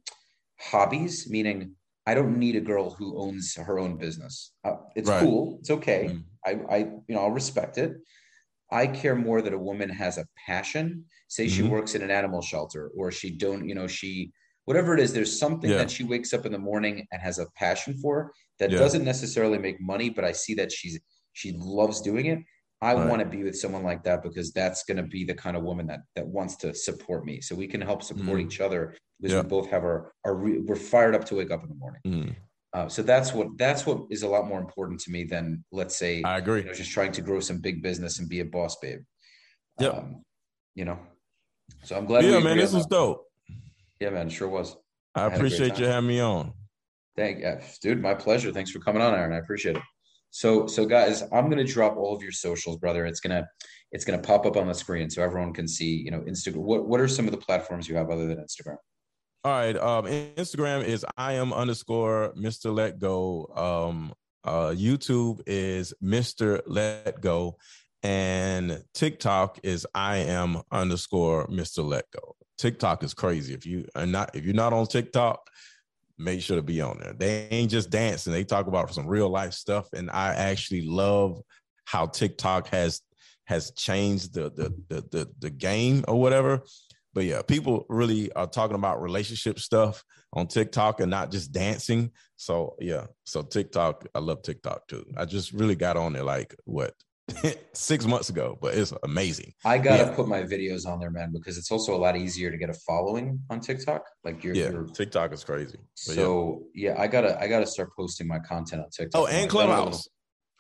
hobbies 0.60 1.30
meaning 1.30 1.76
I 2.06 2.14
don't 2.16 2.38
need 2.40 2.56
a 2.56 2.62
girl 2.62 2.90
who 2.92 3.18
owns 3.20 3.56
her 3.56 3.78
own 3.80 3.98
business. 3.98 4.54
Uh, 4.64 4.78
it's 4.96 5.10
Right. 5.10 5.20
cool. 5.20 5.58
It's 5.60 5.70
okay. 5.72 6.04
Mhm. 6.10 6.24
I, 6.46 6.52
I, 6.76 6.78
you 7.08 7.14
know, 7.16 7.20
I'll 7.20 7.32
respect 7.32 7.78
it. 7.78 7.92
I 8.72 8.88
care 8.88 9.16
more 9.16 9.42
that 9.42 9.54
a 9.54 9.58
woman 9.58 9.90
has 9.90 10.18
a 10.18 10.26
passion. 10.46 11.06
Say 11.28 11.48
she 11.48 11.64
Mhm. 11.64 11.70
works 11.70 11.96
in 11.96 12.02
an 12.02 12.12
animal 12.12 12.42
shelter, 12.42 12.92
or 12.96 13.12
she 13.12 13.30
don't, 13.32 13.68
you 13.68 13.76
know, 13.76 13.88
she 13.88 14.32
whatever 14.66 14.94
it 14.94 15.00
is. 15.02 15.14
There's 15.14 15.38
something 15.38 15.70
Yeah. 15.70 15.78
that 15.78 15.92
she 15.92 16.04
wakes 16.04 16.34
up 16.34 16.46
in 16.46 16.52
the 16.54 16.60
morning 16.60 17.06
and 17.12 17.22
has 17.22 17.40
a 17.40 17.48
passion 17.58 17.98
for 17.98 18.34
that 18.60 18.72
Yeah. 18.72 18.80
doesn't 18.80 19.04
necessarily 19.04 19.58
make 19.58 19.80
money, 19.80 20.10
but 20.10 20.24
I 20.26 20.32
see 20.32 20.54
that 20.56 20.72
she's 20.72 21.00
she 21.34 21.52
loves 21.52 22.02
doing 22.02 22.26
it. 22.28 22.40
I 22.82 22.94
Right. 22.94 23.08
want 23.10 23.20
to 23.22 23.28
be 23.28 23.44
with 23.44 23.56
someone 23.58 23.84
like 23.84 24.04
that 24.06 24.24
because 24.24 24.52
that's 24.54 24.84
going 24.84 24.98
to 24.98 25.04
be 25.04 25.24
the 25.24 25.34
kind 25.36 25.56
of 25.58 25.64
woman 25.64 25.86
that 25.88 26.02
that 26.16 26.28
wants 26.28 26.56
to 26.58 26.74
support 26.74 27.26
me. 27.26 27.42
So 27.42 27.56
we 27.56 27.68
can 27.68 27.82
help 27.82 28.02
support 28.04 28.40
Mhm. 28.40 28.46
each 28.46 28.60
other 28.62 28.96
because 29.20 29.34
Yeah. 29.36 29.42
we 29.44 29.48
both 29.48 29.70
have 29.70 29.84
our 29.84 30.12
our 30.26 30.36
re- 30.36 30.60
we're 30.60 30.76
fired 30.76 31.16
up 31.16 31.26
to 31.26 31.36
wake 31.36 31.52
up 31.52 31.64
in 31.64 31.70
the 31.70 31.76
morning. 31.76 32.02
Mhm. 32.06 32.36
Uh, 32.74 32.88
so 32.90 33.02
that's 33.04 33.34
what 33.34 33.48
that's 33.58 33.86
what 33.86 34.06
is 34.10 34.24
a 34.24 34.28
lot 34.28 34.48
more 34.48 34.60
important 34.60 35.00
to 35.02 35.12
me 35.12 35.24
than 35.24 35.64
let's 35.72 35.96
say 35.96 36.22
I 36.24 36.38
agree. 36.40 36.62
you 36.62 36.66
know, 36.68 36.74
just 36.74 36.92
trying 36.92 37.12
to 37.14 37.22
grow 37.22 37.40
some 37.40 37.60
big 37.60 37.82
business 37.82 38.20
and 38.20 38.28
be 38.28 38.40
a 38.42 38.46
boss 38.46 38.76
babe. 38.82 39.02
Yep. 39.80 39.94
Um, 39.94 40.24
you 40.76 40.86
know. 40.86 41.00
So 41.84 41.98
I'm 41.98 42.06
glad. 42.06 42.24
yeah, 42.26 42.40
man, 42.40 42.58
this 42.58 42.74
was 42.74 42.84
that. 42.86 42.90
dope. 42.96 43.26
Yeah, 44.00 44.10
man, 44.12 44.30
sure 44.30 44.48
was. 44.48 44.76
I 45.16 45.28
great 45.28 45.38
appreciate 45.38 45.80
you 45.80 45.86
having 45.86 46.08
me 46.08 46.20
on. 46.20 46.54
Thank 47.18 47.40
yeah, 47.40 47.62
dude. 47.82 48.02
My 48.02 48.14
pleasure. 48.14 48.52
Thanks 48.52 48.72
for 48.72 48.80
coming 48.80 49.02
on, 49.02 49.14
Aaron. 49.14 49.34
I 49.34 49.38
appreciate 49.38 49.76
it. 49.76 49.82
So, 50.30 50.68
so 50.68 50.86
guys, 50.86 51.24
I'm 51.34 51.50
gonna 51.50 51.64
drop 51.64 51.98
all 51.98 52.16
of 52.16 52.22
your 52.22 52.32
socials, 52.32 52.78
brother. 52.78 53.06
It's 53.06 53.20
gonna, 53.20 53.48
it's 53.92 54.06
gonna 54.06 54.22
pop 54.22 54.46
up 54.46 54.56
on 54.56 54.68
the 54.68 54.74
screen 54.74 55.10
so 55.10 55.24
everyone 55.24 55.54
can 55.54 55.68
see. 55.68 55.96
You 55.96 56.12
know, 56.12 56.22
Instagram. 56.22 56.58
What, 56.58 56.88
what 56.88 57.02
are 57.02 57.08
some 57.08 57.26
of 57.26 57.32
the 57.32 57.38
platforms 57.38 57.90
you 57.90 57.96
have 57.96 58.12
other 58.12 58.28
than 58.28 58.38
Instagram? 58.38 58.78
All 59.44 59.52
right. 59.52 59.76
Um, 59.78 60.06
Instagram 60.06 60.84
is 60.84 61.06
I 61.18 61.34
am 61.34 61.54
underscore 61.54 62.34
Mr. 62.38 62.74
Let 62.74 63.00
Go. 63.00 63.48
Um, 63.56 64.14
uh, 64.44 64.74
YouTube 64.76 65.42
is 65.48 65.94
Mr. 66.04 66.62
Let 66.68 67.22
Go. 67.22 67.58
And 68.04 68.84
TikTok 68.94 69.60
is 69.64 69.88
I 69.96 70.18
am 70.18 70.62
underscore 70.72 71.48
Mr. 71.48 71.84
Let 71.84 72.12
Go. 72.12 72.36
TikTok 72.58 73.04
is 73.04 73.14
crazy. 73.14 73.54
If 73.54 73.66
you 73.66 73.86
are 73.96 74.06
not 74.06 74.36
if 74.36 74.44
you're 74.44 74.54
not 74.54 74.74
on 74.74 74.86
TikTok, 74.88 75.40
make 76.18 76.42
sure 76.42 76.58
to 76.58 76.64
be 76.64 76.82
on 76.82 77.00
there. 77.00 77.14
They 77.14 77.48
ain't 77.52 77.72
just 77.72 77.90
dancing, 77.90 78.34
they 78.34 78.44
talk 78.44 78.68
about 78.68 78.94
some 78.94 79.08
real 79.08 79.30
life 79.30 79.54
stuff. 79.54 79.88
And 79.94 80.10
I 80.12 80.34
actually 80.34 80.88
love 80.88 81.42
how 81.86 82.08
TikTok 82.08 82.68
has 82.68 83.02
has 83.46 83.72
changed 83.72 84.34
the 84.34 84.52
the 84.52 84.74
the 84.90 85.02
the, 85.12 85.30
the 85.40 85.50
game 85.50 86.04
or 86.08 86.20
whatever. 86.20 86.62
But 87.14 87.26
yeah, 87.26 87.42
people 87.42 87.86
really 87.90 88.32
are 88.34 88.48
talking 88.48 88.76
about 88.76 89.02
relationship 89.02 89.60
stuff 89.60 90.04
on 90.34 90.48
TikTok 90.48 91.00
and 91.00 91.10
not 91.10 91.32
just 91.32 91.52
dancing. 91.52 92.12
So 92.36 92.76
yeah, 92.80 93.08
so 93.26 93.42
TikTok, 93.42 94.06
I 94.14 94.20
love 94.20 94.44
TikTok 94.44 94.88
too. 94.88 95.06
I 95.16 95.26
just 95.26 95.52
really 95.52 95.76
got 95.76 95.98
on 95.98 96.14
there 96.14 96.24
like 96.24 96.56
what 96.66 96.94
six 97.74 98.06
months 98.06 98.30
ago, 98.30 98.58
but 98.62 98.74
it's 98.76 98.94
amazing. 99.04 99.54
I 99.66 99.78
gotta 99.78 100.04
Yeah. 100.04 100.16
put 100.16 100.28
my 100.28 100.44
videos 100.44 100.86
on 100.88 101.00
there, 101.00 101.10
man, 101.10 101.32
because 101.32 101.58
it's 101.58 101.72
also 101.72 101.96
a 101.96 101.98
lot 102.00 102.16
easier 102.16 102.50
to 102.52 102.58
get 102.58 102.70
a 102.70 102.74
following 102.74 103.40
on 103.50 103.60
TikTok. 103.60 104.04
Like 104.24 104.44
you're, 104.44 104.56
Yeah, 104.56 104.72
TikTok 104.94 105.34
is 105.34 105.44
crazy. 105.44 105.78
But 106.08 106.16
yeah. 106.16 106.24
so 106.24 106.64
yeah. 106.74 106.96
I 106.98 107.08
gotta, 107.08 107.40
I 107.42 107.48
gotta 107.48 107.68
start 107.68 107.90
posting 107.96 108.28
my 108.28 108.40
content 108.40 108.82
on 108.84 108.90
TikTok. 108.90 109.22
Oh, 109.22 109.28
and 109.28 109.42
like. 109.42 109.50
Clubhouse. 109.50 110.08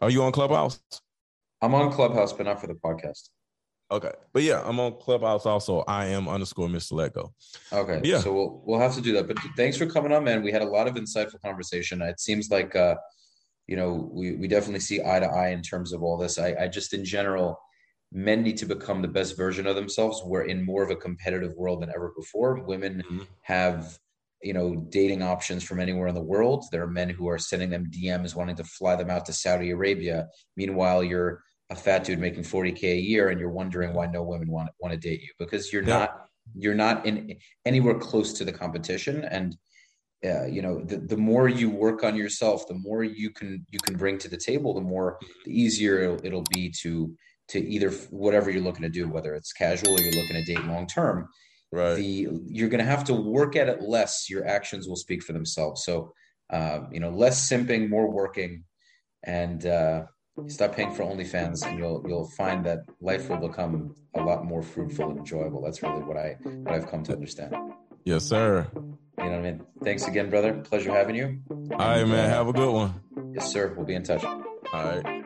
Are 0.02 0.10
you 0.10 0.24
on 0.24 0.32
Clubhouse? 0.32 0.80
I'm 1.62 1.74
on 1.74 1.92
Clubhouse, 1.92 2.34
but 2.34 2.46
not 2.46 2.60
for 2.62 2.68
the 2.68 2.76
podcast. 2.76 3.30
Okay, 3.90 4.12
but 4.34 4.44
yeah, 4.44 4.62
I'm 4.66 4.80
on 4.82 5.00
Clubhouse 5.00 5.46
also. 5.46 5.80
I 5.88 6.08
am 6.08 6.28
underscore 6.28 6.68
Mr. 6.68 6.92
Let 6.92 7.14
Go. 7.14 7.34
Okay. 7.72 8.02
Yeah. 8.04 8.20
So 8.20 8.34
we'll 8.34 8.62
we'll 8.66 8.80
have 8.82 8.94
to 8.96 9.02
do 9.02 9.14
that. 9.14 9.28
But 9.28 9.38
thanks 9.56 9.78
for 9.78 9.86
coming 9.86 10.12
on, 10.12 10.26
man. 10.26 10.44
We 10.44 10.52
had 10.52 10.62
a 10.62 10.66
lot 10.68 10.88
of 10.90 10.96
insightful 10.96 11.42
conversation. 11.42 12.02
It 12.02 12.20
seems 12.20 12.50
like 12.50 12.76
uh, 12.76 12.96
you 13.68 13.76
know, 13.76 14.10
we 14.14 14.34
we 14.36 14.48
definitely 14.48 14.80
see 14.80 15.02
eye 15.06 15.20
to 15.20 15.28
eye 15.28 15.50
in 15.50 15.62
terms 15.62 15.92
of 15.94 16.02
all 16.02 16.18
this. 16.18 16.40
I, 16.40 16.56
I 16.60 16.68
just 16.68 16.94
in 16.94 17.04
general, 17.04 17.60
men 18.12 18.42
need 18.42 18.58
to 18.58 18.66
become 18.66 19.02
the 19.02 19.08
best 19.10 19.36
version 19.38 19.68
of 19.68 19.76
themselves. 19.76 20.22
We're 20.26 20.46
in 20.46 20.66
more 20.66 20.84
of 20.84 20.90
a 20.90 20.96
competitive 20.96 21.54
world 21.56 21.82
than 21.82 21.90
ever 21.90 22.14
before. 22.18 22.64
Women 22.64 23.04
Mhm. 23.10 23.28
have 23.42 24.00
you 24.42 24.54
know 24.54 24.76
dating 24.90 25.22
options 25.22 25.64
from 25.64 25.80
anywhere 25.80 26.08
in 26.08 26.16
the 26.16 26.24
world. 26.24 26.64
There 26.72 26.84
are 26.84 26.88
men 27.02 27.10
who 27.10 27.28
are 27.28 27.38
sending 27.40 27.70
them 27.70 27.92
DMs 27.92 28.36
wanting 28.36 28.56
to 28.58 28.64
fly 28.64 28.96
them 28.96 29.10
out 29.10 29.26
to 29.26 29.34
Saudi 29.34 29.72
Arabia. 29.72 30.28
Meanwhile, 30.56 31.04
you're 31.04 31.42
a 31.70 31.76
fat 31.76 32.06
dude 32.06 32.20
making 32.20 32.44
40k 32.44 32.84
a 32.94 32.96
year 32.96 33.28
and 33.30 33.40
you're 33.42 33.50
wondering 33.50 33.94
why 33.94 34.06
no 34.08 34.24
women 34.24 34.50
want 34.50 34.70
want 34.80 34.94
to 34.94 35.00
date 35.10 35.22
you 35.22 35.30
because 35.38 35.74
you're 35.74 35.84
Yeah. 35.84 35.98
not 36.00 36.10
you're 36.56 36.76
not 36.76 37.06
in 37.06 37.36
anywhere 37.66 37.96
close 37.96 38.32
to 38.32 38.46
the 38.46 38.54
competition 38.54 39.26
and 39.26 39.58
uh, 40.28 40.46
you 40.46 40.62
know 40.62 40.82
the, 40.82 40.98
the 40.98 41.18
more 41.18 41.48
you 41.48 41.70
work 41.70 42.04
on 42.04 42.16
yourself 42.16 42.68
the 42.68 42.74
more 42.74 43.04
you 43.04 43.30
can 43.30 43.66
you 43.72 43.80
can 43.80 43.96
bring 43.96 44.18
to 44.18 44.30
the 44.30 44.38
table 44.38 44.74
the 44.74 44.82
more 44.82 45.18
the 45.46 45.52
easier 45.52 46.00
it'll, 46.00 46.26
it'll 46.26 46.46
be 46.54 46.70
to 46.70 47.16
to 47.48 47.60
either 47.60 47.92
whatever 48.12 48.50
you're 48.52 48.64
looking 48.64 48.84
to 48.84 48.90
do 48.90 49.08
whether 49.08 49.34
it's 49.36 49.54
casual 49.54 49.94
or 49.94 50.02
you're 50.02 50.22
looking 50.22 50.36
to 50.36 50.44
date 50.44 50.66
long 50.66 50.88
term 50.88 51.28
Right. 51.70 51.96
the 51.96 52.30
you're 52.48 52.70
going 52.70 52.84
to 52.84 52.90
have 52.90 53.04
to 53.06 53.14
work 53.14 53.58
at 53.58 53.68
it 53.68 53.82
less 53.82 54.30
your 54.30 54.48
actions 54.48 54.88
will 54.88 54.96
speak 54.96 55.22
for 55.22 55.34
themselves 55.34 55.84
so 55.84 56.14
uh, 56.50 56.82
you 56.92 57.02
know 57.02 57.10
less 57.10 57.50
simping 57.50 57.90
more 57.90 58.10
working 58.10 58.64
and 59.24 59.66
uh, 59.66 60.04
stop 60.48 60.76
paying 60.76 60.92
for 60.92 61.04
OnlyFans, 61.04 61.66
and 61.66 61.78
you'll 61.78 62.04
you'll 62.08 62.30
find 62.32 62.66
that 62.66 62.80
life 63.02 63.30
will 63.30 63.48
become 63.48 63.96
a 64.14 64.22
lot 64.22 64.46
more 64.46 64.62
fruitful 64.62 65.10
and 65.10 65.20
enjoyable. 65.20 65.62
That's 65.62 65.82
really 65.82 66.04
what 66.04 66.18
I 66.18 66.38
what 66.42 66.74
I've 66.76 66.90
come 66.90 67.04
to 67.04 67.14
understand. 67.14 67.56
yes, 68.06 68.26
sir. 68.26 68.68
You 69.28 69.34
know 69.34 69.40
what 69.42 69.48
I 69.48 69.52
mean? 69.52 69.66
Thanks 69.84 70.08
again, 70.08 70.30
brother. 70.30 70.54
Pleasure 70.54 70.90
having 70.90 71.18
you. 71.18 71.42
All 71.50 71.78
right, 71.80 72.06
man. 72.06 72.30
Have 72.30 72.48
a 72.48 72.54
good 72.54 72.72
one. 72.72 72.94
yes, 73.34 73.52
sir. 73.52 73.74
We'll 73.76 73.86
be 73.86 73.94
in 73.94 74.04
touch. 74.04 74.24
All 74.24 74.46
right. 74.74 75.26